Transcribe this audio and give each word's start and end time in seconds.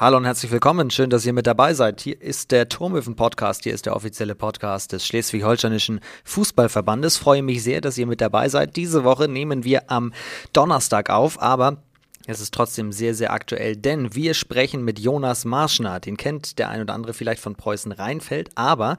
Hallo 0.00 0.16
und 0.16 0.24
herzlich 0.24 0.50
willkommen. 0.50 0.88
Schön, 0.88 1.10
dass 1.10 1.26
ihr 1.26 1.34
mit 1.34 1.46
dabei 1.46 1.74
seid. 1.74 2.00
Hier 2.00 2.18
ist 2.22 2.52
der 2.52 2.70
Turmöwen-Podcast. 2.70 3.64
Hier 3.64 3.74
ist 3.74 3.84
der 3.84 3.94
offizielle 3.94 4.34
Podcast 4.34 4.92
des 4.92 5.06
Schleswig-Holsteinischen 5.06 6.00
Fußballverbandes. 6.24 7.18
Freue 7.18 7.42
mich 7.42 7.62
sehr, 7.62 7.82
dass 7.82 7.98
ihr 7.98 8.06
mit 8.06 8.22
dabei 8.22 8.48
seid. 8.48 8.76
Diese 8.76 9.04
Woche 9.04 9.28
nehmen 9.28 9.62
wir 9.62 9.90
am 9.90 10.14
Donnerstag 10.54 11.10
auf, 11.10 11.42
aber 11.42 11.82
es 12.30 12.40
ist 12.40 12.54
trotzdem 12.54 12.92
sehr, 12.92 13.14
sehr 13.14 13.32
aktuell, 13.32 13.76
denn 13.76 14.14
wir 14.14 14.34
sprechen 14.34 14.84
mit 14.84 14.98
Jonas 14.98 15.44
Marschner. 15.44 16.00
Den 16.00 16.16
kennt 16.16 16.58
der 16.58 16.68
ein 16.68 16.80
oder 16.80 16.94
andere 16.94 17.12
vielleicht 17.12 17.42
von 17.42 17.56
Preußen 17.56 17.92
Rheinfeld, 17.92 18.50
aber 18.54 18.98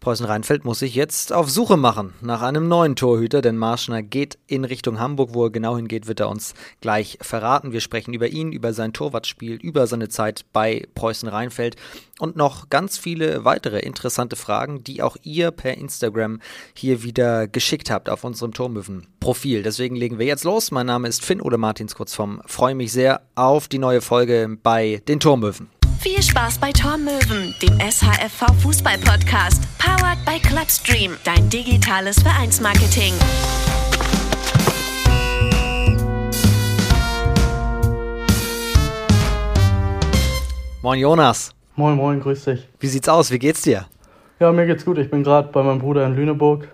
Preußen 0.00 0.26
Rheinfeld 0.26 0.64
muss 0.64 0.80
sich 0.80 0.94
jetzt 0.94 1.32
auf 1.32 1.48
Suche 1.48 1.76
machen 1.76 2.14
nach 2.20 2.42
einem 2.42 2.68
neuen 2.68 2.96
Torhüter, 2.96 3.40
denn 3.40 3.56
Marschner 3.56 4.02
geht 4.02 4.38
in 4.46 4.64
Richtung 4.64 4.98
Hamburg. 4.98 5.30
Wo 5.32 5.44
er 5.44 5.50
genau 5.50 5.76
hingeht, 5.76 6.08
wird 6.08 6.20
er 6.20 6.28
uns 6.28 6.54
gleich 6.80 7.18
verraten. 7.20 7.72
Wir 7.72 7.80
sprechen 7.80 8.14
über 8.14 8.28
ihn, 8.28 8.52
über 8.52 8.72
sein 8.72 8.92
Torwartspiel, 8.92 9.54
über 9.54 9.86
seine 9.86 10.08
Zeit 10.08 10.44
bei 10.52 10.86
Preußen 10.94 11.28
Rheinfeld 11.28 11.76
und 12.18 12.36
noch 12.36 12.70
ganz 12.70 12.98
viele 12.98 13.44
weitere 13.44 13.80
interessante 13.80 14.36
Fragen, 14.36 14.84
die 14.84 15.02
auch 15.02 15.16
ihr 15.22 15.50
per 15.50 15.76
Instagram 15.76 16.40
hier 16.74 17.02
wieder 17.02 17.48
geschickt 17.48 17.90
habt 17.90 18.08
auf 18.08 18.22
unserem 18.24 18.52
Turmöwen-Profil. 18.52 19.62
Deswegen 19.62 19.96
legen 19.96 20.18
wir 20.18 20.26
jetzt 20.26 20.44
los. 20.44 20.70
Mein 20.70 20.86
Name 20.86 21.08
ist 21.08 21.24
Finn 21.24 21.40
oder 21.40 21.58
Martins 21.58 21.94
kurz 21.94 22.14
vom. 22.14 22.40
Freue 22.72 22.78
mich 22.78 22.92
sehr 22.92 23.20
auf 23.34 23.68
die 23.68 23.78
neue 23.78 24.00
Folge 24.00 24.56
bei 24.62 25.02
den 25.06 25.20
Turmöwen. 25.20 25.68
Viel 26.00 26.22
Spaß 26.22 26.56
bei 26.56 26.72
Tormöwen, 26.72 27.54
dem 27.60 27.78
SHFV 27.78 28.46
Fußball 28.62 28.96
Podcast, 28.96 29.62
powered 29.78 30.16
by 30.24 30.38
Clubstream, 30.38 31.12
dein 31.22 31.50
digitales 31.50 32.18
Vereinsmarketing. 32.22 33.12
Moin 40.82 40.98
Jonas. 40.98 41.50
Moin, 41.76 41.94
moin, 41.94 42.20
grüß 42.20 42.44
dich. 42.44 42.66
Wie 42.80 42.86
sieht's 42.86 43.10
aus? 43.10 43.30
Wie 43.30 43.38
geht's 43.38 43.60
dir? 43.60 43.84
Ja, 44.40 44.50
mir 44.50 44.64
geht's 44.64 44.86
gut. 44.86 44.96
Ich 44.96 45.10
bin 45.10 45.22
gerade 45.22 45.48
bei 45.52 45.62
meinem 45.62 45.80
Bruder 45.80 46.06
in 46.06 46.16
Lüneburg. 46.16 46.68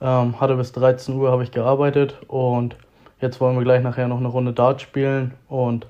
Ähm, 0.00 0.40
hatte 0.40 0.54
bis 0.54 0.70
13 0.70 1.16
Uhr 1.16 1.32
habe 1.32 1.42
ich 1.42 1.50
gearbeitet 1.50 2.14
und 2.28 2.76
jetzt 3.20 3.40
wollen 3.40 3.56
wir 3.56 3.64
gleich 3.64 3.82
nachher 3.82 4.08
noch 4.08 4.18
eine 4.18 4.28
Runde 4.28 4.52
Dart 4.52 4.82
spielen 4.82 5.34
und 5.48 5.86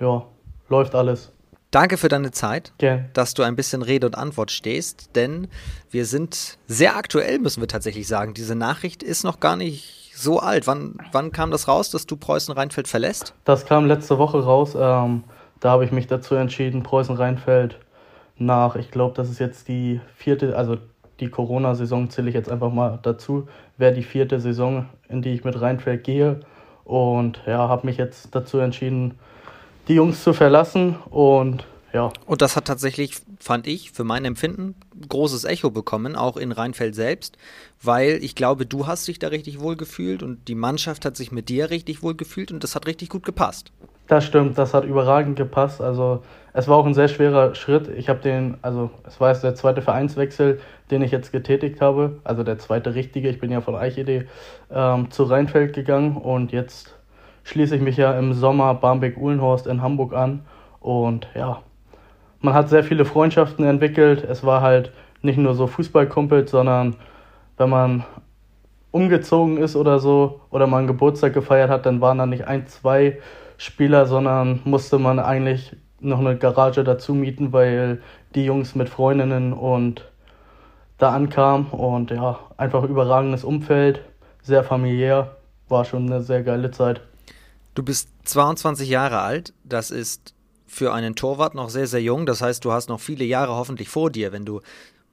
ja, 0.00 0.24
läuft 0.68 0.94
alles. 0.94 1.32
Danke 1.70 1.96
für 1.96 2.08
deine 2.08 2.30
Zeit, 2.30 2.72
Gern. 2.78 3.10
dass 3.14 3.34
du 3.34 3.42
ein 3.42 3.56
bisschen 3.56 3.82
Rede 3.82 4.06
und 4.06 4.16
Antwort 4.16 4.52
stehst, 4.52 5.16
denn 5.16 5.48
wir 5.90 6.06
sind 6.06 6.58
sehr 6.68 6.96
aktuell, 6.96 7.40
müssen 7.40 7.60
wir 7.60 7.66
tatsächlich 7.66 8.06
sagen. 8.06 8.32
Diese 8.32 8.54
Nachricht 8.54 9.02
ist 9.02 9.24
noch 9.24 9.40
gar 9.40 9.56
nicht 9.56 10.12
so 10.14 10.38
alt. 10.38 10.68
Wann, 10.68 10.98
wann 11.10 11.32
kam 11.32 11.50
das 11.50 11.66
raus, 11.66 11.90
dass 11.90 12.06
du 12.06 12.16
Preußen-Rheinfeld 12.16 12.86
verlässt? 12.86 13.34
Das 13.44 13.66
kam 13.66 13.86
letzte 13.86 14.18
Woche 14.18 14.44
raus. 14.44 14.76
Ähm, 14.78 15.24
da 15.58 15.70
habe 15.70 15.84
ich 15.84 15.90
mich 15.90 16.06
dazu 16.06 16.36
entschieden, 16.36 16.84
Preußen-Rheinfeld 16.84 17.80
nach, 18.36 18.76
ich 18.76 18.92
glaube, 18.92 19.14
das 19.16 19.28
ist 19.28 19.40
jetzt 19.40 19.66
die 19.66 20.00
vierte, 20.14 20.56
also 20.56 20.76
die 21.18 21.28
Corona-Saison 21.28 22.10
zähle 22.10 22.28
ich 22.28 22.34
jetzt 22.34 22.50
einfach 22.50 22.72
mal 22.72 22.98
dazu, 23.02 23.48
wäre 23.78 23.92
die 23.92 24.02
vierte 24.02 24.38
Saison, 24.40 24.86
in 25.08 25.22
die 25.22 25.30
ich 25.30 25.42
mit 25.42 25.60
Rheinfeld 25.60 26.04
gehe. 26.04 26.40
Und 26.84 27.40
ja, 27.46 27.68
habe 27.68 27.86
mich 27.86 27.96
jetzt 27.96 28.34
dazu 28.34 28.58
entschieden, 28.58 29.18
die 29.88 29.94
Jungs 29.94 30.22
zu 30.22 30.32
verlassen 30.32 30.96
und 31.10 31.66
ja. 31.94 32.10
Und 32.26 32.42
das 32.42 32.56
hat 32.56 32.64
tatsächlich, 32.64 33.22
fand 33.38 33.68
ich, 33.68 33.92
für 33.92 34.02
mein 34.02 34.24
Empfinden 34.24 34.74
großes 35.08 35.44
Echo 35.44 35.70
bekommen, 35.70 36.16
auch 36.16 36.36
in 36.36 36.50
Rheinfeld 36.50 36.96
selbst, 36.96 37.38
weil 37.80 38.18
ich 38.22 38.34
glaube, 38.34 38.66
du 38.66 38.88
hast 38.88 39.06
dich 39.06 39.20
da 39.20 39.28
richtig 39.28 39.60
wohl 39.60 39.76
gefühlt 39.76 40.24
und 40.24 40.48
die 40.48 40.56
Mannschaft 40.56 41.04
hat 41.04 41.16
sich 41.16 41.30
mit 41.30 41.48
dir 41.48 41.70
richtig 41.70 42.02
wohl 42.02 42.16
gefühlt 42.16 42.50
und 42.50 42.64
das 42.64 42.74
hat 42.74 42.88
richtig 42.88 43.10
gut 43.10 43.24
gepasst. 43.24 43.70
Das 44.08 44.24
stimmt, 44.24 44.58
das 44.58 44.74
hat 44.74 44.84
überragend 44.84 45.36
gepasst. 45.36 45.80
Also 45.80 46.22
es 46.56 46.68
war 46.68 46.76
auch 46.76 46.86
ein 46.86 46.94
sehr 46.94 47.08
schwerer 47.08 47.56
Schritt. 47.56 47.88
Ich 47.88 48.08
habe 48.08 48.20
den, 48.20 48.56
also 48.62 48.90
es 49.06 49.20
war 49.20 49.30
jetzt 49.30 49.42
der 49.42 49.56
zweite 49.56 49.82
Vereinswechsel, 49.82 50.60
den 50.90 51.02
ich 51.02 51.10
jetzt 51.10 51.32
getätigt 51.32 51.80
habe, 51.80 52.20
also 52.22 52.44
der 52.44 52.58
zweite 52.58 52.94
richtige. 52.94 53.28
Ich 53.28 53.40
bin 53.40 53.50
ja 53.50 53.60
von 53.60 53.74
Eichede 53.74 54.26
ähm, 54.70 55.10
zu 55.10 55.24
Rheinfeld 55.24 55.74
gegangen 55.74 56.16
und 56.16 56.52
jetzt 56.52 56.94
schließe 57.42 57.74
ich 57.74 57.82
mich 57.82 57.96
ja 57.96 58.16
im 58.16 58.34
Sommer 58.34 58.72
Barmbek-Uhlenhorst 58.74 59.66
in 59.66 59.82
Hamburg 59.82 60.14
an 60.14 60.42
und 60.78 61.26
ja, 61.34 61.60
man 62.40 62.54
hat 62.54 62.68
sehr 62.68 62.84
viele 62.84 63.04
Freundschaften 63.04 63.64
entwickelt. 63.64 64.22
Es 64.22 64.44
war 64.44 64.60
halt 64.62 64.92
nicht 65.22 65.38
nur 65.38 65.54
so 65.54 65.66
Fußballkumpel, 65.66 66.46
sondern 66.46 66.94
wenn 67.56 67.68
man 67.68 68.04
umgezogen 68.92 69.56
ist 69.56 69.74
oder 69.74 69.98
so 69.98 70.40
oder 70.50 70.72
einen 70.72 70.86
Geburtstag 70.86 71.34
gefeiert 71.34 71.68
hat, 71.68 71.84
dann 71.84 72.00
waren 72.00 72.18
da 72.18 72.26
nicht 72.26 72.46
ein, 72.46 72.68
zwei 72.68 73.18
Spieler, 73.56 74.06
sondern 74.06 74.60
musste 74.64 75.00
man 75.00 75.18
eigentlich 75.18 75.74
noch 76.08 76.20
eine 76.20 76.36
Garage 76.36 76.84
dazu 76.84 77.14
mieten, 77.14 77.52
weil 77.52 78.00
die 78.34 78.44
Jungs 78.44 78.74
mit 78.74 78.88
Freundinnen 78.88 79.52
und 79.52 80.04
da 80.98 81.10
ankamen 81.10 81.66
und 81.70 82.10
ja, 82.10 82.38
einfach 82.56 82.84
überragendes 82.84 83.44
Umfeld, 83.44 84.00
sehr 84.42 84.62
familiär, 84.64 85.36
war 85.68 85.84
schon 85.84 86.06
eine 86.06 86.22
sehr 86.22 86.42
geile 86.42 86.70
Zeit. 86.70 87.00
Du 87.74 87.82
bist 87.82 88.08
22 88.24 88.88
Jahre 88.88 89.20
alt, 89.20 89.52
das 89.64 89.90
ist 89.90 90.34
für 90.66 90.92
einen 90.92 91.14
Torwart 91.14 91.54
noch 91.54 91.70
sehr, 91.70 91.86
sehr 91.86 92.02
jung, 92.02 92.26
das 92.26 92.42
heißt, 92.42 92.64
du 92.64 92.72
hast 92.72 92.88
noch 92.88 93.00
viele 93.00 93.24
Jahre 93.24 93.54
hoffentlich 93.54 93.88
vor 93.88 94.10
dir, 94.10 94.32
wenn 94.32 94.44
du, 94.44 94.60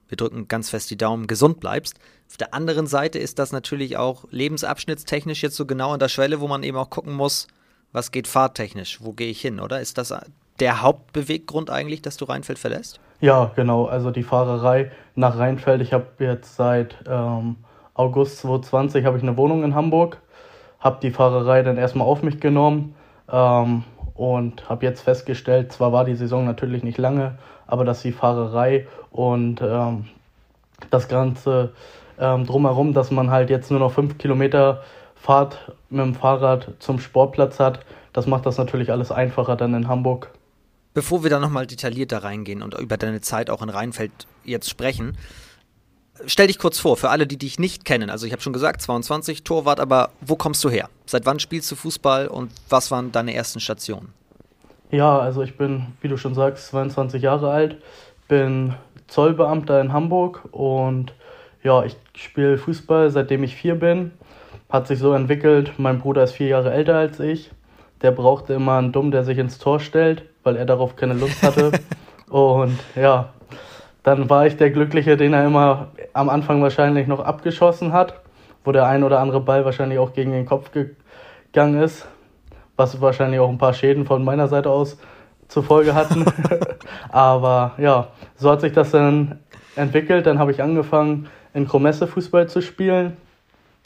wir 0.08 0.16
drücken 0.16 0.46
ganz 0.48 0.70
fest 0.70 0.90
die 0.90 0.96
Daumen, 0.96 1.26
gesund 1.26 1.60
bleibst. 1.60 1.98
Auf 2.28 2.36
der 2.36 2.54
anderen 2.54 2.86
Seite 2.86 3.18
ist 3.18 3.38
das 3.38 3.52
natürlich 3.52 3.96
auch 3.96 4.24
lebensabschnittstechnisch 4.30 5.42
jetzt 5.42 5.56
so 5.56 5.66
genau 5.66 5.92
an 5.92 6.00
der 6.00 6.08
Schwelle, 6.08 6.40
wo 6.40 6.48
man 6.48 6.62
eben 6.62 6.76
auch 6.76 6.90
gucken 6.90 7.14
muss, 7.14 7.48
was 7.92 8.10
geht 8.10 8.26
fahrtechnisch? 8.26 9.00
Wo 9.02 9.12
gehe 9.12 9.30
ich 9.30 9.40
hin, 9.40 9.60
oder? 9.60 9.80
Ist 9.80 9.98
das 9.98 10.14
der 10.60 10.82
Hauptbeweggrund 10.82 11.70
eigentlich, 11.70 12.02
dass 12.02 12.16
du 12.16 12.24
Rheinfeld 12.24 12.58
verlässt? 12.58 13.00
Ja, 13.20 13.52
genau. 13.54 13.86
Also 13.86 14.10
die 14.10 14.22
Fahrerei 14.22 14.90
nach 15.14 15.38
Rheinfeld. 15.38 15.80
Ich 15.80 15.92
habe 15.92 16.06
jetzt 16.18 16.56
seit 16.56 16.96
ähm, 17.08 17.56
August 17.94 18.38
2020 18.38 19.04
habe 19.04 19.16
ich 19.16 19.22
eine 19.22 19.36
Wohnung 19.36 19.64
in 19.64 19.74
Hamburg, 19.74 20.18
habe 20.80 20.98
die 21.02 21.10
Fahrerei 21.10 21.62
dann 21.62 21.76
erstmal 21.76 22.06
auf 22.06 22.22
mich 22.22 22.40
genommen 22.40 22.94
ähm, 23.30 23.84
und 24.14 24.68
habe 24.68 24.86
jetzt 24.86 25.02
festgestellt, 25.02 25.72
zwar 25.72 25.92
war 25.92 26.04
die 26.04 26.14
Saison 26.14 26.44
natürlich 26.44 26.82
nicht 26.82 26.98
lange, 26.98 27.38
aber 27.66 27.84
dass 27.84 28.02
die 28.02 28.12
Fahrerei 28.12 28.86
und 29.10 29.60
ähm, 29.62 30.06
das 30.90 31.08
Ganze 31.08 31.72
ähm, 32.18 32.46
drumherum, 32.46 32.94
dass 32.94 33.10
man 33.10 33.30
halt 33.30 33.50
jetzt 33.50 33.70
nur 33.70 33.80
noch 33.80 33.92
fünf 33.92 34.18
Kilometer 34.18 34.82
Fahrt 35.14 35.72
mit 35.90 36.04
dem 36.04 36.14
Fahrrad 36.14 36.72
zum 36.78 36.98
Sportplatz 36.98 37.60
hat. 37.60 37.80
Das 38.12 38.26
macht 38.26 38.46
das 38.46 38.58
natürlich 38.58 38.90
alles 38.90 39.12
einfacher 39.12 39.54
dann 39.54 39.74
in 39.74 39.86
Hamburg. 39.86 40.30
Bevor 40.94 41.22
wir 41.22 41.30
da 41.30 41.38
nochmal 41.38 41.66
detaillierter 41.66 42.22
reingehen 42.22 42.62
und 42.62 42.74
über 42.78 42.96
deine 42.96 43.20
Zeit 43.20 43.50
auch 43.50 43.62
in 43.62 43.70
Rheinfeld 43.70 44.12
jetzt 44.44 44.68
sprechen, 44.68 45.16
stell 46.26 46.48
dich 46.48 46.58
kurz 46.58 46.78
vor, 46.78 46.96
für 46.96 47.10
alle, 47.10 47.26
die 47.26 47.38
dich 47.38 47.58
nicht 47.58 47.84
kennen. 47.84 48.10
Also 48.10 48.26
ich 48.26 48.32
habe 48.32 48.42
schon 48.42 48.52
gesagt, 48.52 48.82
22 48.82 49.44
Torwart, 49.44 49.80
aber 49.80 50.10
wo 50.20 50.36
kommst 50.36 50.62
du 50.64 50.70
her? 50.70 50.88
Seit 51.06 51.24
wann 51.24 51.40
spielst 51.40 51.70
du 51.70 51.76
Fußball 51.76 52.28
und 52.28 52.52
was 52.68 52.90
waren 52.90 53.12
deine 53.12 53.34
ersten 53.34 53.60
Stationen? 53.60 54.12
Ja, 54.90 55.18
also 55.18 55.42
ich 55.42 55.56
bin, 55.56 55.86
wie 56.02 56.08
du 56.08 56.18
schon 56.18 56.34
sagst, 56.34 56.68
22 56.68 57.22
Jahre 57.22 57.50
alt, 57.50 57.78
bin 58.28 58.74
Zollbeamter 59.08 59.80
in 59.80 59.92
Hamburg 59.92 60.46
und 60.52 61.14
ja, 61.62 61.84
ich 61.84 61.96
spiele 62.14 62.58
Fußball 62.58 63.10
seitdem 63.10 63.44
ich 63.44 63.54
vier 63.54 63.76
bin 63.76 64.12
hat 64.72 64.86
sich 64.86 64.98
so 64.98 65.12
entwickelt. 65.12 65.74
Mein 65.76 66.00
Bruder 66.00 66.24
ist 66.24 66.32
vier 66.32 66.48
Jahre 66.48 66.72
älter 66.72 66.96
als 66.96 67.20
ich. 67.20 67.50
Der 68.02 68.10
brauchte 68.10 68.54
immer 68.54 68.78
einen 68.78 68.92
Dumm, 68.92 69.10
der 69.10 69.24
sich 69.24 69.38
ins 69.38 69.58
Tor 69.58 69.80
stellt, 69.80 70.24
weil 70.42 70.56
er 70.56 70.66
darauf 70.66 70.96
keine 70.96 71.14
Lust 71.14 71.42
hatte. 71.42 71.72
Und 72.28 72.78
ja, 72.96 73.30
dann 74.02 74.28
war 74.28 74.46
ich 74.46 74.56
der 74.56 74.70
Glückliche, 74.70 75.16
den 75.16 75.32
er 75.32 75.46
immer 75.46 75.88
am 76.12 76.28
Anfang 76.28 76.62
wahrscheinlich 76.62 77.06
noch 77.06 77.20
abgeschossen 77.20 77.92
hat, 77.92 78.20
wo 78.64 78.72
der 78.72 78.86
ein 78.86 79.04
oder 79.04 79.20
andere 79.20 79.40
Ball 79.40 79.64
wahrscheinlich 79.64 79.98
auch 79.98 80.12
gegen 80.12 80.32
den 80.32 80.46
Kopf 80.46 80.70
gegangen 80.72 81.80
ist, 81.80 82.06
was 82.76 83.00
wahrscheinlich 83.00 83.40
auch 83.40 83.48
ein 83.48 83.58
paar 83.58 83.74
Schäden 83.74 84.06
von 84.06 84.24
meiner 84.24 84.48
Seite 84.48 84.70
aus 84.70 84.98
zur 85.48 85.62
Folge 85.62 85.94
hatten. 85.94 86.24
Aber 87.10 87.72
ja, 87.76 88.08
so 88.36 88.50
hat 88.50 88.62
sich 88.62 88.72
das 88.72 88.90
dann 88.90 89.38
entwickelt. 89.76 90.26
Dann 90.26 90.38
habe 90.38 90.50
ich 90.50 90.62
angefangen, 90.62 91.28
in 91.54 91.68
Kromesse 91.68 92.06
Fußball 92.06 92.48
zu 92.48 92.62
spielen 92.62 93.16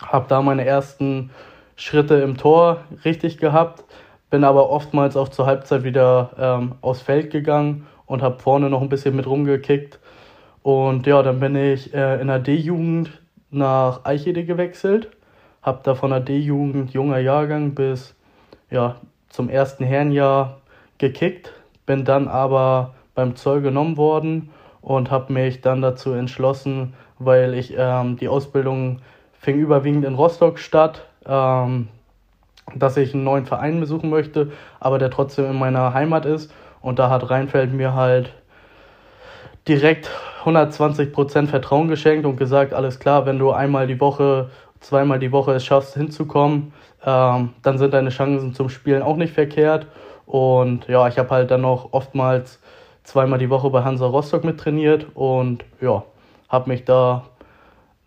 habe 0.04 0.26
da 0.28 0.42
meine 0.42 0.64
ersten 0.64 1.30
Schritte 1.76 2.16
im 2.16 2.36
Tor 2.36 2.82
richtig 3.04 3.38
gehabt, 3.38 3.84
bin 4.36 4.44
aber 4.44 4.68
oftmals 4.68 5.16
auch 5.16 5.30
zur 5.30 5.46
Halbzeit 5.46 5.82
wieder 5.82 6.28
ähm, 6.38 6.74
aufs 6.82 7.00
Feld 7.00 7.30
gegangen 7.30 7.86
und 8.04 8.20
habe 8.20 8.38
vorne 8.38 8.68
noch 8.68 8.82
ein 8.82 8.90
bisschen 8.90 9.16
mit 9.16 9.26
rumgekickt. 9.26 9.98
Und 10.62 11.06
ja, 11.06 11.22
dann 11.22 11.40
bin 11.40 11.56
ich 11.56 11.94
äh, 11.94 12.20
in 12.20 12.26
der 12.26 12.40
D-Jugend 12.40 13.18
nach 13.50 14.04
Eichede 14.04 14.44
gewechselt, 14.44 15.08
habe 15.62 15.80
da 15.84 15.94
von 15.94 16.10
der 16.10 16.20
D-Jugend 16.20 16.92
junger 16.92 17.16
Jahrgang 17.16 17.74
bis 17.74 18.14
ja, 18.70 18.96
zum 19.30 19.48
ersten 19.48 19.84
Herrenjahr 19.84 20.58
gekickt, 20.98 21.54
bin 21.86 22.04
dann 22.04 22.28
aber 22.28 22.92
beim 23.14 23.36
Zoll 23.36 23.62
genommen 23.62 23.96
worden 23.96 24.50
und 24.82 25.10
habe 25.10 25.32
mich 25.32 25.62
dann 25.62 25.80
dazu 25.80 26.12
entschlossen, 26.12 26.92
weil 27.18 27.54
ich 27.54 27.74
ähm, 27.78 28.18
die 28.18 28.28
Ausbildung 28.28 28.98
fing 29.32 29.56
überwiegend 29.56 30.04
in 30.04 30.14
Rostock 30.14 30.58
statt, 30.58 31.06
ähm, 31.24 31.88
dass 32.74 32.96
ich 32.96 33.14
einen 33.14 33.24
neuen 33.24 33.46
Verein 33.46 33.80
besuchen 33.80 34.10
möchte, 34.10 34.52
aber 34.80 34.98
der 34.98 35.10
trotzdem 35.10 35.46
in 35.46 35.58
meiner 35.58 35.94
Heimat 35.94 36.26
ist. 36.26 36.52
Und 36.80 36.98
da 36.98 37.10
hat 37.10 37.30
Rheinfeld 37.30 37.72
mir 37.72 37.94
halt 37.94 38.32
direkt 39.68 40.10
120% 40.44 41.46
Vertrauen 41.46 41.88
geschenkt 41.88 42.26
und 42.26 42.36
gesagt, 42.36 42.72
alles 42.72 42.98
klar, 42.98 43.26
wenn 43.26 43.38
du 43.38 43.50
einmal 43.50 43.86
die 43.86 44.00
Woche, 44.00 44.50
zweimal 44.80 45.18
die 45.18 45.32
Woche 45.32 45.52
es 45.52 45.64
schaffst 45.64 45.94
hinzukommen, 45.94 46.72
ähm, 47.04 47.50
dann 47.62 47.78
sind 47.78 47.94
deine 47.94 48.10
Chancen 48.10 48.54
zum 48.54 48.68
Spielen 48.68 49.02
auch 49.02 49.16
nicht 49.16 49.32
verkehrt. 49.32 49.86
Und 50.26 50.88
ja, 50.88 51.06
ich 51.08 51.18
habe 51.18 51.30
halt 51.30 51.50
dann 51.50 51.62
noch 51.62 51.92
oftmals 51.92 52.60
zweimal 53.04 53.38
die 53.38 53.50
Woche 53.50 53.70
bei 53.70 53.84
Hansa 53.84 54.06
Rostock 54.06 54.44
mit 54.44 54.58
trainiert 54.58 55.06
und 55.14 55.64
ja, 55.80 56.04
habe 56.48 56.68
mich 56.68 56.84
da 56.84 57.24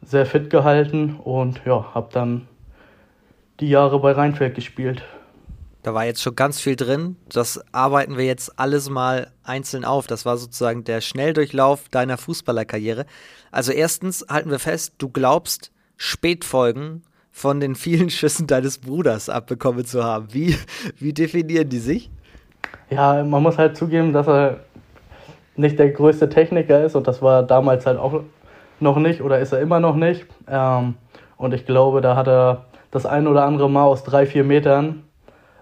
sehr 0.01 0.25
fit 0.25 0.50
gehalten 0.50 1.17
und 1.23 1.62
ja, 1.65 1.85
habe 1.94 2.09
dann 2.12 2.47
die 3.59 3.69
Jahre 3.69 4.00
bei 4.00 4.11
Rheinfeld 4.11 4.56
gespielt. 4.56 5.03
Da 5.83 5.94
war 5.94 6.06
jetzt 6.06 6.21
schon 6.21 6.35
ganz 6.35 6.59
viel 6.59 6.75
drin. 6.75 7.15
Das 7.29 7.63
arbeiten 7.71 8.17
wir 8.17 8.25
jetzt 8.25 8.59
alles 8.59 8.89
mal 8.89 9.31
einzeln 9.44 9.85
auf. 9.85 10.07
Das 10.07 10.25
war 10.25 10.38
sozusagen 10.38 10.83
der 10.83 11.00
Schnelldurchlauf 11.00 11.88
deiner 11.89 12.17
Fußballerkarriere. 12.17 13.06
Also 13.51 13.71
erstens 13.71 14.25
halten 14.29 14.51
wir 14.51 14.59
fest, 14.59 14.95
du 14.97 15.09
glaubst, 15.09 15.71
Spätfolgen 15.95 17.03
von 17.31 17.59
den 17.59 17.75
vielen 17.75 18.09
Schüssen 18.09 18.47
deines 18.47 18.79
Bruders 18.79 19.29
abbekommen 19.29 19.85
zu 19.85 20.03
haben. 20.03 20.27
Wie, 20.33 20.57
wie 20.97 21.13
definieren 21.13 21.69
die 21.69 21.79
sich? 21.79 22.12
Ja, 22.89 23.23
man 23.23 23.41
muss 23.41 23.57
halt 23.57 23.77
zugeben, 23.77 24.12
dass 24.13 24.27
er 24.27 24.62
nicht 25.55 25.79
der 25.79 25.91
größte 25.91 26.29
Techniker 26.29 26.83
ist 26.83 26.95
und 26.95 27.07
das 27.07 27.21
war 27.21 27.44
damals 27.44 27.85
halt 27.85 28.00
auch 28.00 28.23
noch 28.79 28.97
nicht 28.97 29.21
oder 29.21 29.39
ist 29.39 29.51
er 29.51 29.59
immer 29.59 29.79
noch 29.79 29.95
nicht. 29.95 30.25
Ähm, 30.47 30.95
und 31.38 31.53
ich 31.53 31.65
glaube, 31.65 32.01
da 32.01 32.15
hat 32.15 32.27
er 32.27 32.65
das 32.91 33.06
ein 33.06 33.27
oder 33.27 33.45
andere 33.45 33.69
Mal 33.69 33.83
aus 33.83 34.03
drei, 34.03 34.25
vier 34.25 34.44
Metern 34.44 35.03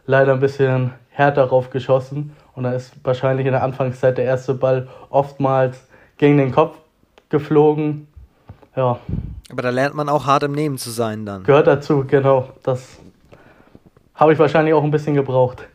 leider 0.06 0.34
ein 0.34 0.40
bisschen 0.40 0.94
härter 1.10 1.48
drauf 1.48 1.70
geschossen. 1.70 2.36
Und 2.56 2.64
da 2.64 2.72
ist 2.72 2.94
wahrscheinlich 3.04 3.46
in 3.46 3.52
der 3.52 3.64
Anfangszeit 3.64 4.18
der 4.18 4.26
erste 4.26 4.54
Ball 4.54 4.88
oftmals 5.10 5.88
gegen 6.18 6.38
den 6.38 6.52
Kopf 6.52 6.78
geflogen. 7.30 8.08
Ja. 8.76 9.00
Aber 9.52 9.62
da 9.62 9.70
lernt 9.70 9.96
man 9.96 10.10
auch 10.10 10.26
hart 10.26 10.44
im 10.44 10.54
Nehmen 10.54 10.78
zu 10.78 10.90
sein 10.90 11.26
dann. 11.26 11.44
Gehört 11.44 11.68
dazu, 11.68 12.06
genau. 12.08 12.50
Das 12.64 12.98
habe 14.16 14.34
ich 14.34 14.40
wahrscheinlich 14.40 14.74
auch 14.74 14.84
ein 14.84 14.92
bisschen 14.92 15.14
gebraucht. 15.14 15.68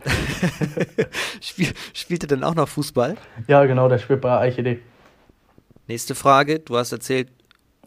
Spiel, 1.40 1.69
spielt 1.94 2.25
er 2.25 2.28
denn 2.28 2.44
auch 2.44 2.54
noch 2.54 2.69
Fußball? 2.69 3.16
Ja, 3.46 3.64
genau, 3.64 3.88
der 3.88 3.99
spielt 3.99 4.20
bei 4.20 4.37
Eichede. 4.38 4.78
Nächste 5.87 6.14
Frage. 6.14 6.58
Du 6.58 6.76
hast 6.76 6.93
erzählt, 6.93 7.28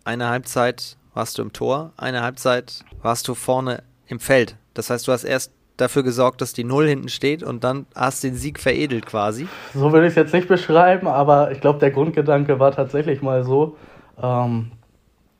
eine 0.06 0.30
Halbzeit 0.30 0.98
warst 1.14 1.38
du 1.38 1.42
im 1.42 1.54
Tor, 1.54 1.92
eine 1.98 2.22
Halbzeit 2.22 2.84
warst 3.06 3.28
du 3.28 3.36
vorne 3.36 3.84
im 4.08 4.20
Feld. 4.20 4.58
Das 4.74 4.90
heißt, 4.90 5.08
du 5.08 5.12
hast 5.12 5.24
erst 5.24 5.54
dafür 5.78 6.04
gesorgt, 6.04 6.42
dass 6.42 6.54
die 6.54 6.64
Null 6.64 6.88
hinten 6.88 7.10
steht 7.10 7.44
und 7.44 7.64
dann 7.64 7.86
hast 7.96 8.24
den 8.24 8.36
Sieg 8.36 8.60
veredelt 8.60 9.06
quasi. 9.06 9.48
So 9.74 9.94
würde 9.94 10.08
ich 10.08 10.12
es 10.12 10.16
jetzt 10.16 10.34
nicht 10.34 10.48
beschreiben, 10.48 11.08
aber 11.08 11.52
ich 11.52 11.62
glaube, 11.62 11.80
der 11.80 11.92
Grundgedanke 11.92 12.60
war 12.60 12.72
tatsächlich 12.72 13.22
mal 13.22 13.44
so. 13.44 13.78
Ähm, 14.22 14.72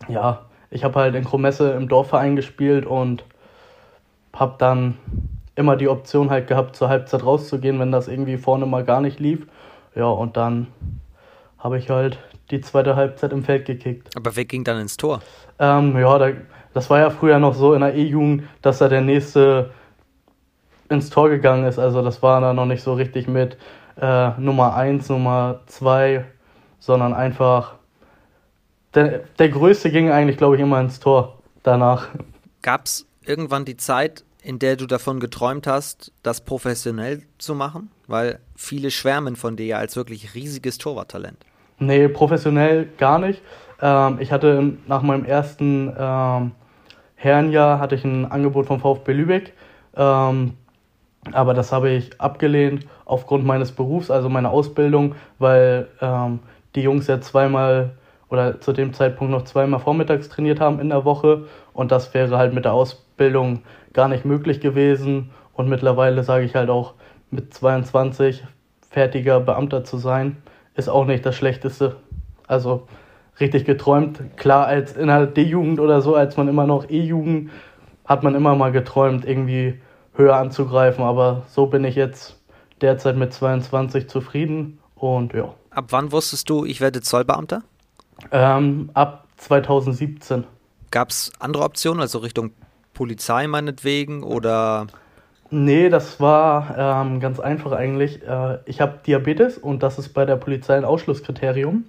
ja, 0.08 0.46
ich 0.70 0.84
habe 0.84 1.00
halt 1.00 1.16
in 1.16 1.24
Kromesse 1.24 1.72
im 1.72 1.88
Dorfverein 1.88 2.36
gespielt 2.36 2.86
und 2.86 3.24
habe 4.34 4.56
dann 4.60 4.98
immer 5.56 5.76
die 5.76 5.88
Option 5.88 6.30
halt 6.30 6.48
gehabt, 6.48 6.76
zur 6.76 6.90
Halbzeit 6.90 7.24
rauszugehen, 7.24 7.80
wenn 7.80 7.92
das 7.92 8.08
irgendwie 8.08 8.38
vorne 8.38 8.66
mal 8.66 8.84
gar 8.84 9.02
nicht 9.02 9.20
lief. 9.20 9.48
Ja, 9.96 10.06
und 10.06 10.38
dann 10.38 10.68
habe 11.58 11.78
ich 11.80 11.90
halt 11.90 12.20
die 12.52 12.62
zweite 12.62 12.96
Halbzeit 12.96 13.32
im 13.32 13.44
Feld 13.44 13.66
gekickt. 13.66 14.16
Aber 14.16 14.36
wer 14.36 14.46
ging 14.46 14.64
dann 14.64 14.80
ins 14.80 14.98
Tor? 14.98 15.22
Ähm, 15.58 15.98
ja, 15.98 16.18
da, 16.20 16.32
das 16.76 16.90
war 16.90 17.00
ja 17.00 17.10
früher 17.10 17.40
noch 17.40 17.54
so 17.56 17.74
in 17.74 17.80
der 17.80 17.96
E-Jugend, 17.96 18.44
dass 18.62 18.80
da 18.80 18.90
der 18.90 19.00
nächste 19.00 19.72
ins 20.90 21.10
Tor 21.10 21.30
gegangen 21.30 21.66
ist. 21.66 21.80
Also 21.80 22.02
das 22.02 22.22
war 22.22 22.42
da 22.42 22.54
noch 22.54 22.66
nicht 22.66 22.84
so 22.84 22.94
richtig 22.94 23.30
mit 23.30 23.58
äh, 24.00 24.32
Nummer 24.38 24.76
1, 24.76 25.08
Nummer 25.08 25.62
2, 25.68 26.26
sondern 26.80 27.14
einfach 27.14 27.76
der, 28.94 29.22
der 29.40 29.50
Größte 29.50 29.90
ging 29.90 30.12
eigentlich, 30.12 30.36
glaube 30.36 30.58
ich, 30.58 30.62
immer 30.62 30.82
ins 30.82 31.00
Tor 31.00 31.40
danach. 31.64 32.10
Gab 32.62 32.88
es 32.88 33.08
irgendwann 33.26 33.64
die 33.64 33.78
Zeit, 33.78 34.26
in 34.44 34.60
der 34.60 34.76
du 34.76 34.86
davon 34.86 35.22
geträumt 35.22 35.68
hast, 35.68 36.12
das 36.24 36.42
professionell 36.42 37.24
zu 37.38 37.56
machen? 37.56 37.90
Weil 38.06 38.40
viele 38.58 38.92
schwärmen 38.92 39.38
von 39.38 39.56
dir 39.56 39.66
ja 39.66 39.78
als 39.78 39.96
wirklich 39.96 40.36
riesiges 40.36 40.78
Torwarttalent. 40.78 41.38
Nee, 41.80 42.10
professionell 42.10 42.90
gar 42.98 43.18
nicht. 43.18 43.42
Ähm, 43.82 44.18
ich 44.20 44.34
hatte 44.34 44.74
nach 44.88 45.04
meinem 45.04 45.24
ersten 45.24 45.96
ähm, 45.98 46.52
Herrenjahr 47.26 47.80
hatte 47.80 47.96
ich 47.96 48.06
ein 48.06 48.32
Angebot 48.32 48.68
vom 48.68 48.80
VfB 48.80 49.12
Lübeck. 49.14 49.54
Ähm, 49.98 50.54
aber 51.32 51.54
das 51.56 51.72
habe 51.72 51.90
ich 51.90 52.22
abgelehnt 52.22 52.86
aufgrund 53.06 53.46
meines 53.46 53.72
Berufs, 53.72 54.12
also 54.12 54.30
meiner 54.30 54.52
Ausbildung, 54.52 55.16
weil 55.40 55.88
ähm, 56.02 56.40
die 56.76 56.82
Jungs 56.82 57.08
ja 57.08 57.20
zweimal 57.20 57.92
oder 58.30 58.62
zu 58.62 58.74
dem 58.74 58.94
Zeitpunkt 58.94 59.32
noch 59.32 59.44
zweimal 59.44 59.80
vormittags 59.80 60.30
trainiert 60.30 60.60
haben 60.60 60.80
in 60.80 60.90
der 60.90 61.06
Woche 61.06 61.46
und 61.74 61.92
das 61.92 62.14
wäre 62.14 62.38
halt 62.38 62.54
mit 62.54 62.66
der 62.66 62.74
Ausbildung 62.74 63.62
gar 63.94 64.08
nicht 64.08 64.26
möglich 64.26 64.60
gewesen 64.60 65.32
und 65.54 65.70
mittlerweile 65.70 66.24
sage 66.24 66.46
ich 66.46 66.56
halt 66.56 66.70
auch 66.70 66.94
mit 67.32 67.54
22 67.54 68.44
fertiger 68.90 69.40
Beamter 69.40 69.84
zu 69.84 69.98
sein, 69.98 70.38
ist 70.76 70.90
auch 70.90 71.06
nicht 71.06 71.26
das 71.26 71.36
Schlechteste. 71.36 71.96
Also 72.48 72.88
richtig 73.40 73.66
geträumt. 73.66 74.20
Klar, 74.38 74.68
als 74.68 74.96
in 74.96 75.08
der 75.08 75.28
D-Jugend 75.28 75.80
oder 75.80 76.02
so, 76.02 76.16
als 76.16 76.38
man 76.38 76.48
immer 76.48 76.68
noch 76.68 76.90
E-Jugend, 76.90 77.52
hat 78.06 78.24
man 78.24 78.36
immer 78.36 78.56
mal 78.56 78.72
geträumt, 78.72 79.26
irgendwie 79.26 79.80
höher 80.14 80.36
anzugreifen. 80.36 81.04
Aber 81.04 81.44
so 81.50 81.68
bin 81.68 81.84
ich 81.84 81.96
jetzt 81.96 82.40
derzeit 82.82 83.18
mit 83.18 83.34
22 83.34 84.08
zufrieden 84.08 84.80
und 84.96 85.34
ja. 85.34 85.54
Ab 85.72 85.86
wann 85.90 86.12
wusstest 86.12 86.50
du, 86.50 86.66
ich 86.66 86.82
werde 86.82 87.02
Zollbeamter? 87.02 87.64
Ähm, 88.32 88.90
ab 88.94 89.28
2017. 89.38 90.46
Gab 90.92 91.10
es 91.10 91.32
andere 91.40 91.64
Optionen, 91.64 92.02
also 92.02 92.20
Richtung 92.20 92.52
Polizei 92.94 93.48
meinetwegen 93.48 94.24
oder? 94.24 94.88
Nee, 95.52 95.90
das 95.90 96.20
war 96.20 96.76
ähm, 96.78 97.20
ganz 97.20 97.40
einfach 97.40 97.72
eigentlich. 97.72 98.24
Äh, 98.24 98.60
ich 98.66 98.82
habe 98.82 99.00
Diabetes 99.06 99.58
und 99.58 99.84
das 99.84 100.00
ist 100.00 100.10
bei 100.10 100.26
der 100.26 100.38
Polizei 100.38 100.76
ein 100.76 100.86
Ausschlusskriterium. 100.86 101.86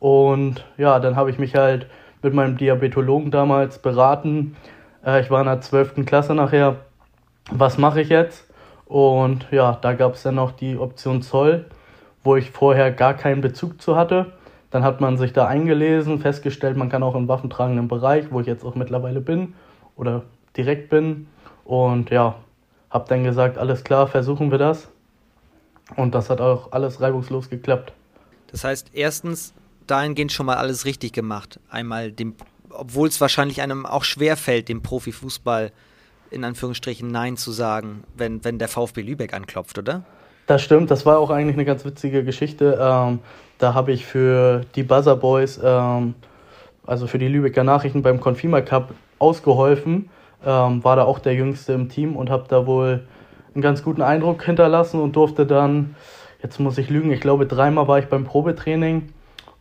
Und 0.00 0.64
ja, 0.76 0.98
dann 1.00 1.16
habe 1.16 1.30
ich 1.30 1.38
mich 1.38 1.54
halt 1.54 1.86
mit 2.22 2.34
meinem 2.34 2.56
Diabetologen 2.56 3.30
damals 3.30 3.78
beraten. 3.78 4.56
Äh, 5.04 5.20
ich 5.20 5.30
war 5.30 5.40
in 5.40 5.46
der 5.46 5.60
12. 5.60 6.04
Klasse 6.06 6.34
nachher 6.34 6.76
was 7.50 7.78
mache 7.78 8.00
ich 8.00 8.08
jetzt? 8.08 8.44
Und 8.86 9.46
ja, 9.50 9.78
da 9.80 9.94
gab 9.94 10.14
es 10.14 10.22
dann 10.22 10.36
noch 10.36 10.52
die 10.52 10.76
Option 10.76 11.22
Zoll, 11.22 11.66
wo 12.24 12.36
ich 12.36 12.50
vorher 12.50 12.92
gar 12.92 13.14
keinen 13.14 13.40
Bezug 13.40 13.80
zu 13.80 13.96
hatte. 13.96 14.32
Dann 14.70 14.84
hat 14.84 15.00
man 15.00 15.16
sich 15.16 15.32
da 15.32 15.46
eingelesen, 15.46 16.18
festgestellt, 16.18 16.76
man 16.76 16.88
kann 16.88 17.02
auch 17.02 17.14
im 17.14 17.28
waffentragenden 17.28 17.88
Bereich, 17.88 18.26
wo 18.30 18.40
ich 18.40 18.46
jetzt 18.46 18.64
auch 18.64 18.74
mittlerweile 18.74 19.20
bin 19.20 19.54
oder 19.96 20.22
direkt 20.56 20.90
bin. 20.90 21.28
Und 21.64 22.10
ja, 22.10 22.36
habe 22.90 23.06
dann 23.08 23.24
gesagt, 23.24 23.58
alles 23.58 23.84
klar, 23.84 24.06
versuchen 24.06 24.50
wir 24.50 24.58
das. 24.58 24.88
Und 25.96 26.14
das 26.14 26.30
hat 26.30 26.40
auch 26.40 26.72
alles 26.72 27.00
reibungslos 27.00 27.48
geklappt. 27.48 27.92
Das 28.50 28.64
heißt, 28.64 28.90
erstens 28.92 29.54
dahingehend 29.86 30.32
schon 30.32 30.46
mal 30.46 30.56
alles 30.56 30.84
richtig 30.84 31.12
gemacht. 31.12 31.60
Einmal 31.70 32.12
dem, 32.12 32.34
obwohl 32.70 33.08
es 33.08 33.20
wahrscheinlich 33.20 33.62
einem 33.62 33.86
auch 33.86 34.04
schwer 34.04 34.36
fällt, 34.36 34.68
dem 34.68 34.82
Profifußball 34.82 35.72
in 36.30 36.44
Anführungsstrichen 36.44 37.10
Nein 37.10 37.36
zu 37.36 37.52
sagen, 37.52 38.04
wenn, 38.16 38.44
wenn 38.44 38.58
der 38.58 38.68
VfB 38.68 39.02
Lübeck 39.02 39.32
anklopft, 39.32 39.78
oder? 39.78 40.04
Das 40.46 40.62
stimmt, 40.62 40.90
das 40.90 41.06
war 41.06 41.18
auch 41.18 41.30
eigentlich 41.30 41.56
eine 41.56 41.64
ganz 41.64 41.84
witzige 41.84 42.24
Geschichte. 42.24 42.78
Ähm, 42.80 43.20
da 43.58 43.74
habe 43.74 43.92
ich 43.92 44.06
für 44.06 44.62
die 44.74 44.82
Buzzer 44.82 45.16
Boys, 45.16 45.60
ähm, 45.62 46.14
also 46.86 47.06
für 47.06 47.18
die 47.18 47.28
Lübecker 47.28 47.64
Nachrichten 47.64 48.02
beim 48.02 48.20
Confima 48.20 48.60
Cup 48.60 48.94
ausgeholfen, 49.18 50.08
ähm, 50.44 50.84
war 50.84 50.96
da 50.96 51.04
auch 51.04 51.18
der 51.18 51.34
Jüngste 51.34 51.72
im 51.72 51.88
Team 51.88 52.16
und 52.16 52.30
habe 52.30 52.44
da 52.48 52.66
wohl 52.66 53.06
einen 53.54 53.62
ganz 53.62 53.82
guten 53.82 54.02
Eindruck 54.02 54.44
hinterlassen 54.44 55.00
und 55.00 55.16
durfte 55.16 55.46
dann, 55.46 55.96
jetzt 56.42 56.60
muss 56.60 56.78
ich 56.78 56.90
lügen, 56.90 57.10
ich 57.10 57.20
glaube 57.20 57.46
dreimal 57.46 57.88
war 57.88 57.98
ich 57.98 58.06
beim 58.06 58.24
Probetraining 58.24 59.08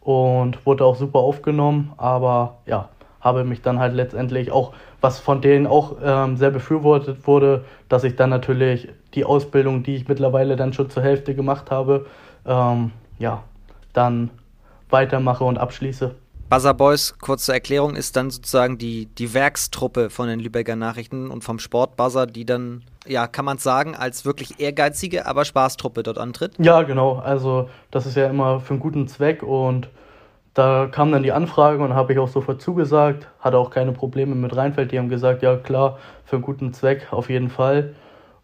und 0.06 0.66
wurde 0.68 0.86
auch 0.86 0.96
super 0.96 1.20
aufgenommen, 1.20 1.92
aber 1.98 2.60
ja, 2.68 2.90
habe 3.20 3.44
mich 3.44 3.64
dann 3.64 3.80
halt 3.80 3.96
letztendlich 3.96 4.52
auch, 4.52 4.74
was 5.02 5.20
von 5.20 5.42
denen 5.42 5.66
auch 5.66 5.96
ähm, 6.02 6.38
sehr 6.38 6.52
befürwortet 6.52 7.26
wurde, 7.26 7.66
dass 7.90 8.04
ich 8.04 8.16
dann 8.16 8.30
natürlich 8.30 8.88
die 9.16 9.26
Ausbildung, 9.26 9.82
die 9.82 9.96
ich 9.96 10.08
mittlerweile 10.08 10.56
dann 10.56 10.74
schon 10.74 10.92
zur 10.92 11.02
Hälfte 11.02 11.34
gemacht 11.34 11.72
habe, 11.72 12.06
ähm, 12.46 12.92
ja, 13.18 13.42
dann 13.94 14.30
weitermache 14.92 15.44
und 15.44 15.58
abschließe. 15.58 16.14
Buzzer 16.48 16.76
Boys, 16.76 17.16
kurze 17.20 17.54
Erklärung, 17.54 17.96
ist 17.96 18.16
dann 18.16 18.30
sozusagen 18.30 18.78
die, 18.78 19.08
die 19.08 19.34
Werkstruppe 19.34 20.12
von 20.12 20.28
den 20.28 20.40
Lübecker 20.40 20.76
Nachrichten 20.76 21.32
und 21.32 21.44
vom 21.44 21.58
Sport 21.58 21.98
Buzzer, 21.98 22.28
die 22.28 22.46
dann, 22.46 22.84
ja, 23.08 23.26
kann 23.26 23.46
man 23.46 23.58
sagen, 23.58 23.96
als 23.96 24.26
wirklich 24.26 24.60
ehrgeizige, 24.60 25.26
aber 25.26 25.44
Spaßtruppe 25.44 26.04
dort 26.04 26.20
antritt? 26.20 26.54
Ja, 26.60 26.84
genau. 26.84 27.16
Also 27.16 27.70
das 27.90 28.06
ist 28.06 28.16
ja 28.16 28.28
immer 28.28 28.60
für 28.60 28.76
einen 28.76 28.80
guten 28.80 29.08
Zweck 29.08 29.42
und 29.42 29.90
da 30.54 30.88
kam 30.90 31.12
dann 31.12 31.24
die 31.24 31.32
Anfrage 31.32 31.84
und 31.84 31.96
habe 31.96 32.14
ich 32.14 32.20
auch 32.20 32.30
sofort 32.30 32.62
zugesagt, 32.62 33.28
hatte 33.40 33.58
auch 33.58 33.72
keine 33.72 33.92
Probleme 33.92 34.36
mit 34.36 34.56
Rheinfeld. 34.56 34.92
Die 34.92 35.00
haben 35.00 35.10
gesagt, 35.10 35.42
ja 35.42 35.58
klar, 35.58 35.98
für 36.26 36.36
einen 36.36 36.46
guten 36.46 36.74
Zweck 36.74 37.08
auf 37.12 37.30
jeden 37.30 37.50
Fall. 37.50 37.96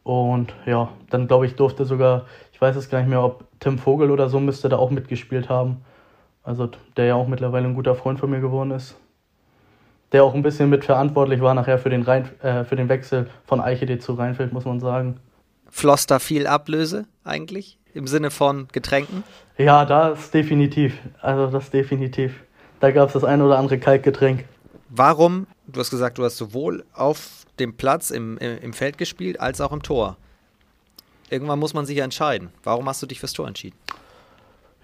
Und 0.04 0.54
ja, 0.66 0.90
dann 1.12 1.28
glaube 1.28 1.46
ich, 1.46 1.56
durfte 1.56 1.86
sogar, 1.86 2.26
ich 2.52 2.60
weiß 2.60 2.76
es 2.76 2.90
gar 2.90 3.00
nicht 3.00 3.10
mehr, 3.10 3.24
ob 3.24 3.46
Tim 3.60 3.78
Vogel 3.78 4.10
oder 4.10 4.28
so 4.28 4.40
müsste 4.40 4.70
da 4.70 4.78
auch 4.78 4.90
mitgespielt 4.90 5.48
haben. 5.50 5.86
Also 6.44 6.70
der 6.98 7.06
ja 7.06 7.16
auch 7.16 7.28
mittlerweile 7.28 7.68
ein 7.68 7.76
guter 7.76 7.96
Freund 7.96 8.20
von 8.20 8.30
mir 8.30 8.40
geworden 8.40 8.72
ist. 8.72 8.96
Der 10.12 10.24
auch 10.24 10.34
ein 10.34 10.42
bisschen 10.42 10.70
mitverantwortlich 10.70 11.42
war 11.42 11.54
nachher 11.54 11.80
für 11.80 11.90
den, 11.90 12.02
Rhein, 12.04 12.30
äh, 12.42 12.64
für 12.66 12.76
den 12.76 12.90
Wechsel 12.90 13.30
von 13.46 13.62
Eichede 13.62 14.00
zu 14.00 14.14
Rheinfeld, 14.14 14.52
muss 14.52 14.66
man 14.66 14.80
sagen. 14.80 15.20
Floss 15.70 16.06
da 16.06 16.20
viel 16.20 16.48
Ablöse 16.48 17.06
eigentlich? 17.24 17.78
Im 17.94 18.08
Sinne 18.08 18.32
von 18.32 18.68
Getränken? 18.72 19.24
Ja, 19.58 19.86
das 19.86 20.32
definitiv. 20.32 20.98
Also 21.22 21.48
das 21.48 21.70
definitiv. 21.70 22.44
Da 22.80 22.92
gab 22.92 23.08
es 23.08 23.14
das 23.14 23.24
ein 23.24 23.42
oder 23.42 23.58
andere 23.58 23.78
Kaltgetränk. 23.78 24.46
Warum, 24.90 25.48
du 25.68 25.80
hast 25.80 25.92
gesagt, 25.92 26.18
du 26.18 26.24
hast 26.24 26.38
sowohl 26.38 26.84
auf 26.94 27.46
dem 27.60 27.76
Platz 27.78 28.10
im, 28.10 28.38
im 28.38 28.74
Feld 28.74 28.98
gespielt, 28.98 29.40
als 29.40 29.62
auch 29.62 29.72
im 29.72 29.84
Tor. 29.84 30.18
Irgendwann 31.30 31.60
muss 31.60 31.74
man 31.74 31.86
sich 31.86 31.98
ja 31.98 32.04
entscheiden. 32.04 32.50
Warum 32.64 32.90
hast 32.90 33.02
du 33.02 33.06
dich 33.06 33.20
fürs 33.20 33.34
Tor 33.34 33.48
entschieden? 33.48 33.78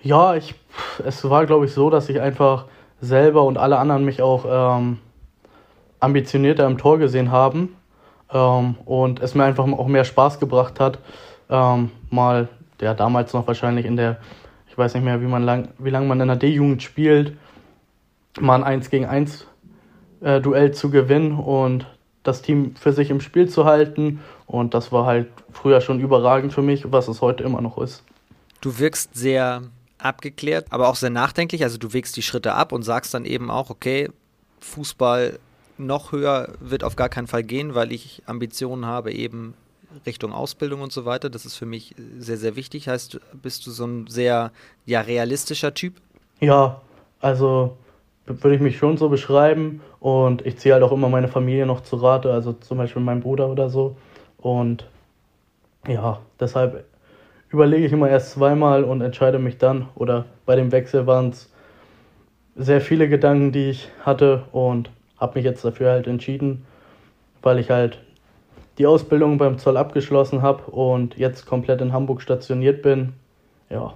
Ja, 0.01 0.36
ich, 0.36 0.56
es 1.06 1.27
war, 1.30 1.46
glaube 1.46 1.66
ich, 1.66 1.74
so, 1.74 1.89
dass 1.89 2.10
ich 2.10 2.22
einfach 2.22 2.66
selber 3.01 3.44
und 3.44 3.58
alle 3.58 3.77
anderen 3.77 4.06
mich 4.06 4.22
auch 4.22 4.46
ähm, 4.80 5.00
ambitionierter 6.00 6.66
im 6.66 6.77
Tor 6.77 6.98
gesehen 6.98 7.32
haben 7.32 7.75
ähm, 8.32 8.75
und 8.86 9.22
es 9.22 9.36
mir 9.36 9.44
einfach 9.44 9.68
auch 9.68 9.88
mehr 9.88 10.04
Spaß 10.04 10.39
gebracht 10.39 10.80
hat, 10.80 11.00
ähm, 11.50 11.92
mal, 12.10 12.48
ja, 12.82 12.94
damals 12.94 13.34
noch 13.34 13.48
wahrscheinlich 13.48 13.86
in 13.86 13.96
der, 13.96 14.18
ich 14.70 14.77
weiß 14.77 14.94
nicht 14.94 15.04
mehr, 15.04 15.22
wie 15.22 15.27
wie 15.27 15.89
lange 15.89 16.08
man 16.08 16.22
in 16.22 16.27
der 16.27 16.38
D-Jugend 16.38 16.84
spielt, 16.84 17.38
mal 18.39 18.56
ein 18.56 18.63
1 18.63 18.89
gegen 18.89 19.06
1 19.06 19.48
äh, 20.22 20.42
Duell 20.42 20.74
zu 20.74 20.89
gewinnen 20.89 21.34
und 21.34 21.88
das 22.24 22.42
Team 22.42 22.75
für 22.75 22.92
sich 22.92 23.10
im 23.10 23.22
Spiel 23.22 23.50
zu 23.50 23.66
halten. 23.66 24.20
Und 24.46 24.74
das 24.74 24.92
war 24.92 25.06
halt 25.06 25.27
früher 25.51 25.82
schon 25.82 26.00
überragend 26.00 26.54
für 26.54 26.62
mich, 26.62 26.92
was 26.92 27.08
es 27.08 27.22
heute 27.22 27.44
immer 27.44 27.62
noch 27.62 27.77
ist. 27.77 28.04
Du 28.62 28.77
wirkst 28.80 29.16
sehr 29.16 29.62
abgeklärt, 29.98 30.68
aber 30.70 30.89
auch 30.89 30.96
sehr 30.96 31.10
nachdenklich. 31.10 31.63
Also 31.63 31.77
du 31.77 31.94
wägst 31.94 32.16
die 32.18 32.22
Schritte 32.22 32.54
ab 32.54 32.72
und 32.72 32.84
sagst 32.84 33.13
dann 33.13 33.25
eben 33.25 33.50
auch, 33.50 33.70
okay, 33.70 34.10
Fußball 34.60 35.39
noch 35.77 36.12
höher 36.12 36.50
wird 36.60 36.84
auf 36.84 36.96
gar 36.96 37.10
keinen 37.10 37.27
Fall 37.27 37.44
gehen, 37.44 37.75
weil 37.75 37.92
ich 37.92 38.24
Ambitionen 38.25 38.86
habe, 38.86 39.12
eben 39.12 39.54
Richtung 40.06 40.34
Ausbildung 40.34 40.82
und 40.82 40.92
so 40.92 41.06
weiter. 41.06 41.30
Das 41.30 41.46
ist 41.46 41.56
für 41.56 41.66
mich 41.66 41.96
sehr, 42.20 42.38
sehr 42.38 42.56
wichtig. 42.56 42.88
Heißt, 42.88 43.20
bist 43.34 43.66
du 43.66 43.72
so 43.72 43.86
ein 43.86 44.08
sehr 44.08 44.51
ja, 44.86 45.01
realistischer 45.01 45.74
Typ? 45.74 45.96
Ja, 46.39 46.82
also 47.20 47.77
würde 48.25 48.56
ich 48.56 48.62
mich 48.62 48.77
schon 48.77 48.98
so 48.98 49.10
beschreiben. 49.10 49.82
Und 50.00 50.46
ich 50.46 50.58
ziehe 50.58 50.74
halt 50.74 50.84
auch 50.84 50.92
immer 50.92 51.10
meine 51.10 51.27
Familie 51.27 51.66
noch 51.66 51.82
zu 51.82 51.96
Rate, 51.98 52.32
also 52.32 52.54
zum 52.54 52.77
Beispiel 52.77 53.01
mein 53.01 53.22
Bruder 53.22 53.48
oder 53.48 53.70
so. 53.70 53.96
Und 54.38 54.88
ja, 55.88 56.20
deshalb 56.39 56.86
überlege 57.50 57.86
ich 57.86 57.94
immer 57.94 58.10
erst 58.10 58.32
zweimal 58.32 58.84
und 58.84 59.01
entscheide 59.01 59.39
mich 59.39 59.58
dann. 59.58 59.89
Oder 59.96 60.25
bei 60.46 60.56
dem 60.56 60.72
Wechsel 60.72 61.08
waren 61.08 61.30
es 61.30 61.51
sehr 62.56 62.82
viele 62.82 63.08
Gedanken, 63.08 63.51
die 63.51 63.70
ich 63.70 63.89
hatte 64.01 64.44
und 64.51 64.89
habe 65.18 65.39
mich 65.39 65.46
jetzt 65.46 65.63
dafür 65.63 65.92
halt 65.92 66.08
entschieden, 66.08 66.66
weil 67.42 67.60
ich 67.60 67.70
halt 67.70 68.00
die 68.77 68.86
Ausbildung 68.86 69.38
beim 69.38 69.58
Zoll 69.58 69.77
abgeschlossen 69.77 70.42
habe 70.42 70.63
und 70.72 71.18
jetzt 71.18 71.46
komplett 71.46 71.82
in 71.82 71.94
Hamburg 71.94 72.22
stationiert 72.22 72.82
bin. 72.82 73.13
Ja. 73.70 73.94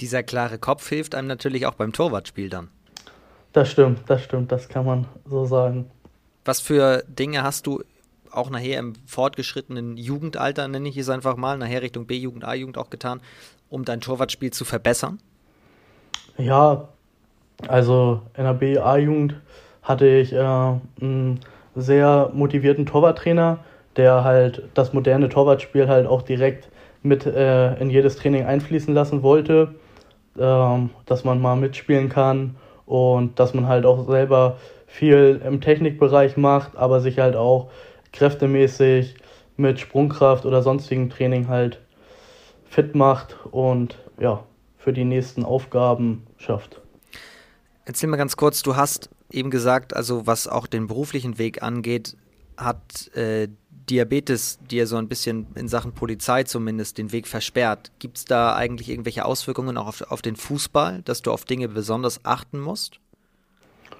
Dieser 0.00 0.22
klare 0.22 0.58
Kopf 0.58 0.88
hilft 0.88 1.14
einem 1.14 1.28
natürlich 1.28 1.66
auch 1.66 1.74
beim 1.74 1.92
Torwartspiel 1.92 2.48
dann. 2.48 2.68
Das 3.52 3.70
stimmt, 3.70 4.00
das 4.06 4.22
stimmt, 4.22 4.52
das 4.52 4.68
kann 4.68 4.86
man 4.86 5.06
so 5.26 5.44
sagen. 5.44 5.90
Was 6.44 6.60
für 6.60 7.02
Dinge 7.06 7.42
hast 7.42 7.66
du 7.66 7.82
auch 8.32 8.50
nachher 8.50 8.78
im 8.78 8.94
fortgeschrittenen 9.06 9.96
Jugendalter, 9.96 10.68
nenne 10.68 10.88
ich 10.88 10.96
es 10.96 11.08
einfach 11.08 11.36
mal, 11.36 11.58
nachher 11.58 11.82
Richtung 11.82 12.06
B-Jugend, 12.06 12.44
A-Jugend 12.44 12.78
auch 12.78 12.90
getan, 12.90 13.20
um 13.68 13.84
dein 13.84 14.00
Torwartspiel 14.00 14.52
zu 14.52 14.64
verbessern? 14.64 15.18
Ja, 16.38 16.88
also 17.68 18.22
in 18.36 18.44
der 18.44 18.54
B-A-Jugend 18.54 19.34
hatte 19.82 20.06
ich 20.06 20.32
äh, 20.32 20.38
einen 20.38 21.40
sehr 21.74 22.30
motivierten 22.32 22.86
Torwarttrainer, 22.86 23.58
der 23.96 24.24
halt 24.24 24.62
das 24.74 24.92
moderne 24.92 25.28
Torwartspiel 25.28 25.88
halt 25.88 26.06
auch 26.06 26.22
direkt 26.22 26.68
mit 27.02 27.26
äh, 27.26 27.74
in 27.80 27.90
jedes 27.90 28.16
Training 28.16 28.44
einfließen 28.44 28.94
lassen 28.94 29.22
wollte, 29.22 29.74
äh, 30.38 30.78
dass 31.06 31.24
man 31.24 31.40
mal 31.40 31.56
mitspielen 31.56 32.08
kann 32.08 32.56
und 32.86 33.38
dass 33.38 33.54
man 33.54 33.66
halt 33.68 33.86
auch 33.86 34.06
selber 34.06 34.56
viel 34.86 35.40
im 35.44 35.60
Technikbereich 35.60 36.36
macht, 36.36 36.76
aber 36.76 37.00
sich 37.00 37.18
halt 37.18 37.36
auch 37.36 37.70
kräftemäßig 38.12 39.14
mit 39.56 39.78
Sprungkraft 39.78 40.46
oder 40.46 40.62
sonstigem 40.62 41.10
Training 41.10 41.48
halt 41.48 41.80
fit 42.68 42.94
macht 42.94 43.36
und 43.50 43.98
ja, 44.18 44.44
für 44.78 44.92
die 44.92 45.04
nächsten 45.04 45.44
Aufgaben 45.44 46.26
schafft. 46.38 46.80
Erzähl 47.84 48.08
mal 48.08 48.16
ganz 48.16 48.36
kurz, 48.36 48.62
du 48.62 48.76
hast 48.76 49.10
eben 49.30 49.50
gesagt, 49.50 49.94
also 49.94 50.26
was 50.26 50.48
auch 50.48 50.66
den 50.66 50.86
beruflichen 50.86 51.38
Weg 51.38 51.62
angeht, 51.62 52.16
hat 52.56 53.14
äh, 53.16 53.48
Diabetes 53.88 54.58
dir 54.70 54.86
so 54.86 54.96
ein 54.96 55.08
bisschen 55.08 55.48
in 55.56 55.66
Sachen 55.66 55.92
Polizei 55.92 56.44
zumindest 56.44 56.98
den 56.98 57.10
Weg 57.12 57.26
versperrt. 57.26 57.90
Gibt 57.98 58.18
es 58.18 58.24
da 58.24 58.54
eigentlich 58.54 58.88
irgendwelche 58.88 59.24
Auswirkungen 59.24 59.76
auch 59.76 59.88
auf, 59.88 60.02
auf 60.10 60.22
den 60.22 60.36
Fußball, 60.36 61.02
dass 61.02 61.22
du 61.22 61.32
auf 61.32 61.44
Dinge 61.44 61.68
besonders 61.68 62.24
achten 62.24 62.60
musst? 62.60 63.00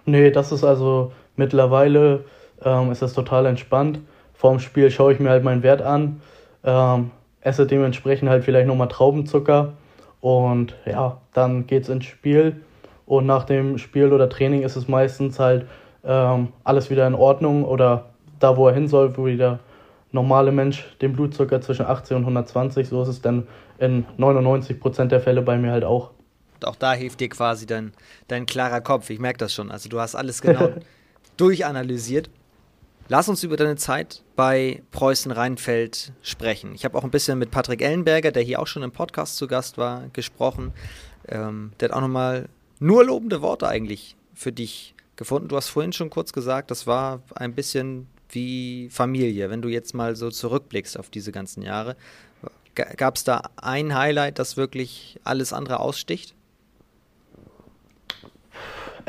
Nee, 0.06 0.30
das 0.30 0.52
ist 0.52 0.64
also 0.64 1.12
mittlerweile 1.36 2.24
ähm, 2.64 2.90
ist 2.90 3.02
das 3.02 3.12
total 3.12 3.46
entspannt. 3.46 4.00
Vorm 4.34 4.58
Spiel 4.58 4.90
schaue 4.90 5.12
ich 5.12 5.20
mir 5.20 5.30
halt 5.30 5.44
meinen 5.44 5.62
Wert 5.62 5.82
an, 5.82 6.20
ähm, 6.64 7.10
esse 7.40 7.66
dementsprechend 7.66 8.28
halt 8.28 8.44
vielleicht 8.44 8.66
nochmal 8.66 8.88
Traubenzucker 8.88 9.72
und 10.20 10.74
ja, 10.86 11.18
dann 11.32 11.66
geht's 11.66 11.88
ins 11.88 12.04
Spiel. 12.04 12.60
Und 13.06 13.26
nach 13.26 13.44
dem 13.44 13.78
Spiel 13.78 14.12
oder 14.12 14.28
Training 14.28 14.62
ist 14.62 14.76
es 14.76 14.86
meistens 14.86 15.40
halt 15.40 15.66
ähm, 16.04 16.48
alles 16.64 16.90
wieder 16.90 17.06
in 17.06 17.14
Ordnung 17.14 17.64
oder 17.64 18.06
da, 18.38 18.56
wo 18.56 18.68
er 18.68 18.74
hin 18.74 18.88
soll, 18.88 19.16
wo 19.16 19.26
wieder 19.26 19.58
normale 20.12 20.52
Mensch 20.52 20.84
den 21.00 21.12
Blutzucker 21.12 21.60
zwischen 21.60 21.86
80 21.86 22.16
und 22.16 22.22
120. 22.22 22.88
So 22.88 23.02
ist 23.02 23.08
es 23.08 23.20
dann 23.20 23.46
in 23.78 24.06
99 24.16 24.80
Prozent 24.80 25.12
der 25.12 25.20
Fälle 25.20 25.42
bei 25.42 25.56
mir 25.56 25.72
halt 25.72 25.84
auch. 25.84 26.10
Auch 26.64 26.76
da 26.76 26.92
hilft 26.92 27.20
dir 27.20 27.28
quasi 27.28 27.66
dein, 27.66 27.92
dein 28.28 28.46
klarer 28.46 28.80
Kopf. 28.80 29.08
Ich 29.10 29.18
merke 29.18 29.38
das 29.38 29.54
schon. 29.54 29.70
Also 29.70 29.88
du 29.88 29.98
hast 29.98 30.14
alles 30.14 30.42
genau 30.42 30.70
durchanalysiert. 31.36 32.30
Lass 33.10 33.28
uns 33.28 33.42
über 33.42 33.56
deine 33.56 33.74
Zeit 33.74 34.22
bei 34.36 34.84
Preußen 34.92 35.32
Rheinfeld 35.32 36.12
sprechen. 36.22 36.76
Ich 36.76 36.84
habe 36.84 36.96
auch 36.96 37.02
ein 37.02 37.10
bisschen 37.10 37.40
mit 37.40 37.50
Patrick 37.50 37.82
Ellenberger, 37.82 38.30
der 38.30 38.44
hier 38.44 38.60
auch 38.60 38.68
schon 38.68 38.84
im 38.84 38.92
Podcast 38.92 39.36
zu 39.36 39.48
Gast 39.48 39.78
war, 39.78 40.04
gesprochen. 40.12 40.72
Ähm, 41.26 41.72
der 41.80 41.88
hat 41.88 41.96
auch 41.96 42.02
nochmal 42.02 42.48
nur 42.78 43.04
lobende 43.04 43.42
Worte 43.42 43.66
eigentlich 43.66 44.14
für 44.32 44.52
dich 44.52 44.94
gefunden. 45.16 45.48
Du 45.48 45.56
hast 45.56 45.70
vorhin 45.70 45.92
schon 45.92 46.08
kurz 46.08 46.32
gesagt, 46.32 46.70
das 46.70 46.86
war 46.86 47.20
ein 47.34 47.52
bisschen 47.52 48.06
wie 48.28 48.88
Familie. 48.92 49.50
Wenn 49.50 49.60
du 49.60 49.68
jetzt 49.68 49.92
mal 49.92 50.14
so 50.14 50.30
zurückblickst 50.30 50.96
auf 50.96 51.10
diese 51.10 51.32
ganzen 51.32 51.62
Jahre, 51.62 51.96
gab 52.76 53.16
es 53.16 53.24
da 53.24 53.42
ein 53.56 53.92
Highlight, 53.92 54.38
das 54.38 54.56
wirklich 54.56 55.18
alles 55.24 55.52
andere 55.52 55.80
aussticht? 55.80 56.36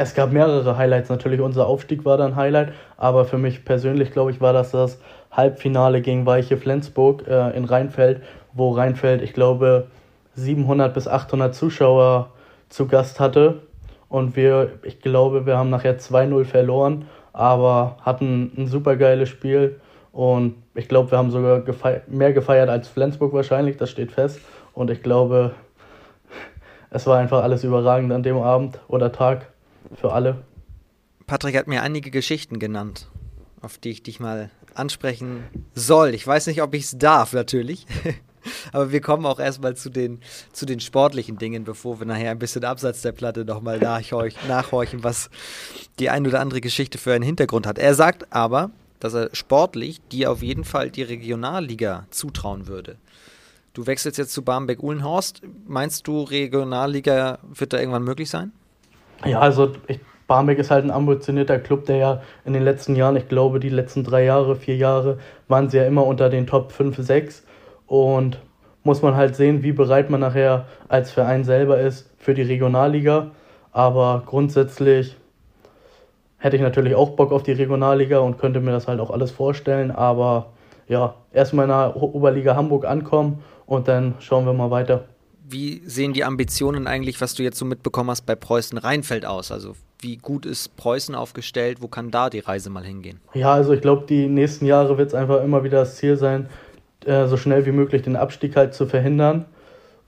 Es 0.01 0.13
gab 0.13 0.31
mehrere 0.31 0.77
Highlights. 0.77 1.09
Natürlich, 1.09 1.41
unser 1.41 1.67
Aufstieg 1.67 2.05
war 2.05 2.17
dann 2.17 2.35
Highlight, 2.35 2.73
aber 2.97 3.25
für 3.25 3.37
mich 3.37 3.65
persönlich, 3.65 4.11
glaube 4.11 4.31
ich, 4.31 4.41
war 4.41 4.53
das 4.53 4.71
das 4.71 4.99
Halbfinale 5.31 6.01
gegen 6.01 6.25
Weiche 6.25 6.57
Flensburg 6.57 7.27
äh, 7.27 7.55
in 7.55 7.65
Rheinfeld, 7.65 8.21
wo 8.53 8.71
Rheinfeld, 8.71 9.21
ich 9.21 9.33
glaube, 9.33 9.87
700 10.35 10.93
bis 10.93 11.07
800 11.07 11.53
Zuschauer 11.53 12.31
zu 12.69 12.87
Gast 12.87 13.19
hatte. 13.19 13.61
Und 14.09 14.35
wir, 14.35 14.71
ich 14.83 15.01
glaube, 15.01 15.45
wir 15.45 15.57
haben 15.57 15.69
nachher 15.69 15.97
2-0 15.97 16.45
verloren 16.45 17.05
aber 17.33 17.97
hatten 18.01 18.51
ein 18.57 18.67
super 18.67 18.95
geiles 18.95 19.29
Spiel 19.29 19.79
und 20.11 20.55
ich 20.75 20.87
glaube, 20.87 21.11
wir 21.11 21.17
haben 21.17 21.31
sogar 21.31 21.61
gefeiert, 21.61 22.07
mehr 22.09 22.33
gefeiert 22.33 22.69
als 22.69 22.87
Flensburg 22.87 23.33
wahrscheinlich, 23.33 23.77
das 23.77 23.89
steht 23.89 24.11
fest. 24.11 24.39
Und 24.73 24.89
ich 24.89 25.03
glaube, 25.03 25.51
es 26.89 27.07
war 27.07 27.17
einfach 27.17 27.43
alles 27.43 27.63
überragend 27.63 28.11
an 28.11 28.23
dem 28.23 28.37
Abend 28.37 28.79
oder 28.87 29.11
Tag 29.11 29.47
für 29.95 30.13
alle. 30.13 30.43
Patrick 31.27 31.55
hat 31.55 31.67
mir 31.67 31.81
einige 31.81 32.11
Geschichten 32.11 32.59
genannt, 32.59 33.07
auf 33.61 33.77
die 33.77 33.89
ich 33.89 34.03
dich 34.03 34.19
mal 34.19 34.51
ansprechen 34.73 35.43
soll. 35.73 36.13
Ich 36.13 36.25
weiß 36.25 36.47
nicht, 36.47 36.61
ob 36.61 36.73
ich 36.73 36.83
es 36.83 36.97
darf, 36.97 37.33
natürlich. 37.33 37.85
Aber 38.71 38.91
wir 38.91 39.01
kommen 39.01 39.25
auch 39.25 39.39
erstmal 39.39 39.75
zu 39.75 39.89
den, 39.89 40.19
zu 40.51 40.65
den 40.65 40.79
sportlichen 40.79 41.37
Dingen, 41.37 41.63
bevor 41.63 41.99
wir 41.99 42.07
nachher 42.07 42.31
ein 42.31 42.39
bisschen 42.39 42.65
abseits 42.65 43.01
der 43.01 43.11
Platte 43.11 43.45
nochmal 43.45 43.79
nachhorchen, 43.79 45.03
was 45.03 45.29
die 45.99 46.09
ein 46.09 46.25
oder 46.25 46.39
andere 46.39 46.61
Geschichte 46.61 46.97
für 46.97 47.13
einen 47.13 47.23
Hintergrund 47.23 47.67
hat. 47.67 47.77
Er 47.77 47.93
sagt 47.93 48.33
aber, 48.33 48.71
dass 48.99 49.13
er 49.13 49.29
sportlich 49.33 50.01
dir 50.11 50.31
auf 50.31 50.41
jeden 50.41 50.63
Fall 50.63 50.89
die 50.89 51.03
Regionalliga 51.03 52.07
zutrauen 52.09 52.67
würde. 52.67 52.97
Du 53.73 53.87
wechselst 53.87 54.17
jetzt 54.17 54.33
zu 54.33 54.41
Barmbek-Uhlenhorst. 54.41 55.41
Meinst 55.67 56.07
du, 56.07 56.23
Regionalliga 56.23 57.39
wird 57.43 57.73
da 57.73 57.79
irgendwann 57.79 58.03
möglich 58.03 58.29
sein? 58.29 58.51
Ja, 59.25 59.39
also 59.39 59.71
ich, 59.87 59.99
Barmbek 60.27 60.59
ist 60.59 60.71
halt 60.71 60.85
ein 60.85 60.91
ambitionierter 60.91 61.59
Club, 61.59 61.85
der 61.85 61.97
ja 61.97 62.21
in 62.45 62.53
den 62.53 62.63
letzten 62.63 62.95
Jahren, 62.95 63.15
ich 63.17 63.27
glaube, 63.27 63.59
die 63.59 63.69
letzten 63.69 64.03
drei 64.03 64.23
Jahre, 64.23 64.55
vier 64.55 64.77
Jahre, 64.77 65.17
waren 65.47 65.69
sie 65.69 65.77
ja 65.77 65.85
immer 65.85 66.05
unter 66.05 66.29
den 66.29 66.47
Top 66.47 66.71
5, 66.71 66.97
6. 66.97 67.45
Und 67.85 68.39
muss 68.83 69.01
man 69.01 69.15
halt 69.15 69.35
sehen, 69.35 69.63
wie 69.63 69.73
bereit 69.73 70.09
man 70.09 70.21
nachher 70.21 70.65
als 70.87 71.11
Verein 71.11 71.43
selber 71.43 71.79
ist 71.79 72.09
für 72.17 72.33
die 72.33 72.41
Regionalliga. 72.41 73.31
Aber 73.71 74.23
grundsätzlich 74.25 75.17
hätte 76.37 76.55
ich 76.55 76.61
natürlich 76.61 76.95
auch 76.95 77.11
Bock 77.11 77.31
auf 77.31 77.43
die 77.43 77.51
Regionalliga 77.51 78.19
und 78.19 78.39
könnte 78.39 78.59
mir 78.59 78.71
das 78.71 78.87
halt 78.87 78.99
auch 78.99 79.11
alles 79.11 79.31
vorstellen. 79.31 79.91
Aber 79.91 80.53
ja, 80.87 81.15
erstmal 81.31 81.65
in 81.65 81.69
der 81.69 81.95
Oberliga 81.95 82.55
Hamburg 82.55 82.85
ankommen 82.85 83.43
und 83.65 83.87
dann 83.87 84.15
schauen 84.19 84.45
wir 84.45 84.53
mal 84.53 84.71
weiter. 84.71 85.03
Wie 85.51 85.81
sehen 85.85 86.13
die 86.13 86.23
Ambitionen 86.23 86.87
eigentlich, 86.87 87.19
was 87.19 87.35
du 87.35 87.43
jetzt 87.43 87.57
so 87.57 87.65
mitbekommen 87.65 88.09
hast, 88.09 88.25
bei 88.25 88.35
Preußen 88.35 88.77
Rheinfeld 88.77 89.25
aus? 89.25 89.51
Also 89.51 89.75
wie 89.99 90.17
gut 90.17 90.45
ist 90.45 90.75
Preußen 90.77 91.13
aufgestellt? 91.13 91.79
Wo 91.81 91.87
kann 91.87 92.09
da 92.09 92.29
die 92.29 92.39
Reise 92.39 92.69
mal 92.69 92.85
hingehen? 92.85 93.19
Ja, 93.33 93.53
also 93.53 93.73
ich 93.73 93.81
glaube, 93.81 94.05
die 94.07 94.27
nächsten 94.27 94.65
Jahre 94.65 94.97
wird 94.97 95.09
es 95.09 95.13
einfach 95.13 95.43
immer 95.43 95.63
wieder 95.63 95.79
das 95.79 95.97
Ziel 95.97 96.15
sein, 96.15 96.47
äh, 97.05 97.27
so 97.27 97.35
schnell 97.35 97.65
wie 97.65 97.71
möglich 97.71 98.01
den 98.01 98.15
Abstieg 98.15 98.55
halt 98.55 98.73
zu 98.73 98.85
verhindern. 98.85 99.45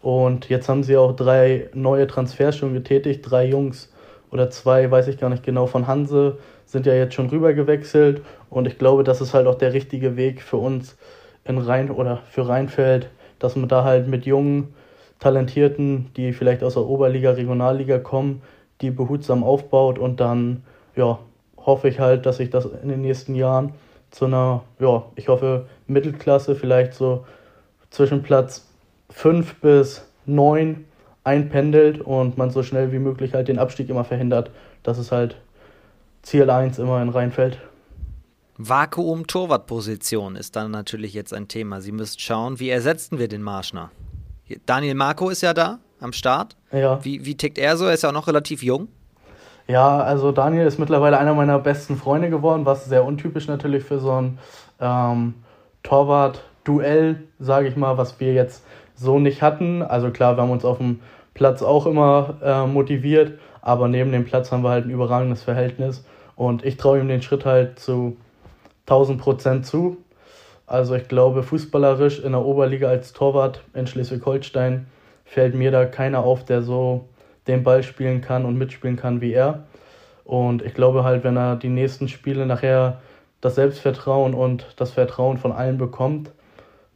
Und 0.01 0.49
jetzt 0.49 0.69
haben 0.69 0.83
sie 0.83 0.97
auch 0.97 1.15
drei 1.15 1.69
neue 1.73 2.07
Transfers 2.07 2.57
schon 2.57 2.73
getätigt. 2.73 3.21
Drei 3.23 3.45
Jungs 3.47 3.91
oder 4.31 4.49
zwei, 4.49 4.89
weiß 4.89 5.07
ich 5.07 5.19
gar 5.19 5.29
nicht 5.29 5.43
genau, 5.43 5.67
von 5.67 5.87
Hanse 5.87 6.37
sind 6.65 6.85
ja 6.85 6.93
jetzt 6.93 7.13
schon 7.13 7.29
rüber 7.29 7.53
gewechselt. 7.53 8.21
Und 8.49 8.67
ich 8.67 8.77
glaube, 8.77 9.03
das 9.03 9.21
ist 9.21 9.33
halt 9.33 9.47
auch 9.47 9.55
der 9.55 9.73
richtige 9.73 10.15
Weg 10.15 10.41
für 10.41 10.57
uns 10.57 10.97
in 11.45 11.57
Rhein 11.57 11.91
oder 11.91 12.21
für 12.29 12.47
Rheinfeld, 12.47 13.09
dass 13.39 13.55
man 13.55 13.69
da 13.69 13.83
halt 13.83 14.07
mit 14.07 14.25
jungen, 14.25 14.73
talentierten, 15.23 16.11
die 16.17 16.33
vielleicht 16.33 16.63
aus 16.63 16.73
der 16.73 16.83
Oberliga, 16.83 17.31
Regionalliga 17.31 17.97
kommen, 17.97 18.41
die 18.81 18.91
behutsam 18.91 19.43
aufbaut 19.43 19.97
und 19.97 20.19
dann, 20.19 20.63
ja, 20.97 21.17
hoffe 21.57 21.87
ich 21.87 22.01
halt, 22.01 22.25
dass 22.25 22.37
sich 22.37 22.49
das 22.49 22.65
in 22.65 22.89
den 22.89 23.01
nächsten 23.01 23.33
Jahren 23.33 23.71
zu 24.11 24.25
einer, 24.25 24.63
ja, 24.79 25.03
ich 25.15 25.29
hoffe, 25.29 25.67
Mittelklasse, 25.87 26.55
vielleicht 26.55 26.93
so 26.93 27.25
zwischen 27.89 28.21
Platz 28.21 28.67
5 29.11 29.61
bis 29.61 30.05
9 30.25 30.83
einpendelt 31.23 32.01
und 32.01 32.37
man 32.37 32.49
so 32.49 32.61
schnell 32.61 32.91
wie 32.91 32.99
möglich 32.99 33.33
halt 33.33 33.47
den 33.47 33.59
Abstieg 33.59 33.89
immer 33.89 34.03
verhindert. 34.03 34.51
Das 34.83 34.97
ist 34.97 35.13
halt 35.13 35.37
Ziel 36.21 36.49
1 36.49 36.79
immer 36.79 37.01
in 37.01 37.09
Rheinfeld. 37.09 37.59
Vakuum-Torwartposition 38.57 40.35
ist 40.35 40.57
dann 40.57 40.71
natürlich 40.71 41.13
jetzt 41.13 41.33
ein 41.33 41.47
Thema. 41.47 41.79
Sie 41.79 41.93
müssen 41.93 42.19
schauen, 42.19 42.59
wie 42.59 42.69
ersetzen 42.69 43.19
wir 43.19 43.29
den 43.29 43.41
Marschner? 43.41 43.89
Daniel 44.65 44.95
Marco 44.95 45.29
ist 45.29 45.41
ja 45.41 45.53
da 45.53 45.79
am 45.99 46.13
Start. 46.13 46.55
Ja. 46.71 47.03
Wie, 47.03 47.25
wie 47.25 47.35
tickt 47.35 47.57
er 47.57 47.77
so? 47.77 47.85
Er 47.85 47.93
ist 47.93 48.03
ja 48.03 48.09
auch 48.09 48.13
noch 48.13 48.27
relativ 48.27 48.63
jung. 48.63 48.87
Ja, 49.67 49.99
also 49.99 50.31
Daniel 50.31 50.67
ist 50.67 50.77
mittlerweile 50.77 51.17
einer 51.17 51.33
meiner 51.33 51.57
besten 51.59 51.95
Freunde 51.95 52.29
geworden, 52.29 52.65
was 52.65 52.85
sehr 52.85 53.05
untypisch 53.05 53.47
natürlich 53.47 53.83
für 53.83 53.99
so 53.99 54.11
ein 54.11 54.37
ähm, 54.81 55.35
Torwart-Duell, 55.83 57.23
sage 57.39 57.67
ich 57.69 57.77
mal, 57.77 57.97
was 57.97 58.19
wir 58.19 58.33
jetzt 58.33 58.65
so 58.95 59.19
nicht 59.19 59.41
hatten. 59.41 59.81
Also 59.81 60.11
klar, 60.11 60.35
wir 60.35 60.43
haben 60.43 60.51
uns 60.51 60.65
auf 60.65 60.79
dem 60.79 60.99
Platz 61.33 61.61
auch 61.61 61.85
immer 61.85 62.35
äh, 62.43 62.67
motiviert, 62.67 63.39
aber 63.61 63.87
neben 63.87 64.11
dem 64.11 64.25
Platz 64.25 64.51
haben 64.51 64.63
wir 64.63 64.69
halt 64.69 64.85
ein 64.85 64.91
überragendes 64.91 65.43
Verhältnis 65.43 66.03
und 66.35 66.65
ich 66.65 66.77
traue 66.77 66.99
ihm 66.99 67.07
den 67.07 67.21
Schritt 67.21 67.45
halt 67.45 67.79
zu 67.79 68.17
1000 68.87 69.19
Prozent 69.19 69.65
zu. 69.65 69.97
Also 70.65 70.95
ich 70.95 71.07
glaube, 71.07 71.43
fußballerisch 71.43 72.19
in 72.19 72.31
der 72.31 72.41
Oberliga 72.41 72.87
als 72.87 73.13
Torwart 73.13 73.61
in 73.73 73.87
Schleswig-Holstein 73.87 74.87
fällt 75.25 75.55
mir 75.55 75.71
da 75.71 75.85
keiner 75.85 76.19
auf, 76.19 76.45
der 76.45 76.61
so 76.61 77.09
den 77.47 77.63
Ball 77.63 77.83
spielen 77.83 78.21
kann 78.21 78.45
und 78.45 78.57
mitspielen 78.57 78.95
kann 78.95 79.21
wie 79.21 79.33
er. 79.33 79.65
Und 80.23 80.61
ich 80.61 80.73
glaube 80.73 81.03
halt, 81.03 81.23
wenn 81.23 81.37
er 81.37 81.57
die 81.57 81.69
nächsten 81.69 82.07
Spiele 82.07 82.45
nachher 82.45 83.01
das 83.41 83.55
Selbstvertrauen 83.55 84.33
und 84.33 84.67
das 84.77 84.91
Vertrauen 84.91 85.37
von 85.37 85.51
allen 85.51 85.77
bekommt, 85.77 86.31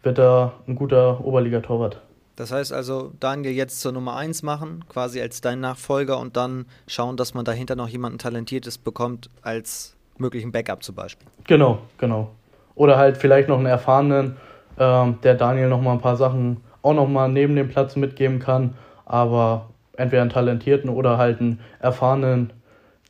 wird 0.02 0.18
er 0.18 0.54
ein 0.68 0.76
guter 0.76 1.24
Oberligatorwart. 1.26 2.02
Das 2.38 2.52
heißt 2.52 2.72
also, 2.72 3.12
Daniel 3.20 3.52
jetzt 3.52 3.82
zur 3.82 3.92
Nummer 3.92 4.16
1 4.16 4.44
machen, 4.44 4.86
quasi 4.88 5.20
als 5.20 5.42
dein 5.42 5.60
Nachfolger 5.60 6.20
und 6.20 6.38
dann 6.38 6.68
schauen, 6.86 7.18
dass 7.18 7.34
man 7.34 7.44
dahinter 7.44 7.76
noch 7.76 7.90
jemanden 7.90 8.20
Talentiertes 8.20 8.78
bekommt 8.78 9.30
als 9.42 9.96
möglichen 10.18 10.52
Backup 10.52 10.84
zum 10.84 10.96
Beispiel. 10.96 11.28
Genau, 11.46 11.80
genau. 11.98 12.30
Oder 12.78 12.98
halt 12.98 13.18
vielleicht 13.18 13.50
noch 13.50 13.58
einen 13.58 13.66
erfahrenen, 13.66 14.38
ähm, 14.80 15.18
der 15.24 15.34
Daniel 15.34 15.68
noch 15.68 15.82
mal 15.82 15.94
ein 15.94 16.02
paar 16.02 16.16
Sachen 16.16 16.58
auch 16.84 16.94
noch 16.94 17.08
mal 17.08 17.28
neben 17.28 17.56
dem 17.56 17.70
Platz 17.70 17.96
mitgeben 17.96 18.40
kann, 18.40 18.76
aber 19.06 19.70
entweder 19.98 20.22
einen 20.22 20.32
talentierten 20.32 20.90
oder 20.90 21.18
halt 21.18 21.42
einen 21.42 21.60
erfahrenen, 21.80 22.54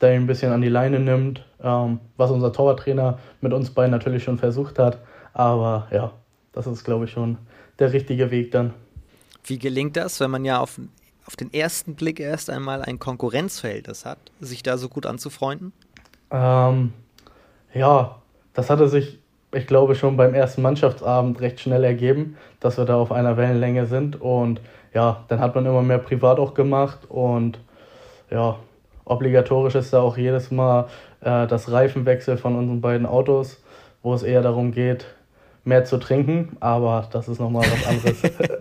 der 0.01 0.15
ihn 0.15 0.21
ein 0.21 0.27
bisschen 0.27 0.53
an 0.53 0.62
die 0.62 0.69
Leine 0.69 0.99
nimmt, 0.99 1.45
ähm, 1.62 1.99
was 2.15 2.32
unser 2.32 2.53
Torwarttrainer 2.53 3.19
mit 3.41 3.51
uns 3.51 3.69
beiden 3.69 3.91
natürlich 3.91 4.23
schon 4.23 4.38
versucht 4.38 4.80
hat. 4.80 4.99
Aber 5.34 5.88
ja, 5.91 6.12
das 6.53 6.65
ist, 6.65 6.86
glaube 6.86 7.06
ich, 7.06 7.12
schon 7.12 7.38
der 7.77 7.91
richtige 7.91 8.32
Weg 8.32 8.51
dann. 8.51 8.73
Wie 9.43 9.60
gelingt 9.60 9.97
das, 9.97 10.19
wenn 10.21 10.32
man 10.32 10.45
ja 10.45 10.60
auf, 10.60 10.80
auf 11.25 11.36
den 11.36 11.53
ersten 11.53 11.95
Blick 11.95 12.21
erst 12.21 12.49
einmal 12.49 12.82
ein 12.82 12.99
Konkurrenzverhältnis 12.99 14.06
hat, 14.06 14.19
sich 14.39 14.63
da 14.63 14.77
so 14.77 14.88
gut 14.88 15.06
anzufreunden? 15.06 15.73
Ähm, 16.32 16.93
ja, 17.73 18.21
das 18.53 18.69
hatte 18.69 18.88
sich, 18.88 19.19
ich 19.53 19.67
glaube, 19.67 19.95
schon 19.95 20.17
beim 20.17 20.33
ersten 20.33 20.62
Mannschaftsabend 20.62 21.39
recht 21.41 21.60
schnell 21.60 21.83
ergeben, 21.83 22.38
dass 22.60 22.77
wir 22.77 22.86
da 22.86 22.95
auf 22.97 23.12
einer 23.12 23.38
Wellenlänge 23.38 23.86
sind. 23.86 24.19
Und 24.19 24.62
ja, 24.93 25.23
dann 25.27 25.39
hat 25.39 25.55
man 25.55 25.65
immer 25.65 25.81
mehr 25.81 25.99
privat 25.99 26.39
auch 26.39 26.53
gemacht 26.53 26.99
und 27.10 27.60
ja, 28.29 28.57
obligatorisch 29.05 29.75
ist 29.75 29.93
da 29.93 30.01
auch 30.01 30.17
jedes 30.17 30.51
Mal 30.51 30.88
äh, 31.21 31.47
das 31.47 31.71
Reifenwechsel 31.71 32.38
von 32.38 32.55
unseren 32.55 32.81
beiden 32.81 33.05
Autos, 33.05 33.63
wo 34.01 34.13
es 34.13 34.23
eher 34.23 34.41
darum 34.41 34.71
geht, 34.71 35.05
mehr 35.63 35.86
zu 35.86 35.97
trinken, 35.97 36.57
aber 36.60 37.07
das 37.12 37.27
ist 37.27 37.39
nochmal 37.39 37.65
was 37.69 37.88
anderes. 37.88 38.21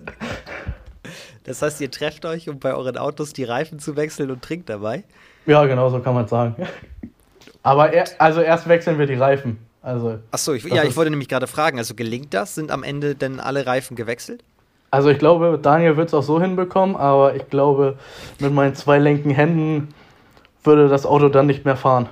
das 1.44 1.62
heißt, 1.62 1.80
ihr 1.80 1.90
trefft 1.90 2.24
euch, 2.26 2.48
um 2.48 2.58
bei 2.58 2.74
euren 2.74 2.96
Autos 2.96 3.32
die 3.32 3.44
Reifen 3.44 3.78
zu 3.78 3.96
wechseln 3.96 4.30
und 4.30 4.42
trinkt 4.42 4.68
dabei? 4.68 5.04
Ja, 5.46 5.64
genau 5.64 5.88
so 5.90 6.00
kann 6.00 6.14
man 6.14 6.28
sagen. 6.28 6.54
Aber 7.62 7.92
er, 7.92 8.04
also 8.18 8.40
erst 8.40 8.68
wechseln 8.68 8.98
wir 8.98 9.06
die 9.06 9.14
Reifen. 9.14 9.58
Also, 9.86 10.18
Achso, 10.32 10.52
ich, 10.52 10.64
ja, 10.64 10.82
ich 10.82 10.96
wollte 10.96 11.10
nämlich 11.10 11.28
gerade 11.28 11.46
fragen, 11.46 11.78
also 11.78 11.94
gelingt 11.94 12.34
das? 12.34 12.56
Sind 12.56 12.72
am 12.72 12.82
Ende 12.82 13.14
denn 13.14 13.38
alle 13.38 13.66
Reifen 13.66 13.94
gewechselt? 13.94 14.42
Also 14.90 15.10
ich 15.10 15.18
glaube, 15.20 15.60
Daniel 15.62 15.96
wird 15.96 16.08
es 16.08 16.14
auch 16.14 16.24
so 16.24 16.40
hinbekommen, 16.40 16.96
aber 16.96 17.36
ich 17.36 17.48
glaube, 17.50 17.96
mit 18.40 18.52
meinen 18.52 18.74
zwei 18.74 18.98
lenken 18.98 19.30
Händen 19.30 19.94
würde 20.64 20.88
das 20.88 21.06
Auto 21.06 21.28
dann 21.28 21.46
nicht 21.46 21.64
mehr 21.64 21.76
fahren. 21.76 22.08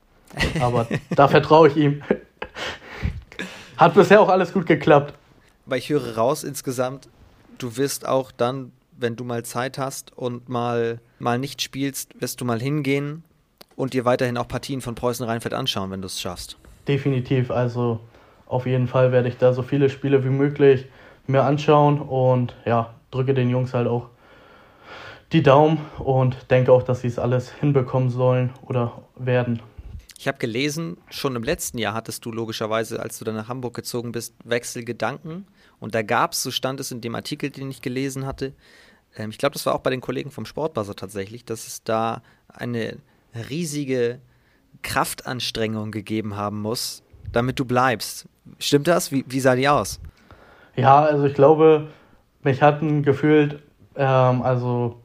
Aber 0.60 0.88
da 1.10 1.28
vertraue 1.28 1.68
ich 1.68 1.76
ihm. 1.76 2.02
Hat 3.76 3.94
bisher 3.94 4.20
auch 4.20 4.28
alles 4.28 4.52
gut 4.52 4.66
geklappt. 4.66 5.14
Weil 5.66 5.78
ich 5.78 5.90
höre 5.90 6.16
raus 6.16 6.42
insgesamt, 6.42 7.08
du 7.58 7.76
wirst 7.76 8.08
auch 8.08 8.32
dann, 8.32 8.72
wenn 8.96 9.14
du 9.14 9.22
mal 9.22 9.44
Zeit 9.44 9.78
hast 9.78 10.16
und 10.18 10.48
mal, 10.48 10.98
mal 11.20 11.38
nicht 11.38 11.62
spielst, 11.62 12.20
wirst 12.20 12.40
du 12.40 12.44
mal 12.44 12.60
hingehen 12.60 13.22
und 13.76 13.92
dir 13.94 14.04
weiterhin 14.04 14.36
auch 14.36 14.48
Partien 14.48 14.80
von 14.80 14.96
Preußen 14.96 15.24
Rheinfeld 15.24 15.54
anschauen, 15.54 15.92
wenn 15.92 16.02
du 16.02 16.06
es 16.06 16.20
schaffst. 16.20 16.56
Definitiv, 16.88 17.50
also 17.50 18.00
auf 18.46 18.66
jeden 18.66 18.88
Fall 18.88 19.12
werde 19.12 19.28
ich 19.28 19.36
da 19.36 19.52
so 19.52 19.62
viele 19.62 19.90
Spiele 19.90 20.24
wie 20.24 20.30
möglich 20.30 20.86
mir 21.26 21.42
anschauen 21.42 22.00
und 22.00 22.56
ja, 22.64 22.94
drücke 23.10 23.34
den 23.34 23.50
Jungs 23.50 23.74
halt 23.74 23.86
auch 23.86 24.08
die 25.32 25.42
Daumen 25.42 25.78
und 25.98 26.50
denke 26.50 26.72
auch, 26.72 26.82
dass 26.82 27.02
sie 27.02 27.08
es 27.08 27.18
alles 27.18 27.52
hinbekommen 27.52 28.08
sollen 28.08 28.50
oder 28.62 29.02
werden. 29.16 29.60
Ich 30.16 30.26
habe 30.26 30.38
gelesen, 30.38 30.96
schon 31.10 31.36
im 31.36 31.42
letzten 31.42 31.78
Jahr 31.78 31.94
hattest 31.94 32.24
du 32.24 32.32
logischerweise, 32.32 33.00
als 33.00 33.18
du 33.18 33.24
dann 33.24 33.36
nach 33.36 33.48
Hamburg 33.48 33.74
gezogen 33.74 34.10
bist, 34.10 34.34
Wechselgedanken. 34.42 35.46
Und 35.78 35.94
da 35.94 36.02
gab 36.02 36.32
es, 36.32 36.42
so 36.42 36.50
stand 36.50 36.80
es 36.80 36.90
in 36.90 37.02
dem 37.02 37.14
Artikel, 37.14 37.50
den 37.50 37.70
ich 37.70 37.82
gelesen 37.82 38.26
hatte, 38.26 38.54
ähm, 39.16 39.30
ich 39.30 39.38
glaube, 39.38 39.52
das 39.52 39.66
war 39.66 39.74
auch 39.74 39.80
bei 39.80 39.90
den 39.90 40.00
Kollegen 40.00 40.30
vom 40.30 40.46
Sportbuzzer 40.46 40.96
tatsächlich, 40.96 41.44
dass 41.44 41.66
es 41.66 41.84
da 41.84 42.22
eine 42.48 42.96
riesige 43.48 44.20
Kraftanstrengung 44.82 45.90
gegeben 45.90 46.36
haben 46.36 46.62
muss, 46.62 47.02
damit 47.32 47.58
du 47.58 47.64
bleibst. 47.64 48.26
Stimmt 48.58 48.88
das? 48.88 49.12
Wie, 49.12 49.24
wie 49.28 49.40
sah 49.40 49.54
die 49.54 49.68
aus? 49.68 50.00
Ja, 50.76 51.00
also 51.00 51.24
ich 51.24 51.34
glaube, 51.34 51.88
mich 52.42 52.62
hatten 52.62 53.02
gefühlt, 53.02 53.62
ähm, 53.96 54.42
also 54.42 54.96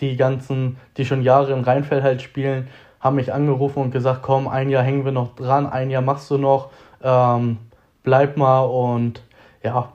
die 0.00 0.16
ganzen, 0.16 0.78
die 0.96 1.04
schon 1.04 1.22
Jahre 1.22 1.52
in 1.52 1.62
Rheinfeld 1.62 2.02
halt 2.02 2.22
spielen, 2.22 2.68
haben 3.00 3.16
mich 3.16 3.32
angerufen 3.32 3.82
und 3.82 3.90
gesagt, 3.90 4.22
komm, 4.22 4.48
ein 4.48 4.70
Jahr 4.70 4.82
hängen 4.82 5.04
wir 5.04 5.12
noch 5.12 5.34
dran, 5.34 5.66
ein 5.66 5.90
Jahr 5.90 6.02
machst 6.02 6.30
du 6.30 6.38
noch, 6.38 6.70
ähm, 7.02 7.58
bleib 8.02 8.36
mal 8.36 8.60
und 8.60 9.22
ja, 9.62 9.92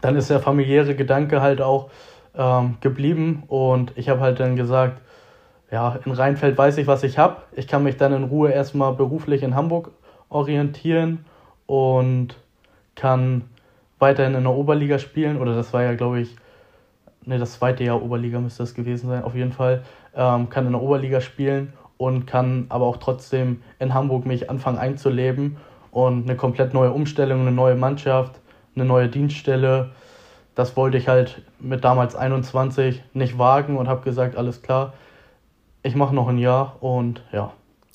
dann 0.00 0.16
ist 0.16 0.30
der 0.30 0.40
familiäre 0.40 0.94
Gedanke 0.94 1.40
halt 1.40 1.60
auch 1.60 1.90
ähm, 2.34 2.76
geblieben 2.80 3.42
und 3.48 3.92
ich 3.96 4.08
habe 4.08 4.20
halt 4.20 4.40
dann 4.40 4.56
gesagt, 4.56 5.00
ja, 5.70 5.98
in 6.04 6.12
Rheinfeld 6.12 6.56
weiß 6.56 6.78
ich, 6.78 6.86
was 6.86 7.02
ich 7.02 7.18
habe. 7.18 7.36
Ich 7.52 7.68
kann 7.68 7.82
mich 7.82 7.96
dann 7.96 8.12
in 8.12 8.24
Ruhe 8.24 8.50
erstmal 8.50 8.94
beruflich 8.94 9.42
in 9.42 9.54
Hamburg 9.54 9.90
orientieren 10.30 11.24
und 11.66 12.36
kann 12.94 13.42
weiterhin 13.98 14.34
in 14.34 14.44
der 14.44 14.52
Oberliga 14.52 14.98
spielen. 14.98 15.38
Oder 15.38 15.54
das 15.54 15.72
war 15.72 15.82
ja, 15.82 15.94
glaube 15.94 16.20
ich, 16.20 16.36
ne, 17.24 17.38
das 17.38 17.54
zweite 17.54 17.84
Jahr 17.84 18.02
Oberliga 18.02 18.40
müsste 18.40 18.62
das 18.62 18.74
gewesen 18.74 19.08
sein, 19.08 19.22
auf 19.22 19.34
jeden 19.34 19.52
Fall. 19.52 19.82
Ähm, 20.14 20.48
kann 20.48 20.66
in 20.66 20.72
der 20.72 20.82
Oberliga 20.82 21.20
spielen 21.20 21.72
und 21.98 22.26
kann 22.26 22.66
aber 22.70 22.86
auch 22.86 22.96
trotzdem 22.96 23.62
in 23.78 23.92
Hamburg 23.92 24.24
mich 24.24 24.48
anfangen 24.48 24.78
einzuleben 24.78 25.58
und 25.90 26.24
eine 26.24 26.36
komplett 26.36 26.72
neue 26.72 26.92
Umstellung, 26.92 27.42
eine 27.42 27.52
neue 27.52 27.74
Mannschaft, 27.74 28.40
eine 28.74 28.84
neue 28.84 29.08
Dienststelle. 29.08 29.90
das 30.54 30.76
wollte 30.76 30.96
ich 30.96 31.08
halt 31.08 31.42
mit 31.60 31.84
damals 31.84 32.16
21 32.16 33.02
nicht 33.12 33.38
wagen 33.38 33.76
und 33.76 33.88
habe 33.88 34.02
gesagt, 34.02 34.36
alles 34.36 34.62
klar, 34.62 34.92
ich 35.82 35.94
mache 35.94 36.14
noch 36.14 36.28
ein 36.28 36.38
Jahr 36.38 36.76
und 36.80 37.22
ja. 37.32 37.52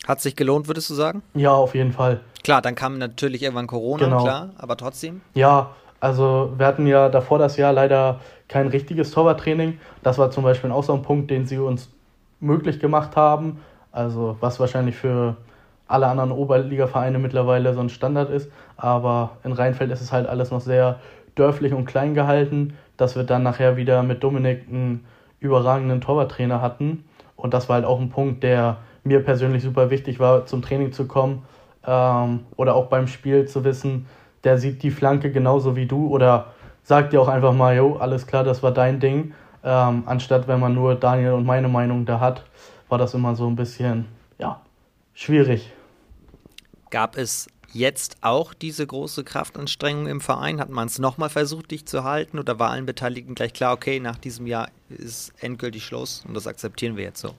Hat 0.07 0.19
sich 0.19 0.35
gelohnt, 0.35 0.67
würdest 0.67 0.89
du 0.89 0.93
sagen? 0.93 1.23
Ja, 1.33 1.53
auf 1.53 1.75
jeden 1.75 1.93
Fall. 1.93 2.19
Klar, 2.43 2.61
dann 2.61 2.75
kam 2.75 2.97
natürlich 2.97 3.41
irgendwann 3.41 3.67
Corona, 3.67 4.03
genau. 4.03 4.23
klar, 4.23 4.49
aber 4.57 4.75
trotzdem? 4.75 5.21
Ja, 5.33 5.71
also 6.01 6.51
wir 6.57 6.65
hatten 6.65 6.85
ja 6.87 7.07
davor 7.07 7.39
das 7.39 7.55
Jahr 7.55 7.71
leider 7.71 8.19
kein 8.49 8.67
richtiges 8.67 9.11
Torwarttraining. 9.11 9.79
Das 10.01 10.17
war 10.17 10.31
zum 10.31 10.43
Beispiel 10.43 10.71
auch 10.71 10.83
so 10.83 10.93
ein 10.93 11.01
Punkt, 11.01 11.31
den 11.31 11.45
sie 11.45 11.57
uns 11.57 11.89
möglich 12.41 12.79
gemacht 12.79 13.15
haben. 13.15 13.61
Also 13.93 14.35
was 14.41 14.59
wahrscheinlich 14.59 14.95
für 14.97 15.37
alle 15.87 16.07
anderen 16.07 16.31
Oberligavereine 16.31 17.19
mittlerweile 17.19 17.73
so 17.73 17.79
ein 17.79 17.89
Standard 17.89 18.29
ist. 18.29 18.51
Aber 18.75 19.37
in 19.45 19.53
Rheinfeld 19.53 19.91
ist 19.91 20.01
es 20.01 20.11
halt 20.11 20.27
alles 20.27 20.51
noch 20.51 20.59
sehr 20.59 20.99
dörflich 21.35 21.73
und 21.73 21.85
klein 21.85 22.13
gehalten, 22.13 22.75
dass 22.97 23.15
wir 23.15 23.23
dann 23.23 23.43
nachher 23.43 23.77
wieder 23.77 24.03
mit 24.03 24.23
Dominik 24.23 24.67
einen 24.67 25.05
überragenden 25.39 26.01
Torwarttrainer 26.01 26.61
hatten. 26.61 27.05
Und 27.43 27.53
das 27.53 27.67
war 27.67 27.75
halt 27.75 27.85
auch 27.85 27.99
ein 27.99 28.09
Punkt, 28.09 28.41
der 28.41 28.77
mir 29.03 29.19
persönlich 29.19 29.63
super 29.63 29.89
wichtig 29.89 30.17
war, 30.17 30.45
zum 30.45 30.61
Training 30.61 30.93
zu 30.93 31.07
kommen 31.07 31.43
ähm, 31.85 32.45
oder 32.55 32.73
auch 32.73 32.85
beim 32.85 33.05
Spiel 33.07 33.45
zu 33.49 33.65
wissen, 33.65 34.05
der 34.45 34.57
sieht 34.57 34.81
die 34.81 34.91
Flanke 34.91 35.29
genauso 35.29 35.75
wie 35.75 35.85
du 35.85 36.07
oder 36.07 36.53
sagt 36.83 37.11
dir 37.11 37.21
auch 37.21 37.27
einfach 37.27 37.53
mal, 37.53 37.75
jo, 37.75 37.97
alles 37.97 38.27
klar, 38.27 38.45
das 38.45 38.63
war 38.63 38.71
dein 38.71 39.01
Ding. 39.01 39.33
Ähm, 39.61 40.03
anstatt 40.05 40.47
wenn 40.47 40.61
man 40.61 40.73
nur 40.73 40.95
Daniel 40.95 41.33
und 41.33 41.45
meine 41.45 41.67
Meinung 41.67 42.05
da 42.05 42.21
hat, 42.21 42.45
war 42.87 42.97
das 42.97 43.13
immer 43.13 43.35
so 43.35 43.45
ein 43.45 43.57
bisschen, 43.57 44.05
ja, 44.39 44.61
schwierig. 45.13 45.69
Gab 46.91 47.17
es 47.17 47.47
jetzt 47.73 48.17
auch 48.21 48.53
diese 48.53 48.85
große 48.85 49.23
Kraftanstrengung 49.23 50.07
im 50.07 50.21
Verein? 50.21 50.59
Hat 50.59 50.69
man 50.69 50.87
es 50.87 50.99
nochmal 50.99 51.29
versucht, 51.29 51.71
dich 51.71 51.85
zu 51.85 52.03
halten 52.03 52.39
oder 52.39 52.59
war 52.59 52.71
allen 52.71 52.85
Beteiligten 52.85 53.35
gleich 53.35 53.53
klar, 53.53 53.73
okay, 53.73 53.99
nach 53.99 54.17
diesem 54.17 54.47
Jahr 54.47 54.69
ist 54.89 55.33
endgültig 55.41 55.83
Schluss 55.83 56.23
und 56.27 56.33
das 56.35 56.47
akzeptieren 56.47 56.95
wir 56.95 57.03
jetzt 57.03 57.21
so? 57.21 57.33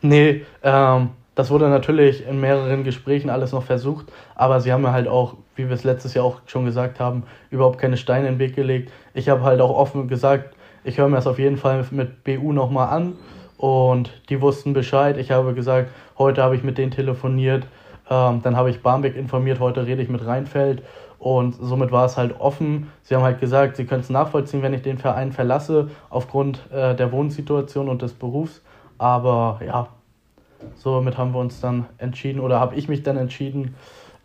Nee, 0.00 0.44
ähm, 0.62 1.10
das 1.34 1.50
wurde 1.50 1.68
natürlich 1.68 2.26
in 2.26 2.40
mehreren 2.40 2.84
Gesprächen 2.84 3.28
alles 3.28 3.52
noch 3.52 3.64
versucht, 3.64 4.06
aber 4.34 4.60
sie 4.60 4.72
haben 4.72 4.86
halt 4.86 5.08
auch, 5.08 5.34
wie 5.56 5.66
wir 5.68 5.74
es 5.74 5.84
letztes 5.84 6.14
Jahr 6.14 6.24
auch 6.24 6.40
schon 6.46 6.64
gesagt 6.64 7.00
haben, 7.00 7.24
überhaupt 7.50 7.78
keine 7.78 7.96
Steine 7.96 8.28
in 8.28 8.34
den 8.34 8.38
Weg 8.38 8.54
gelegt. 8.54 8.92
Ich 9.14 9.28
habe 9.28 9.42
halt 9.42 9.60
auch 9.60 9.70
offen 9.70 10.08
gesagt, 10.08 10.54
ich 10.84 10.98
höre 10.98 11.08
mir 11.08 11.16
das 11.16 11.26
auf 11.26 11.38
jeden 11.38 11.56
Fall 11.56 11.84
mit 11.90 12.24
BU 12.24 12.52
nochmal 12.52 12.88
an 12.88 13.14
und 13.56 14.12
die 14.28 14.40
wussten 14.40 14.74
Bescheid. 14.74 15.16
Ich 15.16 15.30
habe 15.30 15.54
gesagt, 15.54 15.90
heute 16.18 16.42
habe 16.42 16.54
ich 16.54 16.62
mit 16.62 16.78
denen 16.78 16.92
telefoniert, 16.92 17.66
ähm, 18.10 18.42
dann 18.42 18.56
habe 18.56 18.70
ich 18.70 18.82
Barmbek 18.82 19.16
informiert, 19.16 19.60
heute 19.60 19.86
rede 19.86 20.02
ich 20.02 20.08
mit 20.08 20.24
Rheinfeld 20.24 20.82
und 21.18 21.54
somit 21.58 21.90
war 21.90 22.04
es 22.04 22.16
halt 22.16 22.38
offen. 22.38 22.90
Sie 23.02 23.14
haben 23.14 23.22
halt 23.22 23.40
gesagt, 23.40 23.76
sie 23.76 23.86
können 23.86 24.02
es 24.02 24.10
nachvollziehen, 24.10 24.62
wenn 24.62 24.74
ich 24.74 24.82
den 24.82 24.98
Verein 24.98 25.32
verlasse, 25.32 25.90
aufgrund 26.10 26.60
äh, 26.70 26.94
der 26.94 27.12
Wohnsituation 27.12 27.88
und 27.88 28.02
des 28.02 28.12
Berufs. 28.12 28.60
Aber 28.98 29.60
ja, 29.64 29.88
somit 30.76 31.16
haben 31.16 31.32
wir 31.32 31.40
uns 31.40 31.60
dann 31.60 31.86
entschieden 31.98 32.40
oder 32.40 32.60
habe 32.60 32.74
ich 32.74 32.88
mich 32.88 33.02
dann 33.02 33.16
entschieden 33.16 33.74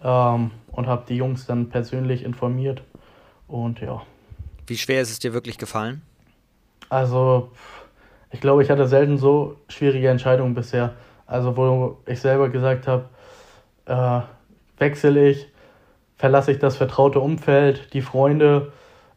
ähm, 0.03 0.51
und 0.71 0.87
habe 0.87 1.03
die 1.07 1.15
Jungs 1.15 1.45
dann 1.45 1.69
persönlich 1.69 2.23
informiert. 2.23 2.81
Und 3.47 3.79
ja. 3.79 4.01
Wie 4.67 4.77
schwer 4.77 5.01
ist 5.01 5.09
es 5.09 5.19
dir 5.19 5.33
wirklich 5.33 5.57
gefallen? 5.57 6.01
Also, 6.89 7.51
ich 8.31 8.41
glaube, 8.41 8.61
ich 8.61 8.69
hatte 8.69 8.87
selten 8.87 9.17
so 9.17 9.55
schwierige 9.67 10.09
Entscheidungen 10.09 10.53
bisher. 10.53 10.93
Also, 11.25 11.55
wo 11.55 11.97
ich 12.05 12.19
selber 12.19 12.49
gesagt 12.49 12.87
habe, 12.87 13.05
äh, 13.89 14.21
wechsle 14.77 15.29
ich, 15.29 15.47
verlasse 16.17 16.51
ich 16.51 16.59
das 16.59 16.77
vertraute 16.77 17.19
Umfeld, 17.19 17.93
die 17.93 18.01
Freunde. 18.01 18.71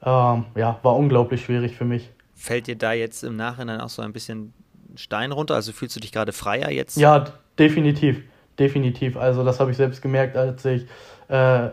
Ähm, 0.04 0.46
ja, 0.56 0.78
war 0.82 0.96
unglaublich 0.96 1.44
schwierig 1.44 1.76
für 1.76 1.84
mich. 1.84 2.10
Fällt 2.34 2.66
dir 2.66 2.76
da 2.76 2.92
jetzt 2.92 3.22
im 3.22 3.36
Nachhinein 3.36 3.80
auch 3.80 3.88
so 3.88 4.02
ein 4.02 4.12
bisschen 4.12 4.52
Stein 4.96 5.32
runter? 5.32 5.54
Also 5.54 5.72
fühlst 5.72 5.94
du 5.96 6.00
dich 6.00 6.12
gerade 6.12 6.32
freier 6.32 6.70
jetzt? 6.70 6.96
Ja, 6.96 7.24
definitiv. 7.58 8.22
Definitiv. 8.58 9.16
Also 9.16 9.44
das 9.44 9.60
habe 9.60 9.70
ich 9.70 9.76
selbst 9.76 10.02
gemerkt, 10.02 10.36
als 10.36 10.64
ich 10.64 10.86
äh, 11.28 11.68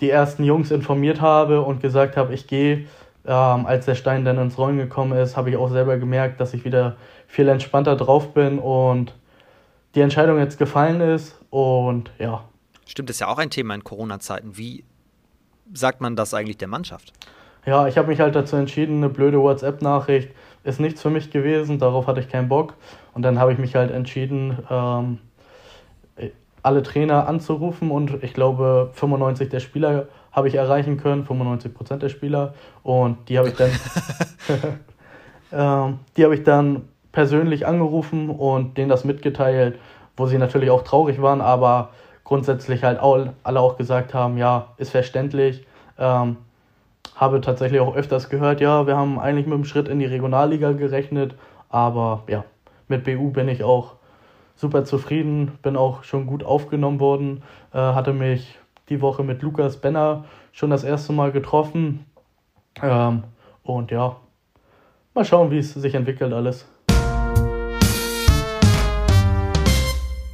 die 0.00 0.10
ersten 0.10 0.44
Jungs 0.44 0.70
informiert 0.70 1.20
habe 1.20 1.62
und 1.62 1.80
gesagt 1.80 2.16
habe, 2.16 2.34
ich 2.34 2.46
gehe. 2.46 2.86
Ähm, 3.26 3.66
als 3.66 3.84
der 3.84 3.96
Stein 3.96 4.24
dann 4.24 4.38
ins 4.38 4.56
Rollen 4.56 4.78
gekommen 4.78 5.18
ist, 5.18 5.36
habe 5.36 5.50
ich 5.50 5.56
auch 5.56 5.68
selber 5.68 5.98
gemerkt, 5.98 6.40
dass 6.40 6.54
ich 6.54 6.64
wieder 6.64 6.96
viel 7.26 7.48
entspannter 7.48 7.96
drauf 7.96 8.32
bin 8.32 8.58
und 8.58 9.12
die 9.94 10.00
Entscheidung 10.00 10.38
jetzt 10.38 10.58
gefallen 10.58 11.00
ist 11.00 11.38
und 11.50 12.10
ja. 12.18 12.44
Stimmt, 12.86 13.08
das 13.08 13.16
ist 13.16 13.20
ja 13.20 13.28
auch 13.28 13.38
ein 13.38 13.50
Thema 13.50 13.74
in 13.74 13.84
Corona-Zeiten. 13.84 14.56
Wie 14.56 14.84
sagt 15.72 16.00
man 16.00 16.16
das 16.16 16.34
eigentlich 16.34 16.58
der 16.58 16.68
Mannschaft? 16.68 17.12
Ja, 17.66 17.86
ich 17.86 17.98
habe 17.98 18.08
mich 18.08 18.20
halt 18.20 18.34
dazu 18.34 18.56
entschieden, 18.56 18.96
eine 18.98 19.08
blöde 19.08 19.40
WhatsApp-Nachricht 19.40 20.30
ist 20.64 20.80
nichts 20.80 21.02
für 21.02 21.10
mich 21.10 21.30
gewesen, 21.30 21.78
darauf 21.78 22.06
hatte 22.06 22.20
ich 22.20 22.28
keinen 22.28 22.48
Bock. 22.48 22.74
Und 23.14 23.22
dann 23.22 23.38
habe 23.38 23.52
ich 23.52 23.58
mich 23.58 23.74
halt 23.74 23.90
entschieden, 23.90 24.58
ähm, 24.70 25.18
alle 26.62 26.82
Trainer 26.82 27.26
anzurufen 27.26 27.90
und 27.90 28.22
ich 28.22 28.34
glaube 28.34 28.90
95 28.92 29.48
der 29.48 29.60
Spieler 29.60 30.08
habe 30.32 30.48
ich 30.48 30.54
erreichen 30.54 30.98
können, 30.98 31.24
95 31.24 31.74
Prozent 31.74 32.02
der 32.02 32.08
Spieler 32.08 32.54
und 32.82 33.28
die 33.28 33.38
habe 33.38 33.48
ich 33.48 33.56
dann 33.56 33.70
ähm, 35.52 35.98
die 36.16 36.24
habe 36.24 36.34
ich 36.34 36.42
dann 36.44 36.88
persönlich 37.12 37.66
angerufen 37.66 38.30
und 38.30 38.76
denen 38.76 38.88
das 38.88 39.04
mitgeteilt, 39.04 39.78
wo 40.16 40.26
sie 40.26 40.38
natürlich 40.38 40.70
auch 40.70 40.82
traurig 40.82 41.20
waren, 41.20 41.40
aber 41.40 41.90
grundsätzlich 42.24 42.84
halt 42.84 43.00
alle 43.00 43.60
auch 43.60 43.76
gesagt 43.76 44.14
haben, 44.14 44.38
ja, 44.38 44.68
ist 44.76 44.90
verständlich. 44.90 45.66
Ähm, 45.98 46.36
habe 47.16 47.40
tatsächlich 47.40 47.80
auch 47.80 47.94
öfters 47.94 48.30
gehört, 48.30 48.60
ja, 48.60 48.86
wir 48.86 48.96
haben 48.96 49.18
eigentlich 49.18 49.46
mit 49.46 49.54
dem 49.54 49.64
Schritt 49.64 49.88
in 49.88 49.98
die 49.98 50.06
Regionalliga 50.06 50.72
gerechnet, 50.72 51.34
aber 51.68 52.22
ja, 52.28 52.44
mit 52.88 53.04
BU 53.04 53.30
bin 53.30 53.48
ich 53.48 53.62
auch 53.62 53.96
super 54.56 54.84
zufrieden, 54.84 55.58
bin 55.62 55.76
auch 55.76 56.02
schon 56.02 56.26
gut 56.26 56.44
aufgenommen 56.44 57.00
worden, 57.00 57.42
äh, 57.72 57.78
hatte 57.78 58.12
mich 58.12 58.58
die 58.88 59.00
Woche 59.00 59.22
mit 59.22 59.42
Lukas 59.42 59.76
Benner 59.76 60.24
schon 60.52 60.70
das 60.70 60.84
erste 60.84 61.12
Mal 61.12 61.30
getroffen 61.30 62.06
ähm, 62.82 63.24
und 63.62 63.90
ja, 63.90 64.16
mal 65.14 65.24
schauen, 65.24 65.50
wie 65.50 65.58
es 65.58 65.74
sich 65.74 65.94
entwickelt 65.94 66.32
alles. 66.32 66.68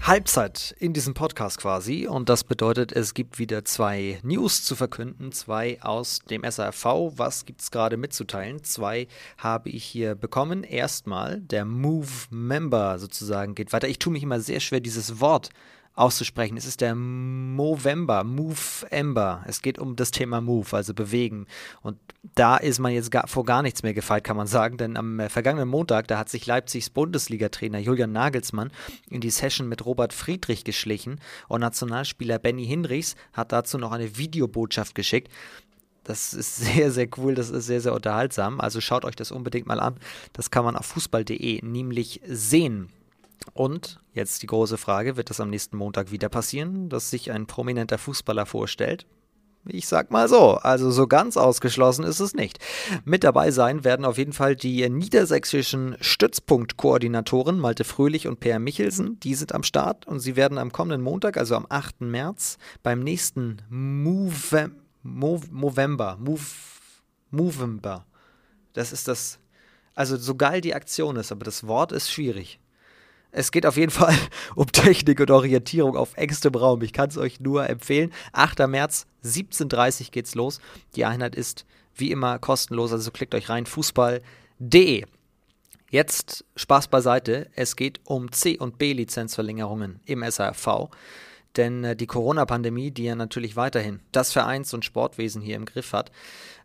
Halbzeit 0.07 0.73
in 0.79 0.93
diesem 0.93 1.15
Podcast 1.15 1.59
quasi 1.59 2.07
und 2.07 2.29
das 2.29 2.45
bedeutet, 2.45 2.93
es 2.93 3.13
gibt 3.13 3.41
wieder 3.41 3.65
zwei 3.65 4.21
News 4.23 4.63
zu 4.63 4.77
verkünden, 4.77 5.33
zwei 5.33 5.83
aus 5.83 6.21
dem 6.31 6.49
SARV. 6.49 6.85
Was 7.17 7.45
gibt 7.45 7.61
es 7.61 7.73
gerade 7.73 7.97
mitzuteilen? 7.97 8.63
Zwei 8.63 9.09
habe 9.37 9.69
ich 9.69 9.85
hier 9.85 10.15
bekommen. 10.15 10.63
Erstmal 10.63 11.41
der 11.41 11.65
Move 11.65 12.07
Member 12.31 13.01
sozusagen 13.01 13.57
geht 13.57 13.73
weiter. 13.73 13.89
Ich 13.89 13.99
tue 13.99 14.13
mich 14.13 14.23
immer 14.23 14.39
sehr 14.39 14.61
schwer, 14.61 14.79
dieses 14.79 15.19
Wort 15.19 15.51
auszusprechen. 15.97 16.57
Es 16.57 16.67
ist 16.67 16.83
der 16.83 16.95
Movember, 16.95 18.23
Move 18.23 18.87
Ember. 18.91 19.43
Es 19.47 19.63
geht 19.63 19.79
um 19.79 19.97
das 19.97 20.11
Thema 20.11 20.41
Move, 20.41 20.77
also 20.77 20.95
bewegen. 20.95 21.47
Und 21.83 21.99
da 22.35 22.59
ist 22.59 22.79
man 22.79 22.93
jetzt 22.93 23.11
gar, 23.11 23.27
vor 23.27 23.45
gar 23.45 23.63
nichts 23.63 23.83
mehr 23.83 23.95
gefeit, 23.95 24.23
kann 24.23 24.37
man 24.37 24.47
sagen, 24.47 24.77
denn 24.77 24.97
am 24.97 25.19
äh, 25.19 25.29
vergangenen 25.31 25.69
Montag, 25.69 26.07
da 26.09 26.19
hat 26.19 26.29
sich 26.29 26.47
Leipzigs 26.47 26.91
Bundesliga-Trainer 26.91 27.79
Julian 27.79 28.13
Nagelsmann 28.13 28.71
in 29.09 29.23
die 29.23 29.31
Session 29.31 29.69
mit 29.69 29.85
Robert 29.87 30.13
Friedrich 30.13 30.65
geschlichen 30.65 31.19
und 31.49 31.63
Nationalspieler 31.63 32.39
Benny 32.39 32.67
Hinrichs 32.67 33.17
hat 33.33 33.53
dazu 33.53 33.79
noch 33.79 33.93
eine 33.93 34.19
Videobotschaft 34.19 34.95
geschickt. 34.95 35.33
Das 36.05 36.35
ist 36.35 36.57
sehr, 36.75 36.91
sehr 36.91 37.09
cool, 37.17 37.35
das 37.35 37.49
ist 37.49 37.67
sehr, 37.67 37.81
sehr 37.81 37.95
unterhaltsam. 37.95 38.61
Also 38.61 38.83
schaut 38.83 39.07
euch 39.07 39.17
das 39.17 39.33
unbedingt 39.33 39.67
mal 39.67 39.81
an. 39.81 39.97
Das 40.35 40.51
kann 40.51 40.65
man 40.65 40.77
auf 40.77 40.87
fußball.de 40.87 41.65
nämlich 41.65 42.21
sehen. 42.27 42.91
Und 43.53 44.01
jetzt 44.13 44.43
die 44.43 44.47
große 44.47 44.79
Frage, 44.79 45.17
wird 45.17 45.31
das 45.31 45.41
am 45.41 45.51
nächsten 45.51 45.77
Montag 45.77 46.11
wieder 46.11 46.29
passieren, 46.29 46.89
dass 46.89 47.11
sich 47.11 47.31
ein 47.31 47.47
prominenter 47.47 47.99
Fußballer 47.99 48.47
vorstellt? 48.47 49.07
Ich 49.69 49.89
sag 49.89 50.13
mal 50.13 50.29
so, 50.29 50.53
also 50.55 50.93
so 50.93 51.09
ganz 51.09 51.37
ausgeschlossen 51.37 52.05
ist 52.05 52.21
es 52.21 52.35
nicht. 52.35 52.61
Mit 53.05 53.25
dabei 53.25 53.51
sein 53.51 53.83
werden 53.83 54.05
auf 54.05 54.17
jeden 54.17 54.33
Fall 54.33 54.55
die 54.55 54.89
niedersächsischen 54.89 55.97
Stützpunktkoordinatoren 56.01 57.59
Malte 57.59 57.83
Fröhlich 57.83 58.29
und 58.29 58.39
Per 58.39 58.61
Michelsen. 58.61 59.19
Die 59.21 59.35
sind 59.35 59.53
am 59.53 59.65
Start 59.65 60.07
und 60.07 60.21
sie 60.21 60.37
werden 60.37 60.59
am 60.59 60.71
kommenden 60.71 61.03
Montag, 61.03 61.37
also 61.37 61.57
am 61.57 61.67
8. 61.69 62.03
März, 62.03 62.59
beim 62.85 63.01
nächsten 63.01 63.63
Move, 63.69 64.71
Move, 65.03 65.47
Movember, 65.51 66.17
Move, 66.21 66.43
Movember. 67.33 68.07
Das 68.73 68.93
ist 68.93 69.09
das, 69.09 69.41
also 69.97 70.17
so 70.17 70.37
geil 70.37 70.61
die 70.61 70.75
Aktion 70.75 71.17
ist, 71.17 71.33
aber 71.33 71.45
das 71.45 71.67
Wort 71.67 71.91
ist 71.91 72.13
schwierig. 72.13 72.61
Es 73.37 73.53
geht 73.53 73.67
auf 73.67 73.77
jeden 73.77 73.93
Fall 73.93 74.17
um 74.55 74.67
Technik 74.73 75.21
und 75.21 75.31
Orientierung 75.31 75.95
auf 75.95 76.17
engstem 76.17 76.55
Raum. 76.55 76.81
Ich 76.81 76.95
kann 76.95 77.11
es 77.11 77.19
euch 77.19 77.39
nur 77.39 77.69
empfehlen. 77.69 78.11
8. 78.33 78.67
März, 78.67 79.07
17.30 79.25 80.01
Uhr 80.01 80.07
geht's 80.11 80.35
los. 80.35 80.59
Die 80.95 81.05
Einheit 81.05 81.35
ist 81.35 81.67
wie 81.95 82.11
immer 82.11 82.39
kostenlos, 82.39 82.93
also 82.93 83.11
klickt 83.11 83.35
euch 83.35 83.51
rein, 83.51 83.67
fußball.de. 83.67 85.05
Jetzt 85.91 86.47
Spaß 86.57 86.89
beiseite. 86.89 87.51
Es 87.55 87.77
geht 87.77 88.01
um 88.05 88.33
C- 88.33 88.59
und 88.59 88.79
B-Lizenzverlängerungen 88.79 90.01
im 90.07 90.25
SAFV. 90.29 90.89
Denn 91.57 91.85
äh, 91.85 91.95
die 91.95 92.07
Corona-Pandemie, 92.07 92.91
die 92.91 93.05
ja 93.05 93.15
natürlich 93.17 93.55
weiterhin 93.55 94.01
das 94.13 94.33
Vereins- 94.33 94.73
und 94.73 94.87
Sportwesen 94.87 95.43
hier 95.43 95.57
im 95.57 95.67
Griff 95.67 95.93
hat, 95.93 96.11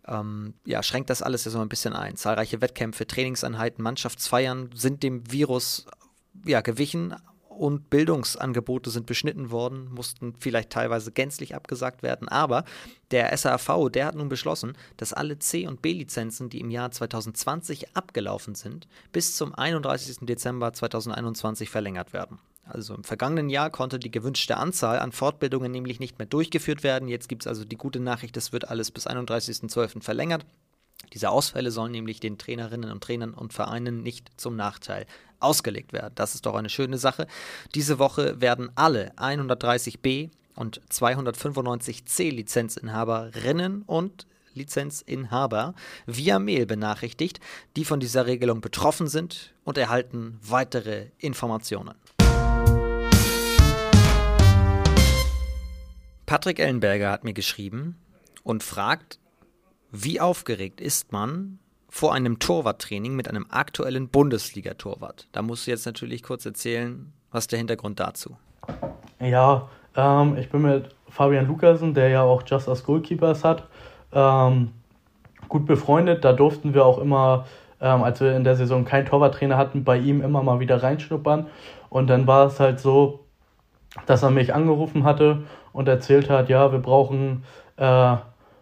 ähm, 0.07 0.53
ja, 0.65 0.81
schränkt 0.83 1.09
das 1.09 1.21
alles 1.21 1.43
ja 1.43 1.51
so 1.51 1.59
ein 1.59 1.69
bisschen 1.69 1.93
ein. 1.93 2.15
Zahlreiche 2.15 2.61
Wettkämpfe, 2.61 3.05
Trainingseinheiten, 3.05 3.83
Mannschaftsfeiern 3.83 4.69
sind 4.73 5.03
dem 5.03 5.29
Virus 5.29 5.85
ja, 6.45 6.61
gewichen 6.61 7.15
und 7.61 7.89
Bildungsangebote 7.89 8.89
sind 8.89 9.05
beschnitten 9.05 9.51
worden, 9.51 9.89
mussten 9.93 10.33
vielleicht 10.39 10.71
teilweise 10.71 11.11
gänzlich 11.11 11.53
abgesagt 11.53 12.01
werden. 12.01 12.27
Aber 12.27 12.63
der 13.11 13.35
SAV, 13.37 13.89
der 13.91 14.07
hat 14.07 14.15
nun 14.15 14.29
beschlossen, 14.29 14.75
dass 14.97 15.13
alle 15.13 15.37
C- 15.37 15.67
und 15.67 15.81
B-Lizenzen, 15.81 16.49
die 16.49 16.59
im 16.59 16.71
Jahr 16.71 16.91
2020 16.91 17.95
abgelaufen 17.95 18.55
sind, 18.55 18.87
bis 19.11 19.35
zum 19.35 19.53
31. 19.53 20.25
Dezember 20.25 20.73
2021 20.73 21.69
verlängert 21.69 22.13
werden. 22.13 22.39
Also 22.63 22.95
im 22.95 23.03
vergangenen 23.03 23.49
Jahr 23.49 23.69
konnte 23.69 23.99
die 23.99 24.11
gewünschte 24.11 24.57
Anzahl 24.57 24.99
an 24.99 25.11
Fortbildungen 25.11 25.71
nämlich 25.71 25.99
nicht 25.99 26.19
mehr 26.19 26.27
durchgeführt 26.27 26.83
werden. 26.83 27.09
Jetzt 27.09 27.27
gibt 27.27 27.43
es 27.43 27.47
also 27.47 27.65
die 27.65 27.77
gute 27.77 27.99
Nachricht, 27.99 28.37
es 28.37 28.53
wird 28.53 28.69
alles 28.69 28.91
bis 28.91 29.07
31.12. 29.07 30.01
verlängert. 30.01 30.45
Diese 31.13 31.29
Ausfälle 31.29 31.71
sollen 31.71 31.91
nämlich 31.91 32.19
den 32.19 32.37
Trainerinnen 32.37 32.91
und 32.91 33.03
Trainern 33.03 33.33
und 33.33 33.53
Vereinen 33.53 34.01
nicht 34.01 34.29
zum 34.37 34.55
Nachteil 34.55 35.05
ausgelegt 35.41 35.93
werden. 35.93 36.13
Das 36.15 36.35
ist 36.35 36.45
doch 36.45 36.55
eine 36.55 36.69
schöne 36.69 36.97
Sache. 36.97 37.27
Diese 37.75 37.99
Woche 37.99 38.39
werden 38.39 38.69
alle 38.75 39.11
130b 39.17 40.29
und 40.55 40.81
295c 40.91 42.31
Lizenzinhaberinnen 42.31 43.83
und 43.83 44.27
Lizenzinhaber 44.53 45.73
via 46.05 46.39
Mail 46.39 46.65
benachrichtigt, 46.65 47.39
die 47.75 47.85
von 47.85 47.99
dieser 47.99 48.25
Regelung 48.25 48.61
betroffen 48.61 49.07
sind 49.07 49.53
und 49.63 49.77
erhalten 49.77 50.39
weitere 50.41 51.07
Informationen. 51.17 51.95
Patrick 56.25 56.59
Ellenberger 56.59 57.11
hat 57.11 57.23
mir 57.23 57.33
geschrieben 57.33 57.97
und 58.43 58.63
fragt, 58.63 59.19
wie 59.91 60.21
aufgeregt 60.21 60.79
ist 60.79 61.11
man 61.11 61.59
vor 61.91 62.13
einem 62.13 62.39
Torwarttraining 62.39 63.15
mit 63.15 63.27
einem 63.27 63.45
aktuellen 63.49 64.07
Bundesliga-Torwart? 64.07 65.27
Da 65.33 65.41
musst 65.41 65.67
du 65.67 65.71
jetzt 65.71 65.85
natürlich 65.85 66.23
kurz 66.23 66.45
erzählen, 66.45 67.11
was 67.31 67.47
der 67.47 67.59
Hintergrund 67.59 67.99
dazu? 67.99 68.37
Ja, 69.19 69.67
ähm, 69.95 70.37
ich 70.37 70.49
bin 70.49 70.61
mit 70.61 70.95
Fabian 71.09 71.47
Lukasen, 71.47 71.93
der 71.93 72.07
ja 72.07 72.23
auch 72.23 72.43
Just 72.45 72.69
As 72.69 72.85
Goalkeepers 72.85 73.43
hat, 73.43 73.67
ähm, 74.13 74.71
gut 75.49 75.65
befreundet. 75.65 76.23
Da 76.23 76.31
durften 76.31 76.73
wir 76.73 76.85
auch 76.85 76.97
immer, 76.97 77.45
ähm, 77.81 78.03
als 78.03 78.21
wir 78.21 78.37
in 78.37 78.45
der 78.45 78.55
Saison 78.55 78.85
keinen 78.85 79.05
Torwarttrainer 79.05 79.57
hatten, 79.57 79.83
bei 79.83 79.97
ihm 79.97 80.21
immer 80.21 80.41
mal 80.41 80.61
wieder 80.61 80.81
reinschnuppern. 80.81 81.47
Und 81.89 82.07
dann 82.07 82.25
war 82.25 82.47
es 82.47 82.61
halt 82.61 82.79
so, 82.79 83.25
dass 84.05 84.23
er 84.23 84.31
mich 84.31 84.53
angerufen 84.53 85.03
hatte 85.03 85.43
und 85.73 85.89
erzählt 85.89 86.29
hat, 86.29 86.47
ja, 86.47 86.71
wir 86.71 86.79
brauchen 86.79 87.43
äh, 87.75 88.15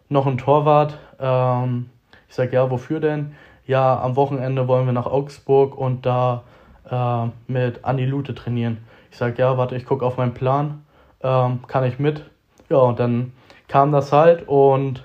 noch 0.09 0.25
einen 0.25 0.39
Torwart. 0.39 0.97
Ähm, 1.19 1.91
ich 2.29 2.35
sage, 2.35 2.53
ja, 2.53 2.69
wofür 2.69 2.99
denn? 2.99 3.35
Ja, 3.65 3.99
am 3.99 4.15
Wochenende 4.15 4.67
wollen 4.67 4.85
wir 4.85 4.93
nach 4.93 5.07
Augsburg 5.07 5.77
und 5.77 6.05
da 6.05 6.43
äh, 6.89 7.27
mit 7.51 7.83
Andi 7.83 8.05
Lute 8.05 8.35
trainieren. 8.35 8.77
Ich 9.11 9.17
sage, 9.17 9.35
ja, 9.37 9.57
warte, 9.57 9.75
ich 9.75 9.85
gucke 9.85 10.05
auf 10.05 10.17
meinen 10.17 10.33
Plan, 10.33 10.85
ähm, 11.21 11.59
kann 11.67 11.83
ich 11.83 11.99
mit? 11.99 12.23
Ja, 12.69 12.77
und 12.77 12.99
dann 12.99 13.33
kam 13.67 13.91
das 13.91 14.11
halt 14.11 14.47
und 14.47 15.03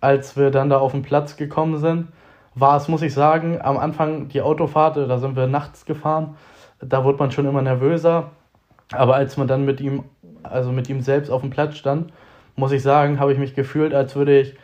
als 0.00 0.36
wir 0.36 0.50
dann 0.50 0.68
da 0.68 0.78
auf 0.78 0.92
den 0.92 1.02
Platz 1.02 1.36
gekommen 1.36 1.78
sind, 1.78 2.08
war 2.54 2.76
es, 2.76 2.88
muss 2.88 3.02
ich 3.02 3.14
sagen, 3.14 3.60
am 3.60 3.76
Anfang 3.76 4.28
die 4.28 4.42
Autofahrt, 4.42 4.96
da 4.96 5.18
sind 5.18 5.36
wir 5.36 5.46
nachts 5.46 5.84
gefahren, 5.84 6.36
da 6.80 7.04
wurde 7.04 7.18
man 7.18 7.30
schon 7.30 7.46
immer 7.46 7.62
nervöser. 7.62 8.30
Aber 8.92 9.16
als 9.16 9.36
man 9.36 9.48
dann 9.48 9.64
mit 9.64 9.80
ihm, 9.80 10.04
also 10.42 10.70
mit 10.72 10.88
ihm 10.88 11.00
selbst 11.00 11.30
auf 11.30 11.40
dem 11.40 11.50
Platz 11.50 11.76
stand, 11.76 12.12
muss 12.54 12.72
ich 12.72 12.82
sagen, 12.82 13.18
habe 13.18 13.32
ich 13.32 13.38
mich 13.38 13.54
gefühlt, 13.54 13.94
als 13.94 14.14
würde 14.16 14.38
ich 14.40 14.56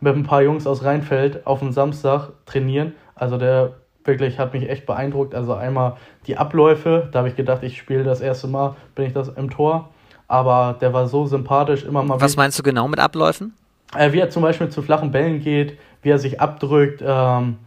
mit 0.00 0.14
ein 0.14 0.24
paar 0.24 0.42
Jungs 0.42 0.66
aus 0.66 0.84
Rheinfeld 0.84 1.46
auf 1.46 1.60
dem 1.60 1.72
Samstag 1.72 2.30
trainieren. 2.44 2.94
Also 3.14 3.38
der 3.38 3.74
wirklich 4.04 4.38
hat 4.38 4.52
mich 4.52 4.68
echt 4.68 4.86
beeindruckt. 4.86 5.34
Also 5.34 5.54
einmal 5.54 5.96
die 6.26 6.36
Abläufe, 6.36 7.08
da 7.12 7.20
habe 7.20 7.28
ich 7.28 7.36
gedacht, 7.36 7.62
ich 7.62 7.78
spiele 7.78 8.04
das 8.04 8.20
erste 8.20 8.46
Mal, 8.46 8.76
bin 8.94 9.06
ich 9.06 9.12
das 9.12 9.28
im 9.28 9.50
Tor. 9.50 9.90
Aber 10.28 10.76
der 10.80 10.92
war 10.92 11.06
so 11.06 11.26
sympathisch, 11.26 11.84
immer 11.84 12.02
mal. 12.02 12.20
Was 12.20 12.36
meinst 12.36 12.58
du 12.58 12.62
genau 12.62 12.88
mit 12.88 12.98
Abläufen? 12.98 13.54
Äh, 13.96 14.12
wie 14.12 14.18
er 14.18 14.30
zum 14.30 14.42
Beispiel 14.42 14.68
zu 14.68 14.82
flachen 14.82 15.12
Bällen 15.12 15.40
geht, 15.40 15.78
wie 16.02 16.10
er 16.10 16.18
sich 16.18 16.40
abdrückt, 16.40 17.02
ähm, 17.04 17.58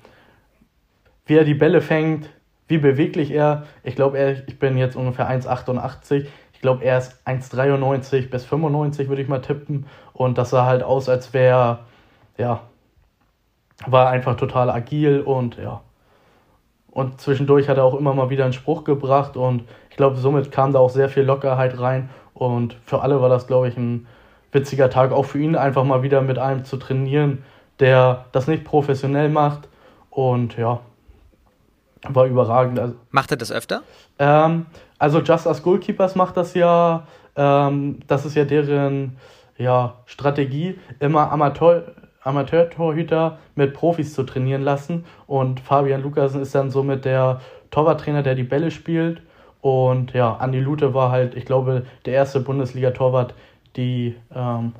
wie 1.25 1.35
er 1.35 1.45
die 1.45 1.53
Bälle 1.53 1.81
fängt, 1.81 2.29
wie 2.67 2.77
beweglich 2.77 3.31
er. 3.31 3.63
Ich 3.83 3.95
glaube, 3.95 4.43
ich 4.45 4.59
bin 4.59 4.77
jetzt 4.77 4.95
ungefähr 4.95 5.29
1,88. 5.29 6.27
Ich 6.53 6.61
glaube, 6.61 6.83
er 6.83 6.97
ist 6.97 7.15
1,93 7.25 8.29
bis 8.29 8.43
95, 8.43 9.07
würde 9.07 9.21
ich 9.21 9.29
mal 9.29 9.41
tippen. 9.41 9.85
Und 10.11 10.37
das 10.37 10.49
sah 10.49 10.65
halt 10.65 10.83
aus, 10.83 11.07
als 11.07 11.33
wäre, 11.33 11.79
ja, 12.39 12.61
war 13.85 14.09
einfach 14.09 14.35
total 14.35 14.69
agil 14.69 15.21
und 15.21 15.57
ja. 15.57 15.81
Und 16.91 17.21
zwischendurch 17.21 17.69
hat 17.69 17.77
er 17.77 17.83
auch 17.83 17.93
immer 17.93 18.13
mal 18.15 18.29
wieder 18.31 18.45
einen 18.45 18.53
Spruch 18.53 18.83
gebracht 18.83 19.37
und 19.37 19.63
ich 19.91 19.95
glaube, 19.95 20.17
somit 20.17 20.51
kam 20.51 20.73
da 20.73 20.79
auch 20.79 20.89
sehr 20.89 21.09
viel 21.09 21.23
Lockerheit 21.23 21.79
rein. 21.79 22.09
Und 22.33 22.75
für 22.85 23.01
alle 23.01 23.21
war 23.21 23.29
das, 23.29 23.47
glaube 23.47 23.67
ich, 23.67 23.77
ein 23.77 24.07
witziger 24.51 24.89
Tag, 24.89 25.11
auch 25.11 25.25
für 25.25 25.39
ihn 25.39 25.55
einfach 25.55 25.83
mal 25.83 26.01
wieder 26.01 26.21
mit 26.21 26.39
einem 26.39 26.65
zu 26.65 26.77
trainieren, 26.77 27.43
der 27.79 28.25
das 28.31 28.47
nicht 28.47 28.63
professionell 28.63 29.29
macht. 29.29 29.67
Und 30.09 30.57
ja, 30.57 30.79
war 32.07 32.25
überragend. 32.25 32.79
Also, 32.79 32.95
macht 33.11 33.31
er 33.31 33.37
das 33.37 33.51
öfter? 33.51 33.83
Ähm, 34.17 34.65
also 34.97 35.19
Just 35.19 35.47
As 35.47 35.61
Goalkeepers 35.61 36.15
macht 36.15 36.37
das 36.37 36.53
ja, 36.53 37.05
ähm, 37.35 37.99
das 38.07 38.25
ist 38.25 38.35
ja 38.35 38.45
deren 38.45 39.17
ja, 39.57 39.95
Strategie, 40.05 40.79
immer 40.99 41.31
Amateur, 41.31 41.83
Amateur-Torhüter 42.23 43.39
mit 43.55 43.73
Profis 43.73 44.13
zu 44.13 44.23
trainieren 44.23 44.61
lassen. 44.61 45.05
Und 45.27 45.59
Fabian 45.59 46.01
Lukasen 46.01 46.41
ist 46.41 46.53
dann 46.55 46.71
somit 46.71 47.05
der 47.05 47.41
Torwarttrainer, 47.71 48.23
der 48.23 48.35
die 48.35 48.43
Bälle 48.43 48.71
spielt. 48.71 49.21
Und 49.61 50.13
ja, 50.13 50.35
Andi 50.35 50.59
Lute 50.59 50.93
war 50.93 51.11
halt, 51.11 51.35
ich 51.35 51.45
glaube, 51.45 51.85
der 52.05 52.13
erste 52.13 52.39
Bundesliga-Torwart, 52.39 53.33
die 53.75 54.15
ähm, 54.33 54.73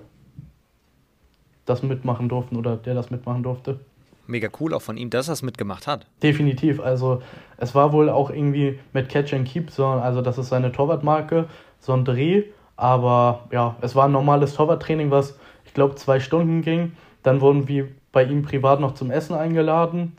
das 1.66 1.84
mitmachen 1.84 2.30
durften 2.30 2.56
oder 2.56 2.76
der 2.78 2.96
das 2.96 3.12
mitmachen 3.12 3.44
durfte. 3.44 3.80
Mega 4.28 4.48
cool 4.60 4.74
auch 4.74 4.82
von 4.82 4.98
ihm, 4.98 5.10
dass 5.10 5.28
er 5.28 5.34
es 5.34 5.42
mitgemacht 5.42 5.88
hat. 5.88 6.06
Definitiv. 6.22 6.80
Also 6.80 7.22
es 7.58 7.74
war 7.74 7.94
wohl 7.94 8.10
auch 8.10 8.30
irgendwie 8.30 8.80
mit 8.94 9.10
Catch 9.10 9.34
and 9.34 9.48
Keep, 9.48 9.72
so, 9.72 9.86
also 9.86 10.22
das 10.22 10.38
ist 10.38 10.50
seine 10.50 10.72
Torwartmarke, 10.72 11.46
so 11.80 11.94
ein 11.94 12.06
Dreh. 12.06 12.44
Aber 12.76 13.48
ja, 13.52 13.76
es 13.82 13.96
war 13.96 14.06
ein 14.06 14.12
normales 14.12 14.54
Torwarttraining, 14.54 15.12
was 15.12 15.38
ich 15.66 15.74
glaube 15.74 15.96
zwei 15.96 16.20
Stunden 16.20 16.62
ging. 16.62 16.94
Dann 17.24 17.42
wurden 17.42 17.68
wir 17.68 17.88
bei 18.12 18.24
ihm 18.24 18.44
privat 18.44 18.80
noch 18.80 18.94
zum 18.94 19.12
Essen 19.12 19.36
eingeladen. 19.36 20.18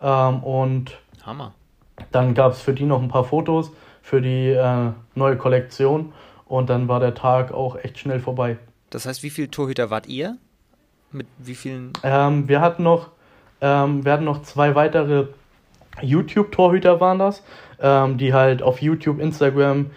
Ähm, 0.00 0.42
und 0.42 0.98
Hammer. 1.24 1.52
Dann 2.10 2.34
gab 2.34 2.52
es 2.52 2.60
für 2.60 2.72
die 2.72 2.84
noch 2.84 3.00
ein 3.00 3.08
paar 3.08 3.24
Fotos 3.24 3.70
für 4.02 4.20
die 4.20 4.50
äh, 4.50 4.90
neue 5.14 5.36
Kollektion. 5.36 6.12
Und 6.46 6.68
dann 6.68 6.88
war 6.88 7.00
der 7.00 7.14
Tag 7.14 7.52
auch 7.52 7.76
echt 7.76 7.98
schnell 7.98 8.20
vorbei. 8.20 8.58
Das 8.90 9.06
heißt, 9.06 9.22
wie 9.22 9.30
viele 9.30 9.50
Torhüter 9.50 9.90
wart 9.90 10.06
ihr? 10.06 10.36
Mit 11.10 11.26
wie 11.38 11.54
vielen? 11.54 11.92
Ähm, 12.02 12.48
wir 12.48 12.60
hatten 12.60 12.82
noch, 12.82 13.08
ähm, 13.60 14.04
wir 14.04 14.12
hatten 14.12 14.24
noch 14.24 14.42
zwei 14.42 14.74
weitere 14.74 15.28
YouTube-Torhüter 16.00 17.00
waren 17.00 17.18
das, 17.18 17.42
ähm, 17.80 18.18
die 18.18 18.32
halt 18.32 18.62
auf 18.62 18.80
YouTube, 18.80 19.20
Instagram, 19.20 19.90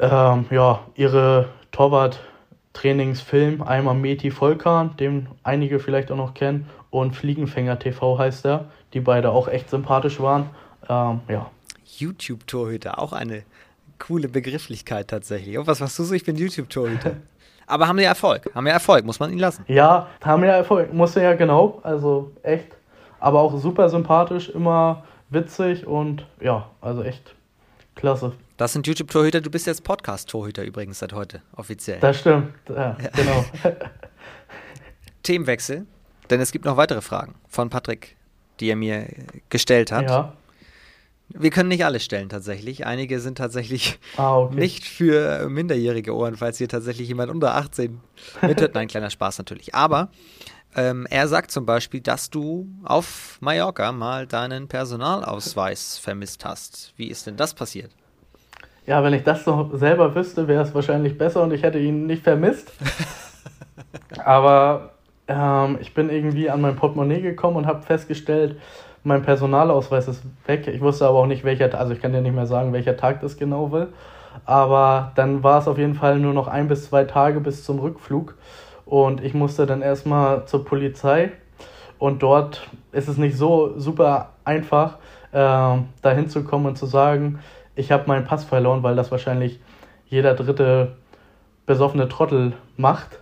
ähm, 0.00 0.46
ja, 0.50 0.80
ihre 0.94 1.48
Torwart-Trainings 1.72 2.29
filmen. 2.74 3.62
Einmal 3.62 3.94
Meti 3.94 4.30
Volkan, 4.30 4.96
den 4.96 5.28
einige 5.42 5.80
vielleicht 5.80 6.10
auch 6.10 6.16
noch 6.16 6.34
kennen, 6.34 6.66
und 6.90 7.14
Fliegenfänger 7.14 7.78
TV 7.78 8.18
heißt 8.18 8.46
er, 8.46 8.66
die 8.94 9.00
beide 9.00 9.30
auch 9.30 9.48
echt 9.48 9.70
sympathisch 9.70 10.20
waren. 10.20 10.50
Ähm, 10.88 11.20
ja. 11.28 11.50
YouTube-Torhüter, 11.98 12.98
auch 12.98 13.12
eine 13.12 13.44
coole 13.98 14.28
Begrifflichkeit 14.28 15.08
tatsächlich. 15.08 15.58
Oh, 15.58 15.66
was 15.66 15.80
machst 15.80 15.98
du 15.98 16.04
so? 16.04 16.14
Ich 16.14 16.24
bin 16.24 16.36
YouTube-Torhüter. 16.36 17.16
Aber 17.66 17.86
haben 17.86 17.98
ja 18.00 18.08
Erfolg. 18.08 18.50
Haben 18.54 18.66
ja 18.66 18.72
Erfolg, 18.72 19.04
muss 19.04 19.20
man 19.20 19.30
ihn 19.30 19.38
lassen. 19.38 19.64
Ja, 19.68 20.08
haben 20.24 20.42
ja 20.42 20.52
Erfolg. 20.52 20.92
Musste 20.92 21.22
ja 21.22 21.34
genau. 21.34 21.78
Also 21.84 22.32
echt. 22.42 22.66
Aber 23.20 23.40
auch 23.40 23.56
super 23.58 23.88
sympathisch, 23.88 24.48
immer 24.48 25.04
witzig 25.28 25.86
und 25.86 26.26
ja, 26.40 26.68
also 26.80 27.04
echt 27.04 27.34
klasse. 27.94 28.32
Das 28.56 28.72
sind 28.72 28.86
YouTube-Torhüter. 28.86 29.40
Du 29.40 29.50
bist 29.50 29.66
jetzt 29.66 29.84
Podcast-Torhüter 29.84 30.64
übrigens 30.64 30.98
seit 30.98 31.12
heute, 31.12 31.42
offiziell. 31.56 32.00
Das 32.00 32.18
stimmt. 32.20 32.52
Ja, 32.68 32.96
genau. 33.14 33.44
Themenwechsel, 35.22 35.86
denn 36.28 36.40
es 36.40 36.52
gibt 36.52 36.64
noch 36.64 36.76
weitere 36.76 37.00
Fragen 37.00 37.34
von 37.48 37.70
Patrick, 37.70 38.16
die 38.58 38.70
er 38.70 38.76
mir 38.76 39.06
gestellt 39.48 39.92
hat. 39.92 40.10
Ja. 40.10 40.32
Wir 41.32 41.50
können 41.50 41.68
nicht 41.68 41.84
alle 41.84 42.00
stellen 42.00 42.28
tatsächlich. 42.28 42.86
Einige 42.86 43.20
sind 43.20 43.38
tatsächlich 43.38 44.00
ah, 44.16 44.38
okay. 44.38 44.56
nicht 44.56 44.84
für 44.84 45.48
minderjährige 45.48 46.14
Ohren, 46.14 46.36
falls 46.36 46.58
hier 46.58 46.68
tatsächlich 46.68 47.06
jemand 47.06 47.30
unter 47.30 47.54
18 47.54 48.00
mithört. 48.42 48.74
Nein, 48.74 48.88
kleiner 48.88 49.10
Spaß 49.10 49.38
natürlich. 49.38 49.74
Aber 49.74 50.10
ähm, 50.76 51.06
er 51.10 51.26
sagt 51.28 51.50
zum 51.50 51.66
Beispiel, 51.66 52.00
dass 52.00 52.30
du 52.30 52.68
auf 52.84 53.38
Mallorca 53.40 53.92
mal 53.92 54.26
deinen 54.26 54.68
Personalausweis 54.68 55.98
vermisst 55.98 56.44
hast. 56.44 56.92
Wie 56.96 57.08
ist 57.08 57.26
denn 57.26 57.36
das 57.36 57.54
passiert? 57.54 57.90
Ja, 58.86 59.02
wenn 59.04 59.12
ich 59.12 59.22
das 59.22 59.46
noch 59.46 59.74
selber 59.74 60.14
wüsste, 60.14 60.48
wäre 60.48 60.62
es 60.62 60.74
wahrscheinlich 60.74 61.18
besser 61.18 61.42
und 61.42 61.52
ich 61.52 61.62
hätte 61.62 61.78
ihn 61.78 62.06
nicht 62.06 62.22
vermisst. 62.22 62.72
Aber 64.24 64.92
ähm, 65.28 65.78
ich 65.80 65.94
bin 65.94 66.10
irgendwie 66.10 66.50
an 66.50 66.60
mein 66.60 66.76
Portemonnaie 66.76 67.20
gekommen 67.20 67.56
und 67.56 67.66
habe 67.66 67.82
festgestellt, 67.82 68.60
mein 69.04 69.22
Personalausweis 69.22 70.08
ist 70.08 70.22
weg. 70.46 70.66
Ich 70.66 70.80
wusste 70.80 71.06
aber 71.06 71.20
auch 71.20 71.26
nicht, 71.26 71.42
welcher, 71.42 71.72
also 71.78 71.94
ich 71.94 72.02
kann 72.02 72.12
dir 72.12 72.20
nicht 72.20 72.34
mehr 72.34 72.46
sagen, 72.46 72.72
welcher 72.72 72.96
Tag 72.96 73.20
das 73.20 73.38
genau 73.38 73.72
will. 73.72 73.88
Aber 74.44 75.12
dann 75.14 75.42
war 75.42 75.58
es 75.58 75.68
auf 75.68 75.78
jeden 75.78 75.94
Fall 75.94 76.18
nur 76.18 76.34
noch 76.34 76.48
ein 76.48 76.68
bis 76.68 76.86
zwei 76.86 77.04
Tage 77.04 77.40
bis 77.40 77.64
zum 77.64 77.78
Rückflug. 77.78 78.34
Und 78.90 79.22
ich 79.22 79.34
musste 79.34 79.66
dann 79.66 79.82
erstmal 79.82 80.46
zur 80.46 80.64
Polizei. 80.64 81.30
Und 82.00 82.24
dort 82.24 82.68
ist 82.90 83.06
es 83.06 83.18
nicht 83.18 83.36
so 83.36 83.78
super 83.78 84.30
einfach, 84.44 84.98
äh, 85.30 85.76
dahin 86.02 86.28
zu 86.28 86.42
kommen 86.42 86.66
und 86.66 86.76
zu 86.76 86.86
sagen, 86.86 87.38
ich 87.76 87.92
habe 87.92 88.08
meinen 88.08 88.24
Pass 88.24 88.44
verloren, 88.44 88.82
weil 88.82 88.96
das 88.96 89.12
wahrscheinlich 89.12 89.60
jeder 90.06 90.34
dritte 90.34 90.96
besoffene 91.66 92.08
Trottel 92.08 92.54
macht. 92.76 93.20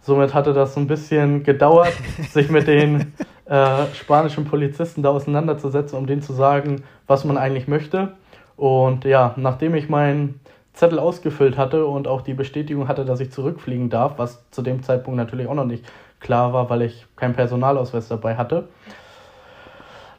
Somit 0.00 0.34
hatte 0.34 0.52
das 0.52 0.74
so 0.74 0.80
ein 0.80 0.88
bisschen 0.88 1.44
gedauert, 1.44 1.92
sich 2.32 2.50
mit 2.50 2.66
den 2.66 3.14
äh, 3.44 3.86
spanischen 3.94 4.44
Polizisten 4.46 5.04
da 5.04 5.10
auseinanderzusetzen, 5.10 5.96
um 5.96 6.08
denen 6.08 6.22
zu 6.22 6.32
sagen, 6.32 6.82
was 7.06 7.24
man 7.24 7.38
eigentlich 7.38 7.68
möchte. 7.68 8.14
Und 8.56 9.04
ja, 9.04 9.32
nachdem 9.36 9.76
ich 9.76 9.88
meinen 9.88 10.40
Zettel 10.74 10.98
ausgefüllt 10.98 11.56
hatte 11.56 11.86
und 11.86 12.06
auch 12.06 12.20
die 12.20 12.34
Bestätigung 12.34 12.88
hatte, 12.88 13.04
dass 13.04 13.20
ich 13.20 13.32
zurückfliegen 13.32 13.90
darf, 13.90 14.18
was 14.18 14.48
zu 14.50 14.62
dem 14.62 14.82
Zeitpunkt 14.82 15.16
natürlich 15.16 15.46
auch 15.46 15.54
noch 15.54 15.64
nicht 15.64 15.84
klar 16.20 16.52
war, 16.52 16.68
weil 16.68 16.82
ich 16.82 17.06
keinen 17.16 17.34
Personalausweis 17.34 18.08
dabei 18.08 18.36
hatte, 18.36 18.68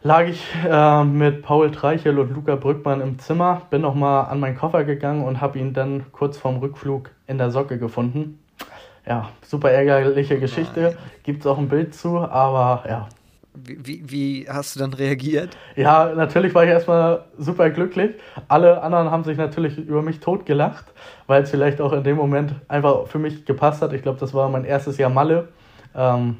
lag 0.01 0.27
ich 0.27 0.43
äh, 0.67 1.03
mit 1.03 1.41
Paul 1.41 1.71
Treichel 1.71 2.19
und 2.19 2.33
Luca 2.33 2.55
Brückmann 2.55 3.01
im 3.01 3.19
Zimmer, 3.19 3.63
bin 3.69 3.81
nochmal 3.81 4.25
an 4.25 4.39
meinen 4.39 4.57
Koffer 4.57 4.83
gegangen 4.83 5.23
und 5.23 5.41
habe 5.41 5.59
ihn 5.59 5.73
dann 5.73 6.05
kurz 6.11 6.37
vorm 6.37 6.57
Rückflug 6.57 7.11
in 7.27 7.37
der 7.37 7.51
Socke 7.51 7.77
gefunden 7.77 8.39
ja, 9.07 9.29
super 9.41 9.71
ärgerliche 9.71 10.39
Geschichte. 10.39 10.97
Gibt 11.23 11.41
es 11.41 11.47
auch 11.47 11.57
ein 11.57 11.69
Bild 11.69 11.93
zu, 11.93 12.17
aber 12.17 12.83
ja. 12.87 13.07
Wie, 13.55 14.03
wie 14.05 14.49
hast 14.49 14.75
du 14.75 14.79
dann 14.79 14.93
reagiert? 14.93 15.57
Ja, 15.75 16.13
natürlich 16.13 16.53
war 16.53 16.63
ich 16.63 16.69
erstmal 16.69 17.25
super 17.37 17.69
glücklich. 17.69 18.15
Alle 18.47 18.81
anderen 18.81 19.11
haben 19.11 19.23
sich 19.23 19.37
natürlich 19.37 19.77
über 19.77 20.01
mich 20.01 20.19
totgelacht, 20.19 20.85
weil 21.27 21.43
es 21.43 21.49
vielleicht 21.49 21.81
auch 21.81 21.93
in 21.93 22.03
dem 22.03 22.17
Moment 22.17 22.55
einfach 22.67 23.07
für 23.07 23.19
mich 23.19 23.45
gepasst 23.45 23.81
hat. 23.81 23.93
Ich 23.93 24.01
glaube, 24.01 24.19
das 24.19 24.33
war 24.33 24.49
mein 24.49 24.65
erstes 24.65 24.97
Jahr 24.97 25.09
Malle. 25.09 25.49
Ähm, 25.95 26.37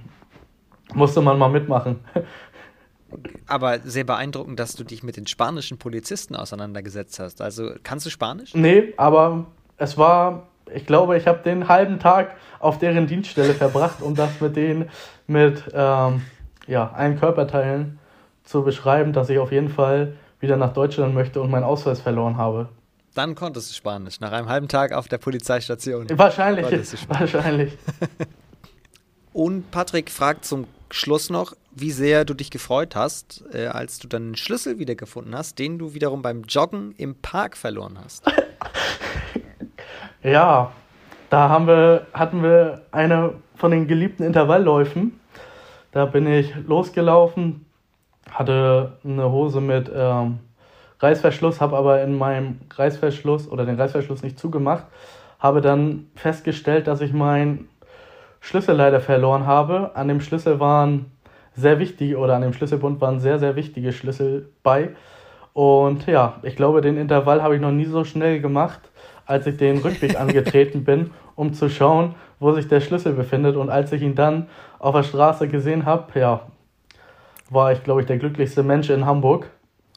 musste 0.94 1.22
man 1.22 1.38
mal 1.40 1.50
mitmachen. 1.50 2.00
Aber 3.48 3.80
sehr 3.80 4.04
beeindruckend, 4.04 4.60
dass 4.60 4.76
du 4.76 4.84
dich 4.84 5.04
mit 5.04 5.18
den 5.18 5.28
spanischen 5.28 5.78
Polizisten 5.78 6.36
auseinandergesetzt 6.36 7.20
hast. 7.20 7.42
Also 7.42 7.72
kannst 7.84 8.06
du 8.06 8.10
Spanisch? 8.10 8.54
Nee, 8.54 8.94
aber 8.98 9.46
es 9.78 9.98
war 9.98 10.48
ich 10.74 10.86
glaube, 10.86 11.18
ich 11.18 11.28
habe 11.28 11.40
den 11.44 11.68
halben 11.68 12.00
Tag 12.00 12.36
auf 12.60 12.80
deren 12.80 13.08
Dienststelle 13.08 13.54
verbracht, 13.54 14.02
um 14.02 14.16
das 14.16 14.42
mit 14.42 14.56
denen 14.56 14.90
mit 15.28 15.64
ähm, 15.74 16.22
ja, 16.68 16.92
allen 16.92 17.20
Körperteilen 17.20 18.00
zu 18.44 18.64
beschreiben, 18.64 19.14
dass 19.14 19.30
ich 19.30 19.40
auf 19.40 19.52
jeden 19.52 19.70
Fall 19.70 20.14
wieder 20.40 20.58
nach 20.58 20.74
Deutschland 20.74 21.14
möchte 21.14 21.42
und 21.42 21.50
meinen 21.50 21.64
Ausweis 21.64 22.02
verloren 22.02 22.38
habe. 22.38 22.70
Dann 23.14 23.36
konntest 23.36 23.70
du 23.72 23.74
Spanisch, 23.74 24.20
nach 24.20 24.32
einem 24.32 24.50
halben 24.50 24.68
Tag 24.68 24.92
auf 24.92 25.08
der 25.08 25.18
Polizeistation. 25.18 26.08
Wahrscheinlich, 26.16 26.66
wahrscheinlich. 27.08 27.78
und 29.34 29.72
Patrick 29.72 30.12
fragt 30.12 30.46
zum 30.46 30.68
Schluss 30.92 31.30
noch, 31.30 31.54
wie 31.72 31.92
sehr 31.92 32.26
du 32.26 32.34
dich 32.34 32.52
gefreut 32.52 32.96
hast, 32.96 33.44
äh, 33.54 33.68
als 33.68 34.00
du 34.00 34.08
dann 34.08 34.24
einen 34.24 34.36
Schlüssel 34.36 34.80
wiedergefunden 34.80 35.36
hast, 35.36 35.60
den 35.60 35.80
du 35.80 35.94
wiederum 35.94 36.22
beim 36.22 36.44
Joggen 36.44 36.94
im 36.98 37.16
Park 37.16 37.58
verloren 37.58 37.98
hast. 38.04 38.24
Ja, 40.26 40.72
da 41.30 41.50
haben 41.50 41.68
wir, 41.68 42.08
hatten 42.12 42.42
wir 42.42 42.82
eine 42.92 43.36
von 43.56 43.70
den 43.70 43.88
geliebten 43.88 44.24
Intervallläufen. 44.24 45.20
Da 45.96 46.04
bin 46.04 46.28
ich 46.28 46.54
losgelaufen, 46.68 47.66
hatte 48.30 48.98
eine 49.06 49.32
Hose 49.32 49.62
mit 49.62 49.90
ähm, 49.96 50.40
Reißverschluss, 51.00 51.62
habe 51.62 51.78
aber 51.78 52.04
in 52.04 52.18
meinem 52.18 52.60
Reißverschluss 52.70 53.48
oder 53.50 53.66
den 53.66 53.80
Reißverschluss 53.80 54.22
nicht 54.22 54.38
zugemacht, 54.38 54.84
habe 55.40 55.62
dann 55.62 56.08
festgestellt, 56.16 56.88
dass 56.88 57.00
ich 57.00 57.14
meinen 57.14 57.70
Schlüssel 58.42 58.76
leider 58.76 59.00
verloren 59.00 59.46
habe. 59.46 59.92
An 59.96 60.10
dem 60.10 60.20
Schlüssel 60.20 60.60
waren 60.60 61.14
sehr 61.56 61.80
wichtige 61.80 62.18
oder 62.18 62.36
an 62.36 62.42
dem 62.42 62.52
Schlüsselbund 62.52 63.00
waren 63.00 63.22
sehr, 63.22 63.40
sehr 63.40 63.56
wichtige 63.56 63.94
Schlüssel 63.94 64.50
bei. 64.64 64.90
Und 65.54 66.08
ja, 66.08 66.42
ich 66.44 66.58
glaube, 66.58 66.82
den 66.82 66.98
Intervall 66.98 67.42
habe 67.42 67.56
ich 67.56 67.62
noch 67.62 67.72
nie 67.72 67.86
so 67.86 68.04
schnell 68.04 68.42
gemacht 68.42 68.82
als 69.26 69.48
ich 69.48 69.58
den 69.58 69.78
Rückweg 69.78 70.16
angetreten 70.20 70.84
bin, 70.84 71.12
um 71.36 71.54
zu 71.54 71.70
schauen, 71.70 72.16
wo 72.40 72.52
sich 72.54 72.68
der 72.68 72.82
Schlüssel 72.82 73.14
befindet. 73.14 73.56
Und 73.56 73.70
als 73.70 73.92
ich 73.92 74.02
ihn 74.02 74.16
dann 74.16 74.48
auf 74.80 74.96
der 74.96 75.04
Straße 75.04 75.48
gesehen 75.48 75.86
habe, 75.86 76.20
ja, 76.20 76.42
war 77.50 77.72
ich, 77.72 77.84
glaube 77.84 78.02
ich, 78.02 78.08
der 78.08 78.18
glücklichste 78.18 78.64
Mensch 78.64 78.90
in 78.90 79.06
Hamburg. 79.06 79.50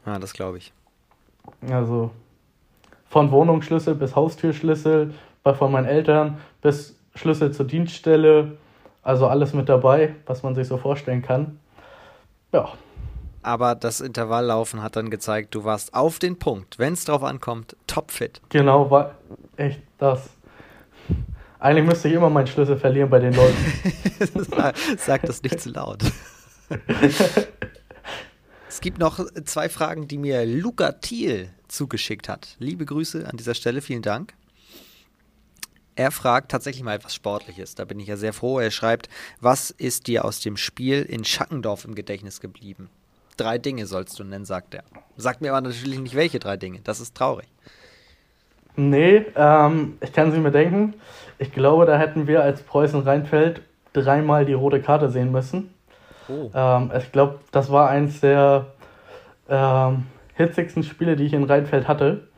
Ja, 0.06 0.18
das 0.18 0.32
glaube 0.32 0.58
ich. 0.58 0.72
Also 1.70 2.10
von 3.08 3.30
Wohnungsschlüssel 3.30 3.94
bis 3.94 4.14
Haustürschlüssel, 4.14 5.14
bei 5.42 5.54
von 5.54 5.72
meinen 5.72 5.86
Eltern 5.86 6.38
bis 6.60 6.98
Schlüssel 7.14 7.52
zur 7.52 7.66
Dienststelle. 7.66 8.58
Also 9.02 9.26
alles 9.26 9.54
mit 9.54 9.68
dabei, 9.68 10.14
was 10.26 10.42
man 10.42 10.54
sich 10.54 10.68
so 10.68 10.76
vorstellen 10.76 11.22
kann. 11.22 11.58
Ja, 12.52 12.68
aber 13.42 13.74
das 13.74 14.00
Intervalllaufen 14.00 14.82
hat 14.82 14.96
dann 14.96 15.10
gezeigt, 15.10 15.54
du 15.54 15.64
warst 15.64 15.94
auf 15.94 16.18
den 16.18 16.38
Punkt, 16.38 16.78
wenn 16.78 16.92
es 16.92 17.04
drauf 17.04 17.22
ankommt, 17.22 17.76
topfit. 17.86 18.42
Genau, 18.50 18.90
war 18.90 19.14
echt 19.56 19.80
das. 19.98 20.28
Eigentlich 21.60 21.86
müsste 21.86 22.08
ich 22.08 22.14
immer 22.14 22.30
meinen 22.30 22.46
Schlüssel 22.46 22.76
verlieren 22.78 23.10
bei 23.10 23.18
den 23.18 23.34
Leuten. 23.34 23.56
Sag 24.98 25.22
das 25.22 25.42
nicht 25.42 25.60
zu 25.60 25.70
laut. 25.70 26.02
es 28.68 28.80
gibt 28.80 28.98
noch 28.98 29.24
zwei 29.44 29.68
Fragen, 29.68 30.06
die 30.06 30.18
mir 30.18 30.44
Luca 30.46 30.92
Thiel 30.92 31.50
zugeschickt 31.66 32.28
hat. 32.28 32.56
Liebe 32.58 32.84
Grüße 32.84 33.26
an 33.28 33.36
dieser 33.36 33.54
Stelle, 33.54 33.80
vielen 33.80 34.02
Dank. 34.02 34.34
Er 35.96 36.12
fragt 36.12 36.52
tatsächlich 36.52 36.84
mal 36.84 36.94
etwas 36.94 37.14
Sportliches. 37.14 37.74
Da 37.74 37.84
bin 37.84 37.98
ich 37.98 38.06
ja 38.06 38.16
sehr 38.16 38.32
froh. 38.32 38.60
Er 38.60 38.70
schreibt, 38.70 39.08
was 39.40 39.70
ist 39.70 40.06
dir 40.06 40.24
aus 40.24 40.40
dem 40.40 40.56
Spiel 40.56 41.02
in 41.02 41.24
Schackendorf 41.24 41.84
im 41.84 41.96
Gedächtnis 41.96 42.40
geblieben? 42.40 42.88
drei 43.38 43.58
Dinge 43.58 43.86
sollst 43.86 44.18
du 44.18 44.24
nennen, 44.24 44.44
sagt 44.44 44.74
er. 44.74 44.84
Sagt 45.16 45.40
mir 45.40 45.50
aber 45.52 45.60
natürlich 45.60 45.98
nicht, 45.98 46.14
welche 46.14 46.38
drei 46.38 46.56
Dinge. 46.56 46.80
Das 46.84 47.00
ist 47.00 47.16
traurig. 47.16 47.48
Nee, 48.76 49.24
ähm, 49.34 49.98
ich 50.00 50.12
kann 50.12 50.30
sie 50.30 50.38
mir 50.38 50.52
denken. 50.52 50.94
Ich 51.38 51.52
glaube, 51.52 51.86
da 51.86 51.98
hätten 51.98 52.26
wir 52.26 52.42
als 52.42 52.62
Preußen-Rheinfeld 52.62 53.62
dreimal 53.92 54.44
die 54.44 54.54
rote 54.54 54.80
Karte 54.80 55.08
sehen 55.08 55.32
müssen. 55.32 55.74
Oh. 56.28 56.50
Ähm, 56.54 56.90
ich 56.96 57.12
glaube, 57.12 57.38
das 57.52 57.70
war 57.70 57.88
eins 57.88 58.20
der 58.20 58.66
ähm, 59.48 60.06
hitzigsten 60.34 60.82
Spiele, 60.82 61.16
die 61.16 61.24
ich 61.24 61.32
in 61.32 61.44
Rheinfeld 61.44 61.88
hatte. 61.88 62.28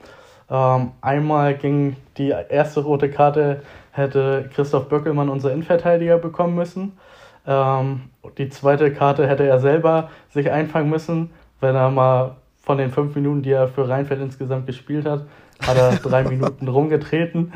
Ähm, 0.51 0.93
einmal 1.01 1.55
ging 1.55 1.97
die 2.17 2.29
erste 2.29 2.81
rote 2.81 3.11
Karte, 3.11 3.63
hätte 3.93 4.51
Christoph 4.55 4.89
Böckelmann, 4.89 5.29
unser 5.29 5.53
Innenverteidiger, 5.53 6.19
bekommen 6.19 6.55
müssen. 6.55 6.99
Ähm, 7.47 8.11
die 8.39 8.49
zweite 8.49 8.93
Karte 8.93 9.27
hätte 9.27 9.47
er 9.47 9.61
selber 9.61 10.11
sich 10.31 10.51
einfangen 10.51 10.91
müssen, 10.91 11.31
wenn 11.61 11.75
er 11.75 11.91
mal 11.91 12.37
von 12.63 12.79
den 12.79 12.91
fünf 12.91 13.15
Minuten, 13.15 13.43
die 13.43 13.53
er 13.53 13.69
für 13.69 13.89
Rheinfeld 13.89 14.21
insgesamt 14.21 14.67
gespielt 14.67 15.07
hat, 15.07 15.27
hat 15.67 15.77
er 15.77 15.97
drei 15.97 16.23
Minuten 16.29 16.69
rumgetreten. 16.69 17.53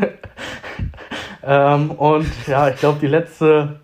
Ähm, 1.47 1.91
und 1.93 2.27
ja, 2.47 2.69
ich 2.69 2.77
glaube, 2.77 2.99
die 3.01 3.07
letzte, 3.07 3.81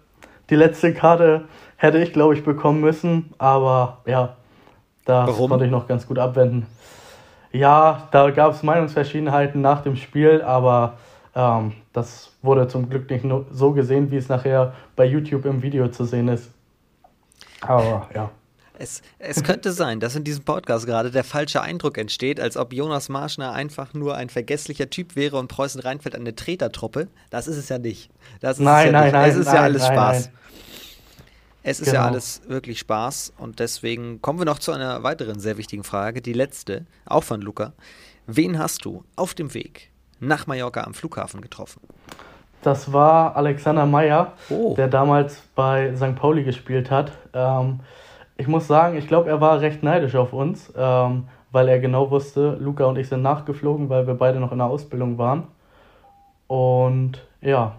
die 0.49 0.57
letzte 0.57 0.95
Karte 0.95 1.45
hätte 1.77 1.99
ich, 1.99 2.13
glaube 2.13 2.35
ich, 2.35 2.45
bekommen 2.45 2.81
müssen, 2.81 3.33
aber 3.39 3.99
ja, 4.07 4.37
das 5.05 5.29
Warum? 5.29 5.51
konnte 5.51 5.65
ich 5.65 5.71
noch 5.71 5.87
ganz 5.89 6.07
gut 6.07 6.19
abwenden. 6.19 6.67
Ja, 7.53 8.09
da 8.13 8.31
gab 8.31 8.53
es 8.53 8.63
Meinungsverschiedenheiten 8.63 9.61
nach 9.61 9.83
dem 9.83 9.97
Spiel, 9.97 10.43
aber 10.43 10.95
ähm, 11.35 11.73
das 11.93 12.33
wurde 12.43 12.69
zum 12.69 12.89
Glück 12.89 13.11
nicht 13.11 13.25
so 13.51 13.73
gesehen, 13.73 14.11
wie 14.11 14.17
es 14.17 14.29
nachher 14.29 14.73
bei 14.95 15.05
YouTube 15.05 15.45
im 15.47 15.63
Video 15.63 15.89
zu 15.89 16.05
sehen 16.05 16.29
ist. 16.29 16.53
Aber 17.61 18.09
ja. 18.15 18.31
Es, 18.81 19.03
es 19.19 19.43
könnte 19.43 19.73
sein, 19.73 20.01
dass 20.01 20.17
in 20.17 20.25
diesem 20.25 20.43
Podcast 20.43 20.87
gerade 20.87 21.11
der 21.11 21.23
falsche 21.23 21.61
Eindruck 21.61 21.99
entsteht, 21.99 22.41
als 22.41 22.57
ob 22.57 22.73
Jonas 22.73 23.11
Marschner 23.11 23.53
einfach 23.53 23.93
nur 23.93 24.15
ein 24.15 24.31
vergesslicher 24.31 24.89
Typ 24.89 25.17
wäre 25.17 25.37
und 25.37 25.49
Preußen 25.49 25.83
Rheinfeld 25.83 26.15
eine 26.15 26.35
Tretertruppe. 26.35 27.09
Das 27.29 27.47
ist 27.47 27.59
es 27.59 27.69
ja 27.69 27.79
nicht. 27.79 28.11
Das 28.41 28.59
ist 28.59 28.65
nein, 28.65 28.87
es 28.87 28.87
ja 28.87 28.93
nein, 28.93 29.05
nicht. 29.05 29.13
nein. 29.13 29.31
Es 29.31 29.37
ist 29.37 29.47
nein, 29.47 29.55
ja 29.55 29.61
alles 29.61 29.83
nein, 29.83 29.93
Spaß. 29.93 30.25
Nein. 30.25 30.35
Es 31.63 31.81
ist 31.81 31.91
genau. 31.91 32.01
ja 32.01 32.07
alles 32.07 32.41
wirklich 32.49 32.79
Spaß 32.79 33.35
und 33.37 33.59
deswegen 33.59 34.23
kommen 34.23 34.39
wir 34.39 34.47
noch 34.47 34.59
zu 34.59 34.73
einer 34.73 35.03
weiteren 35.03 35.41
sehr 35.41 35.59
wichtigen 35.59 35.85
Frage, 35.85 36.23
die 36.23 36.33
letzte, 36.33 36.87
auch 37.05 37.23
von 37.23 37.43
Luca. 37.43 37.75
Wen 38.27 38.59
hast 38.59 38.87
du 38.87 39.05
auf 39.15 39.35
dem 39.35 39.53
Weg 39.53 39.91
nach 40.21 40.47
Mallorca 40.47 40.85
am 40.85 40.95
Flughafen 40.95 41.43
getroffen? 41.43 41.83
Das 42.63 42.95
war 42.95 43.37
Alexander 43.37 43.85
Meyer, 43.85 44.33
oh. 44.49 44.75
der 44.75 44.89
damals 44.89 45.43
bei 45.55 45.95
St. 45.97 46.17
Pauli 46.17 46.45
gespielt 46.45 46.91
hat. 46.91 47.13
Ähm, 47.35 47.81
ich 48.41 48.49
muss 48.49 48.67
sagen, 48.67 48.97
ich 48.97 49.07
glaube, 49.07 49.29
er 49.29 49.43
war 49.43 49.61
recht 49.61 49.83
neidisch 49.83 50.17
auf 50.17 50.33
uns, 50.33 50.73
ähm, 50.75 51.25
weil 51.53 51.69
er 51.69 51.79
genau 51.79 52.11
wusste, 52.11 52.57
Luca 52.59 52.87
und 52.87 52.97
ich 52.97 53.07
sind 53.07 53.21
nachgeflogen, 53.21 53.91
weil 53.91 54.07
wir 54.07 54.15
beide 54.15 54.41
noch 54.41 54.51
in 54.51 54.59
der 54.59 54.67
Ausbildung 54.67 55.19
waren. 55.19 55.43
Und 56.47 57.23
ja, 57.43 57.77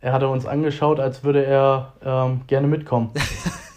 er 0.00 0.12
hatte 0.12 0.28
uns 0.28 0.46
angeschaut, 0.46 1.00
als 1.00 1.24
würde 1.24 1.44
er 1.44 1.94
ähm, 2.04 2.42
gerne 2.46 2.68
mitkommen. 2.68 3.10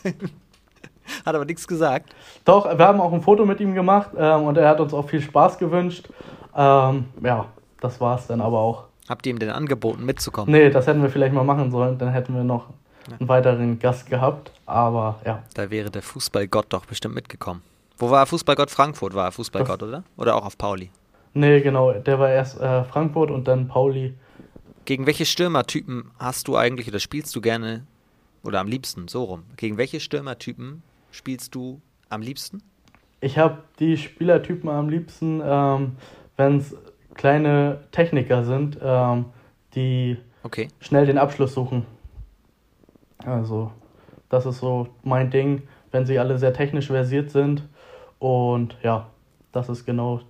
hat 1.26 1.36
aber 1.36 1.46
nichts 1.46 1.68
gesagt. 1.68 2.14
Doch, 2.46 2.66
wir 2.66 2.86
haben 2.86 3.02
auch 3.02 3.12
ein 3.12 3.22
Foto 3.22 3.44
mit 3.44 3.60
ihm 3.60 3.74
gemacht 3.74 4.12
ähm, 4.16 4.44
und 4.44 4.60
er 4.60 4.70
hat 4.70 4.80
uns 4.80 4.94
auch 4.94 5.10
viel 5.10 5.22
Spaß 5.22 5.58
gewünscht. 5.58 6.08
Ähm, 6.56 7.06
ja, 7.24 7.46
das 7.82 8.00
war 8.00 8.20
es 8.20 8.28
dann 8.28 8.42
aber 8.42 8.60
auch. 8.60 8.84
Habt 9.10 9.26
ihr 9.26 9.32
ihm 9.32 9.40
denn 9.40 9.50
angeboten, 9.50 10.06
mitzukommen? 10.06 10.52
Nee, 10.52 10.70
das 10.70 10.86
hätten 10.86 11.02
wir 11.02 11.10
vielleicht 11.10 11.34
mal 11.34 11.44
machen 11.44 11.72
sollen. 11.72 11.98
Dann 11.98 12.10
hätten 12.10 12.36
wir 12.36 12.44
noch 12.44 12.68
einen 13.12 13.28
weiteren 13.30 13.80
Gast 13.80 14.10
gehabt. 14.10 14.52
Aber 14.66 15.20
ja. 15.26 15.44
Da 15.54 15.70
wäre 15.70 15.92
der 15.92 16.02
Fußballgott 16.02 16.68
doch 16.70 16.86
bestimmt 16.86 17.16
mitgekommen. 17.16 17.62
Wo 17.98 18.10
war 18.10 18.26
Fußballgott? 18.26 18.72
Frankfurt 18.72 19.14
war 19.14 19.26
er 19.26 19.32
Fußballgott, 19.32 19.82
das 19.82 19.88
oder? 19.88 20.04
Oder 20.18 20.36
auch 20.36 20.46
auf 20.46 20.58
Pauli? 20.58 20.92
Nee, 21.34 21.62
genau. 21.62 21.92
Der 21.94 22.20
war 22.20 22.30
erst 22.30 22.60
äh, 22.60 22.84
Frankfurt 22.86 23.32
und 23.32 23.48
dann 23.48 23.68
Pauli. 23.68 24.14
Gegen 24.86 25.06
welche 25.06 25.26
Stürmertypen 25.26 26.12
hast 26.20 26.48
du 26.48 26.56
eigentlich 26.56 26.88
oder 26.88 27.00
spielst 27.00 27.36
du 27.36 27.42
gerne 27.42 27.86
oder 28.44 28.60
am 28.60 28.68
liebsten, 28.68 29.08
so 29.08 29.24
rum? 29.24 29.44
Gegen 29.58 29.78
welche 29.78 30.00
Stürmertypen 30.00 30.84
spielst 31.12 31.56
du 31.56 31.82
am 32.10 32.22
liebsten? 32.22 32.62
Ich 33.22 33.38
habe 33.38 33.58
die 33.80 33.98
Spielertypen 33.98 34.70
am 34.70 34.90
liebsten, 34.90 35.42
ähm, 35.44 35.96
wenn 36.38 36.58
es 36.58 36.76
kleine 37.16 37.80
Techniker 37.92 38.44
sind, 38.44 38.78
ähm, 38.82 39.26
die 39.74 40.18
okay. 40.44 40.68
schnell 40.80 41.06
den 41.06 41.18
Abschluss 41.18 41.54
suchen. 41.54 41.86
Also, 43.24 43.72
das 44.30 44.46
ist 44.46 44.60
so 44.60 44.88
mein 45.04 45.30
Ding, 45.30 45.64
wenn 45.92 46.06
sie 46.06 46.20
alle 46.20 46.38
sehr 46.38 46.54
technisch 46.54 46.88
versiert 46.88 47.32
sind. 47.32 47.64
Und 48.20 48.78
ja, 48.84 49.08
das 49.52 49.70
ist 49.70 49.86
genau 49.86 50.22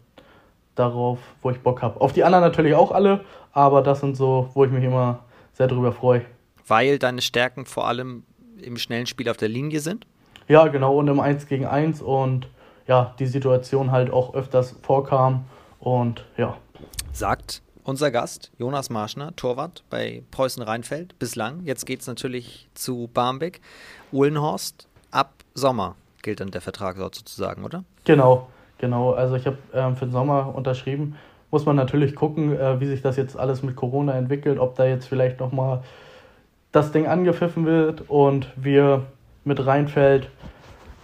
darauf, 0.76 1.20
wo 1.42 1.50
ich 1.50 1.60
Bock 1.60 1.82
habe. 1.82 2.00
Auf 2.02 2.14
die 2.14 2.24
anderen 2.24 2.44
natürlich 2.44 2.76
auch 2.76 2.92
alle, 2.92 3.24
aber 3.54 3.82
das 3.82 4.02
sind 4.02 4.16
so, 4.16 4.50
wo 4.54 4.66
ich 4.66 4.72
mich 4.72 4.84
immer 4.84 5.20
sehr 5.54 5.68
drüber 5.68 5.92
freue. 5.92 6.22
Weil 6.68 7.00
deine 7.00 7.22
Stärken 7.22 7.66
vor 7.66 7.88
allem 7.88 8.24
im 8.62 8.78
schnellen 8.78 9.06
Spiel 9.06 9.30
auf 9.30 9.38
der 9.38 9.50
Linie 9.50 9.80
sind? 9.80 10.06
Ja, 10.48 10.68
genau, 10.68 10.98
und 10.98 11.08
im 11.08 11.20
1 11.20 11.48
gegen 11.48 11.66
1 11.66 12.02
und 12.02 12.48
ja, 12.88 13.16
die 13.18 13.26
Situation 13.26 13.92
halt 13.92 14.12
auch 14.12 14.36
öfters 14.36 14.76
vorkam 14.84 15.46
und 15.80 16.26
ja. 16.38 16.58
Sagt 17.12 17.62
unser 17.86 18.12
Gast, 18.12 18.52
Jonas 18.58 18.90
Marschner, 18.90 19.36
Torwart 19.36 19.84
bei 19.90 20.24
Preußen 20.32 20.62
Rheinfeld, 20.64 21.18
bislang. 21.20 21.62
Jetzt 21.64 21.86
geht 21.86 22.02
es 22.02 22.08
natürlich 22.08 22.68
zu 22.74 23.10
Barmbek. 23.14 23.62
Uhlenhorst, 24.12 24.88
ab 25.12 25.34
Sommer 25.54 25.96
gilt 26.24 26.40
dann 26.40 26.52
der 26.52 26.62
Vertrag 26.62 26.98
sozusagen, 26.98 27.64
oder? 27.64 27.84
Genau, 28.04 28.50
genau. 28.80 29.14
Also 29.14 29.36
ich 29.36 29.46
habe 29.46 29.58
ähm, 29.74 29.96
für 29.96 30.06
den 30.06 30.12
Sommer 30.12 30.54
unterschrieben. 30.54 31.16
Muss 31.52 31.66
man 31.66 31.76
natürlich 31.76 32.16
gucken, 32.16 32.60
äh, 32.60 32.80
wie 32.80 32.88
sich 32.88 33.04
das 33.04 33.16
jetzt 33.18 33.38
alles 33.38 33.62
mit 33.62 33.76
Corona 33.76 34.14
entwickelt, 34.14 34.60
ob 34.60 34.76
da 34.76 34.86
jetzt 34.86 35.08
vielleicht 35.08 35.40
nochmal 35.40 35.84
das 36.72 36.92
Ding 36.92 37.06
angepfiffen 37.06 37.66
wird 37.66 38.10
und 38.10 38.48
wir 38.56 39.06
mit 39.44 39.66
Rheinfeld 39.66 40.30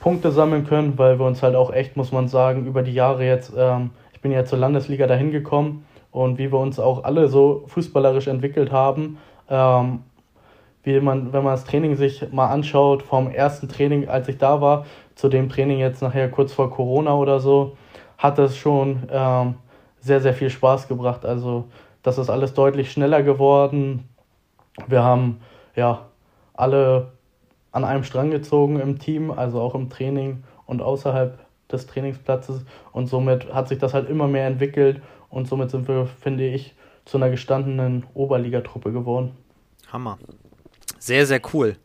Punkte 0.02 0.32
sammeln 0.32 0.66
können, 0.66 0.98
weil 0.98 1.20
wir 1.20 1.28
uns 1.28 1.44
halt 1.44 1.56
auch 1.56 1.72
echt, 1.72 1.96
muss 1.96 2.12
man 2.12 2.28
sagen, 2.28 2.66
über 2.66 2.82
die 2.82 2.94
Jahre 2.94 3.24
jetzt, 3.24 3.54
ähm, 3.56 3.92
ich 4.14 4.22
bin 4.22 4.32
ja 4.32 4.44
zur 4.46 4.58
Landesliga 4.58 5.06
dahin 5.06 5.32
gekommen 5.32 5.86
und 6.12 6.38
wie 6.38 6.52
wir 6.52 6.60
uns 6.60 6.80
auch 6.80 7.04
alle 7.04 7.28
so 7.28 7.64
fußballerisch 7.68 8.28
entwickelt 8.28 8.72
haben, 8.72 9.18
ähm, 9.50 10.04
wie 10.84 11.00
man, 11.00 11.32
wenn 11.32 11.44
man 11.44 11.54
das 11.54 11.66
Training 11.66 11.96
sich 11.96 12.32
mal 12.32 12.48
anschaut, 12.48 13.04
vom 13.04 13.30
ersten 13.30 13.70
Training, 13.70 14.10
als 14.10 14.28
ich 14.28 14.38
da 14.38 14.62
war, 14.62 14.86
zu 15.16 15.30
dem 15.30 15.50
Training 15.50 15.80
jetzt 15.80 16.02
nachher 16.02 16.30
kurz 16.30 16.54
vor 16.54 16.72
Corona 16.72 17.16
oder 17.16 17.40
so, 17.40 17.78
hat 18.18 18.40
es 18.40 18.58
schon 18.58 19.04
ähm, 19.12 19.56
sehr, 20.00 20.22
sehr 20.22 20.34
viel 20.34 20.50
Spaß 20.50 20.88
gebracht. 20.88 21.26
Also 21.26 21.66
das 22.04 22.18
ist 22.18 22.30
alles 22.30 22.54
deutlich 22.54 22.92
schneller 22.92 23.22
geworden. 23.22 24.10
Wir 24.88 25.04
haben 25.04 25.42
ja 25.76 26.08
alle 26.54 27.12
an 27.72 27.84
einem 27.84 28.04
Strang 28.04 28.32
gezogen 28.32 28.80
im 28.80 29.00
Team, 29.00 29.32
also 29.32 29.62
auch 29.62 29.76
im 29.76 29.90
Training 29.90 30.44
und 30.66 30.82
außerhalb 30.82 31.38
des 31.72 31.88
Trainingsplatzes. 31.88 32.66
Und 32.92 33.08
somit 33.08 33.54
hat 33.54 33.68
sich 33.68 33.78
das 33.78 33.94
halt 33.94 34.10
immer 34.10 34.28
mehr 34.28 34.48
entwickelt 34.48 35.02
und 35.32 35.48
somit 35.48 35.72
sind 35.72 35.88
wir, 35.88 36.06
finde 36.06 36.48
ich, 36.48 36.76
zu 37.06 37.18
einer 37.18 37.30
gestandenen 37.30 38.06
Oberligatruppe 38.14 38.92
geworden. 38.92 39.32
Hammer. 39.92 40.20
Sehr, 41.00 41.26
sehr 41.26 41.42
cool. 41.54 41.78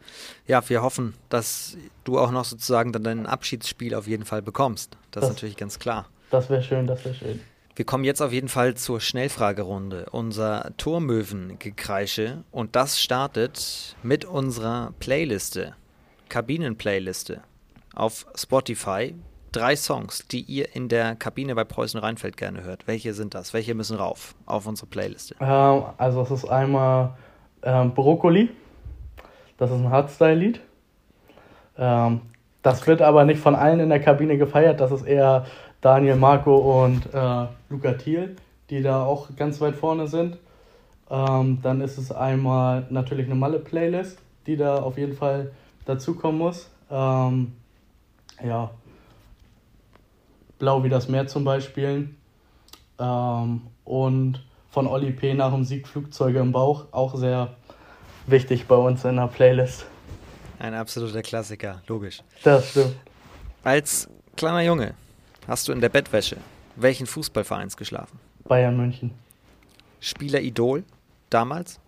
Ja, 0.47 0.68
wir 0.68 0.82
hoffen, 0.82 1.14
dass 1.30 1.78
du 2.05 2.18
auch 2.18 2.30
noch 2.30 2.44
sozusagen 2.44 2.92
dann 2.92 3.03
dein 3.03 3.26
Abschiedsspiel 3.26 3.94
auf 3.94 4.07
jeden 4.07 4.26
Fall 4.26 4.42
bekommst. 4.42 4.99
Das, 5.11 5.22
das 5.22 5.24
ist 5.24 5.36
natürlich 5.36 5.57
ganz 5.57 5.78
klar. 5.78 6.07
Das 6.30 6.51
wäre 6.51 6.62
schön, 6.62 6.86
das 6.86 7.05
wäre 7.05 7.14
schön. 7.14 7.40
Wir 7.74 7.84
kommen 7.84 8.05
jetzt 8.05 8.20
auf 8.22 8.32
jeden 8.32 8.49
Fall 8.49 8.74
zur 8.74 9.01
Schnellfragerunde, 9.01 10.07
unser 10.11 10.72
Tormöwen-Gekreische. 10.76 12.44
Und 12.51 12.74
das 12.74 13.01
startet 13.01 13.97
mit 14.03 14.24
unserer 14.24 14.92
Playliste, 14.99 15.74
Kabinen-Playliste 16.28 17.42
auf 17.94 18.26
Spotify 18.34 19.14
drei 19.53 19.76
Songs, 19.76 20.26
die 20.28 20.40
ihr 20.40 20.74
in 20.74 20.88
der 20.88 21.14
Kabine 21.16 21.55
bei 21.55 21.64
Preußen 21.64 21.99
Rheinfeld 22.01 22.36
gerne 22.36 22.62
hört. 22.62 22.86
Welche 22.86 23.14
sind 23.14 23.34
das? 23.34 23.55
Welche 23.55 23.74
müssen 23.74 23.97
rauf 23.97 24.34
auf 24.47 24.66
unsere 24.66 24.86
Playliste? 24.86 25.34
Ähm, 25.40 25.84
also 25.97 26.22
es 26.22 26.30
ist 26.30 26.44
einmal 26.47 27.14
ähm, 27.62 27.94
Brokkoli. 27.94 28.51
Das 29.59 29.70
ist 29.70 29.78
ein 29.78 29.90
Hardstyle-Lied. 29.90 30.61
Ähm, 31.78 32.20
das 32.62 32.80
okay. 32.80 32.88
wird 32.88 33.03
aber 33.03 33.24
nicht 33.24 33.40
von 33.40 33.55
allen 33.55 33.80
in 33.80 33.88
der 33.88 34.01
Kabine 34.01 34.36
gefeiert. 34.38 34.80
Das 34.80 34.90
ist 34.90 35.07
eher 35.07 35.47
Daniel 35.80 36.16
Marco 36.16 36.84
und 36.84 37.07
äh, 37.14 37.47
Luca 37.68 37.92
Thiel, 37.92 38.36
die 38.70 38.82
da 38.82 39.05
auch 39.05 39.28
ganz 39.36 39.61
weit 39.61 39.76
vorne 39.76 40.09
sind. 40.09 40.38
Ähm, 41.09 41.61
dann 41.62 41.80
ist 41.80 41.99
es 41.99 42.11
einmal 42.11 42.86
natürlich 42.90 43.26
eine 43.26 43.36
Malle-Playlist, 43.36 44.18
die 44.47 44.57
da 44.57 44.80
auf 44.80 44.99
jeden 44.99 45.14
Fall 45.14 45.53
dazukommen 45.84 46.38
muss. 46.38 46.68
Ähm, 46.90 47.53
ja, 48.44 48.70
Blau 50.59 50.82
wie 50.84 50.88
das 50.88 51.09
Meer 51.09 51.26
zum 51.26 51.44
Beispiel. 51.44 52.11
Ähm, 52.98 53.62
und 53.84 54.44
von 54.70 54.86
Olli 54.86 55.12
P. 55.12 55.34
nach 55.34 55.52
dem 55.52 55.64
Sieg 55.64 55.86
Flugzeuge 55.86 56.38
im 56.38 56.52
Bauch, 56.52 56.86
auch 56.92 57.14
sehr 57.14 57.54
wichtig 58.26 58.66
bei 58.66 58.76
uns 58.76 59.04
in 59.04 59.16
der 59.16 59.28
Playlist. 59.28 59.86
Ein 60.59 60.74
absoluter 60.74 61.22
Klassiker, 61.22 61.82
logisch. 61.86 62.22
Das 62.42 62.70
stimmt. 62.70 62.96
Als 63.62 64.09
kleiner 64.36 64.62
Junge 64.62 64.94
hast 65.46 65.68
du 65.68 65.72
in 65.72 65.80
der 65.80 65.88
Bettwäsche 65.88 66.36
welchen 66.76 67.07
Fußballvereins 67.07 67.76
geschlafen? 67.76 68.18
Bayern 68.44 68.76
München. 68.76 69.12
Spieler 70.00 70.40
Idol 70.40 70.84
damals? 71.30 71.80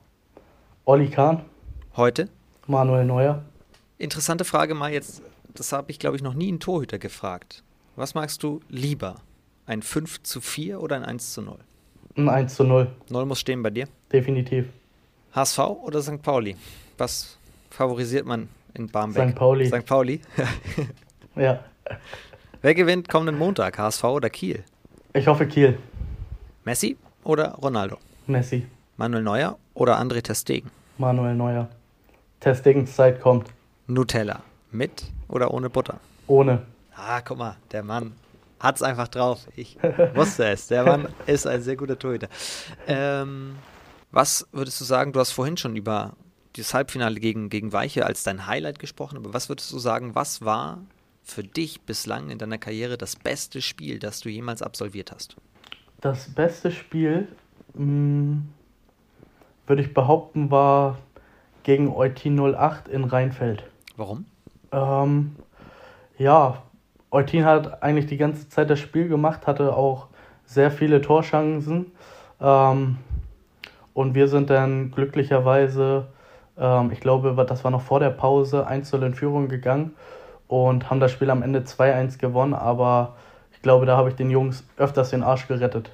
Olli 0.85 1.11
Kahn. 1.11 1.45
Heute? 1.97 2.29
Manuel 2.67 3.05
Neuer. 3.05 3.45
Interessante 3.99 4.45
Frage 4.45 4.75
mal 4.75 4.93
jetzt, 4.93 5.23
das 5.55 5.73
habe 5.73 5.91
ich 5.91 5.99
glaube 5.99 6.17
ich 6.17 6.23
noch 6.23 6.35
nie 6.35 6.49
einen 6.49 6.61
Torhüter 6.61 6.99
gefragt. 6.99 7.63
Was 7.99 8.15
magst 8.15 8.45
du 8.45 8.61
lieber? 8.69 9.17
Ein 9.67 9.83
5 9.83 10.23
zu 10.23 10.41
4 10.41 10.81
oder 10.81 10.95
ein 10.95 11.05
1 11.05 11.33
zu 11.33 11.43
0? 11.43 11.59
Ein 12.17 12.29
1 12.29 12.55
zu 12.55 12.63
0. 12.63 12.93
0 13.09 13.27
muss 13.27 13.41
stehen 13.41 13.61
bei 13.61 13.71
dir? 13.71 13.89
Definitiv. 14.13 14.67
HSV 15.35 15.59
oder 15.59 16.01
St. 16.01 16.23
Pauli? 16.23 16.55
Was 16.97 17.37
favorisiert 17.71 18.25
man 18.25 18.51
in 18.75 18.87
Barmbek? 18.87 19.31
St. 19.31 19.35
Pauli. 19.35 19.67
St. 19.67 19.85
Pauli? 19.85 20.21
ja. 21.35 21.59
Wer 22.63 22.75
gewinnt 22.77 23.09
kommenden 23.09 23.37
Montag? 23.37 23.77
HSV 23.77 24.05
oder 24.05 24.31
Kiel? 24.31 24.63
Ich 25.13 25.27
hoffe 25.27 25.49
Kiel. 25.49 25.77
Messi 26.65 26.97
oder 27.25 27.55
Ronaldo? 27.55 27.99
Messi. 28.29 28.65
Manuel 28.97 29.25
Neuer 29.25 29.59
oder 29.75 29.99
André 29.99 30.23
Testegen? 30.23 30.71
Manuel 30.99 31.35
Neuer. 31.35 31.69
Testegens 32.39 32.95
Zeit 32.95 33.21
kommt. 33.21 33.49
Nutella. 33.89 34.45
Mit 34.71 35.03
oder 35.27 35.53
ohne 35.53 35.69
Butter? 35.69 35.99
Ohne. 36.29 36.63
Ah, 36.99 37.21
guck 37.21 37.39
mal, 37.39 37.57
der 37.71 37.85
Mann 37.85 38.15
hat 38.59 38.77
es 38.77 38.83
einfach 38.83 39.07
drauf. 39.09 39.47
Ich 39.55 39.79
wusste 40.15 40.49
es. 40.49 40.67
Der 40.67 40.85
Mann 40.85 41.09
ist 41.27 41.47
ein 41.47 41.63
sehr 41.63 41.77
guter 41.77 41.97
Torhüter. 41.97 42.29
Ähm, 42.89 43.55
was 44.11 44.49
würdest 44.51 44.81
du 44.81 44.85
sagen? 44.85 45.13
Du 45.13 45.21
hast 45.21 45.31
vorhin 45.31 45.57
schon 45.57 45.77
über 45.77 46.15
das 46.57 46.75
Halbfinale 46.75 47.21
gegen, 47.21 47.51
gegen 47.51 47.73
Weiche 47.73 48.05
als 48.05 48.25
dein 48.25 48.47
Highlight 48.47 48.81
gesprochen, 48.81 49.17
aber 49.17 49.33
was 49.33 49.49
würdest 49.49 49.73
du 49.73 49.79
sagen, 49.79 50.17
was 50.17 50.45
war 50.45 50.81
für 51.23 51.45
dich 51.45 51.83
bislang 51.83 52.31
in 52.31 52.39
deiner 52.39 52.59
Karriere 52.59 52.99
das 52.99 53.15
beste 53.15 53.63
Spiel, 53.63 54.01
das 54.01 54.21
du 54.21 54.29
jemals 54.29 54.61
absolviert 54.61 55.13
hast? 55.13 55.37
Das 56.01 56.29
beste 56.35 56.73
Spiel, 56.73 57.29
mh, 57.75 57.81
hm, 57.85 58.49
würde 59.67 59.83
ich 59.83 59.95
behaupten, 59.95 60.51
war 60.51 60.99
gegen 61.63 61.95
Eutin 61.95 62.41
08 62.41 62.89
in 62.89 63.05
Rheinfeld. 63.05 63.63
Warum? 63.97 64.25
Ähm, 64.73 65.37
ja, 66.17 66.63
Eutin 67.11 67.45
hat 67.45 67.83
eigentlich 67.83 68.07
die 68.07 68.19
ganze 68.19 68.49
Zeit 68.49 68.69
das 68.71 68.79
Spiel 68.79 69.09
gemacht, 69.09 69.47
hatte 69.47 69.75
auch 69.75 70.09
sehr 70.45 70.71
viele 70.71 71.01
Torchancen. 71.01 71.93
Ähm, 72.41 72.99
und 73.95 74.15
wir 74.15 74.29
sind 74.29 74.51
dann 74.51 74.91
glücklicherweise, 74.91 76.07
ähm, 76.59 76.91
ich 76.93 77.01
glaube, 77.01 77.35
das 77.47 77.65
war 77.65 77.71
noch 77.71 77.83
vor 77.83 78.01
der 78.01 78.11
Pause, 78.11 78.67
1 78.67 78.93
in 78.93 79.15
Führung 79.15 79.49
gegangen 79.49 79.95
und 80.47 80.91
haben 80.91 81.01
das 81.01 81.13
Spiel 81.13 81.31
am 81.31 81.43
Ende 81.43 81.61
2-1 81.61 82.19
gewonnen. 82.19 82.55
Aber 82.55 83.17
ich 83.53 83.63
glaube, 83.63 83.87
da 83.87 83.97
habe 83.97 84.11
ich 84.11 84.15
den 84.15 84.31
Jungs 84.31 84.65
öfters 84.77 85.11
den 85.11 85.23
Arsch 85.23 85.49
gerettet. 85.49 85.91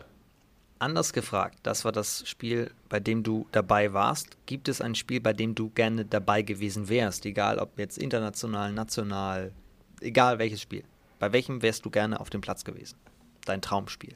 Anders 0.80 1.12
gefragt, 1.12 1.58
das 1.62 1.84
war 1.84 1.92
das 1.92 2.28
Spiel, 2.28 2.70
bei 2.88 3.00
dem 3.00 3.22
du 3.22 3.46
dabei 3.52 3.92
warst. 3.92 4.36
Gibt 4.44 4.68
es 4.68 4.80
ein 4.80 4.94
Spiel, 4.94 5.20
bei 5.20 5.32
dem 5.32 5.54
du 5.54 5.70
gerne 5.70 6.04
dabei 6.04 6.42
gewesen 6.42 6.88
wärst? 6.88 7.24
Egal 7.24 7.58
ob 7.58 7.78
jetzt 7.78 7.96
international, 7.96 8.72
national, 8.72 9.52
egal 10.00 10.38
welches 10.38 10.60
Spiel. 10.60 10.82
Bei 11.24 11.32
welchem 11.32 11.62
wärst 11.62 11.86
du 11.86 11.90
gerne 11.90 12.20
auf 12.20 12.28
dem 12.28 12.42
Platz 12.42 12.66
gewesen? 12.66 12.98
Dein 13.46 13.62
Traumspiel. 13.62 14.14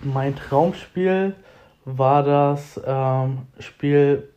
Mein 0.00 0.36
Traumspiel 0.36 1.34
war 1.86 2.22
das 2.22 2.80
ähm, 2.86 3.38
Spiel 3.58 4.28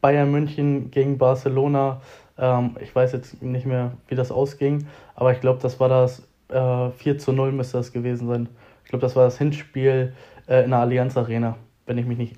Bayern 0.00 0.30
München 0.30 0.90
gegen 0.90 1.18
Barcelona. 1.18 2.00
Ähm, 2.38 2.78
ich 2.80 2.94
weiß 2.94 3.12
jetzt 3.12 3.42
nicht 3.42 3.66
mehr, 3.66 3.92
wie 4.08 4.14
das 4.14 4.32
ausging, 4.32 4.86
aber 5.14 5.30
ich 5.32 5.42
glaube, 5.42 5.60
das 5.60 5.78
war 5.78 5.90
das 5.90 6.22
äh, 6.48 6.90
4 6.90 7.18
zu 7.18 7.32
0 7.32 7.52
müsste 7.52 7.76
das 7.76 7.92
gewesen 7.92 8.28
sein. 8.28 8.48
Ich 8.84 8.88
glaube, 8.88 9.02
das 9.02 9.14
war 9.14 9.26
das 9.26 9.36
Hinspiel 9.36 10.14
äh, 10.48 10.64
in 10.64 10.70
der 10.70 10.78
Allianz 10.78 11.18
Arena, 11.18 11.58
wenn 11.84 11.98
ich 11.98 12.06
mich 12.06 12.16
nicht 12.16 12.36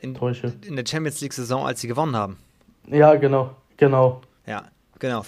in, 0.00 0.14
täusche. 0.14 0.54
In 0.66 0.76
der 0.76 0.86
Champions 0.86 1.20
League-Saison, 1.20 1.66
als 1.66 1.82
sie 1.82 1.88
gewonnen 1.88 2.16
haben. 2.16 2.38
Ja, 2.86 3.14
genau, 3.16 3.54
genau. 3.76 4.22
Ja, 4.46 4.64
genau. 4.98 5.22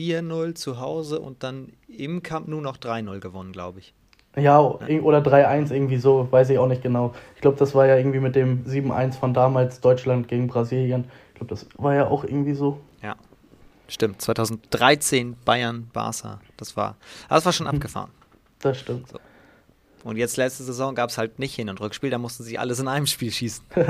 4-0 0.00 0.54
zu 0.54 0.80
Hause 0.80 1.20
und 1.20 1.42
dann 1.42 1.72
im 1.86 2.22
Camp 2.22 2.48
nur 2.48 2.62
noch 2.62 2.78
3-0 2.78 3.20
gewonnen, 3.20 3.52
glaube 3.52 3.80
ich. 3.80 3.92
Ja, 4.34 4.60
oder 4.60 5.18
3-1 5.18 5.72
irgendwie 5.72 5.98
so, 5.98 6.26
weiß 6.30 6.48
ich 6.50 6.58
auch 6.58 6.68
nicht 6.68 6.82
genau. 6.82 7.12
Ich 7.34 7.42
glaube, 7.42 7.58
das 7.58 7.74
war 7.74 7.86
ja 7.86 7.96
irgendwie 7.96 8.20
mit 8.20 8.34
dem 8.34 8.64
7-1 8.64 9.18
von 9.18 9.34
damals 9.34 9.80
Deutschland 9.80 10.28
gegen 10.28 10.46
Brasilien. 10.46 11.04
Ich 11.28 11.34
glaube, 11.34 11.50
das 11.50 11.66
war 11.76 11.94
ja 11.94 12.06
auch 12.06 12.24
irgendwie 12.24 12.54
so. 12.54 12.80
Ja, 13.02 13.16
stimmt. 13.88 14.22
2013 14.22 15.36
Bayern, 15.44 15.90
Barca. 15.92 16.40
Das 16.56 16.76
war, 16.78 16.96
das 17.28 17.44
war 17.44 17.52
schon 17.52 17.66
mhm. 17.66 17.74
abgefahren. 17.74 18.10
Das 18.60 18.78
stimmt. 18.78 19.08
So. 19.08 19.18
Und 20.04 20.16
jetzt 20.16 20.38
letzte 20.38 20.62
Saison 20.62 20.94
gab 20.94 21.10
es 21.10 21.18
halt 21.18 21.38
nicht 21.38 21.54
Hin- 21.54 21.68
und 21.68 21.78
Rückspiel, 21.80 22.08
da 22.08 22.16
mussten 22.16 22.44
sie 22.44 22.56
alles 22.56 22.78
in 22.78 22.88
einem 22.88 23.06
Spiel 23.06 23.32
schießen. 23.32 23.64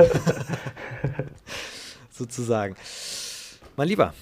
Sozusagen. 2.11 2.75
Mein 3.77 3.87
Lieber, 3.87 4.13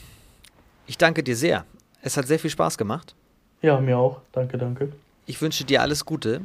ich 0.86 0.98
danke 0.98 1.22
dir 1.22 1.36
sehr. 1.36 1.64
Es 2.02 2.16
hat 2.16 2.26
sehr 2.26 2.38
viel 2.38 2.50
Spaß 2.50 2.78
gemacht. 2.78 3.14
Ja, 3.62 3.80
mir 3.80 3.98
auch. 3.98 4.20
Danke, 4.32 4.58
danke. 4.58 4.92
Ich 5.26 5.40
wünsche 5.42 5.64
dir 5.64 5.82
alles 5.82 6.04
Gute 6.04 6.42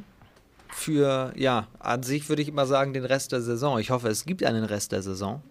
für, 0.74 1.34
ja, 1.36 1.68
an 1.80 2.04
sich 2.04 2.28
würde 2.30 2.41
ich 2.41 2.47
immer 2.47 2.66
sagen, 2.66 2.93
den 2.93 3.06
Rest 3.06 3.32
der 3.32 3.41
Saison. 3.41 3.80
Ich 3.80 3.91
hoffe, 3.91 4.08
es 4.10 4.26
gibt 4.26 4.43
einen 4.43 4.64
Rest 4.64 4.91
der 4.91 5.01
Saison. 5.01 5.41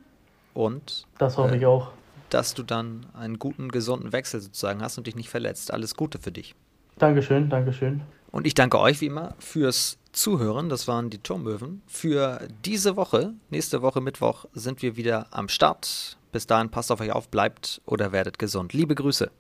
Und. 0.55 1.07
Das 1.19 1.39
hoffe 1.39 1.55
äh, 1.55 1.59
ich 1.59 1.67
auch. 1.67 1.93
Dass 2.29 2.55
du 2.55 2.63
dann 2.63 3.07
einen 3.15 3.39
guten, 3.39 3.71
gesunden 3.71 4.13
Wechsel 4.13 4.41
sozusagen 4.41 4.83
hast 4.83 4.99
und 4.99 5.07
dich 5.07 5.17
nicht 5.17 5.31
verletzt. 5.31 5.73
Alles 5.73 5.95
Gute 5.95 6.19
für 6.19 6.33
dich. 6.33 6.55
Dankeschön, 6.99 7.49
Dankeschön. 7.49 8.03
Und 8.31 8.47
ich 8.47 8.55
danke 8.55 8.79
euch 8.79 9.01
wie 9.01 9.07
immer 9.07 9.35
fürs 9.39 9.99
Zuhören. 10.13 10.69
Das 10.69 10.89
waren 10.89 11.11
die 11.11 11.19
Turmöwen. 11.19 11.83
Für 11.87 12.41
diese 12.65 12.97
Woche, 12.97 13.35
nächste 13.51 13.83
Woche 13.83 14.01
Mittwoch, 14.01 14.47
sind 14.53 14.83
wir 14.83 14.97
wieder 14.97 15.27
am 15.31 15.49
Start. 15.49 16.17
Bis 16.33 16.47
dahin 16.47 16.71
passt 16.71 16.91
auf 16.91 17.01
euch 17.01 17.13
auf, 17.13 17.29
bleibt 17.29 17.83
oder 17.85 18.13
werdet 18.13 18.39
gesund. 18.39 18.73
Liebe 18.73 18.95
Grüße. 18.95 19.31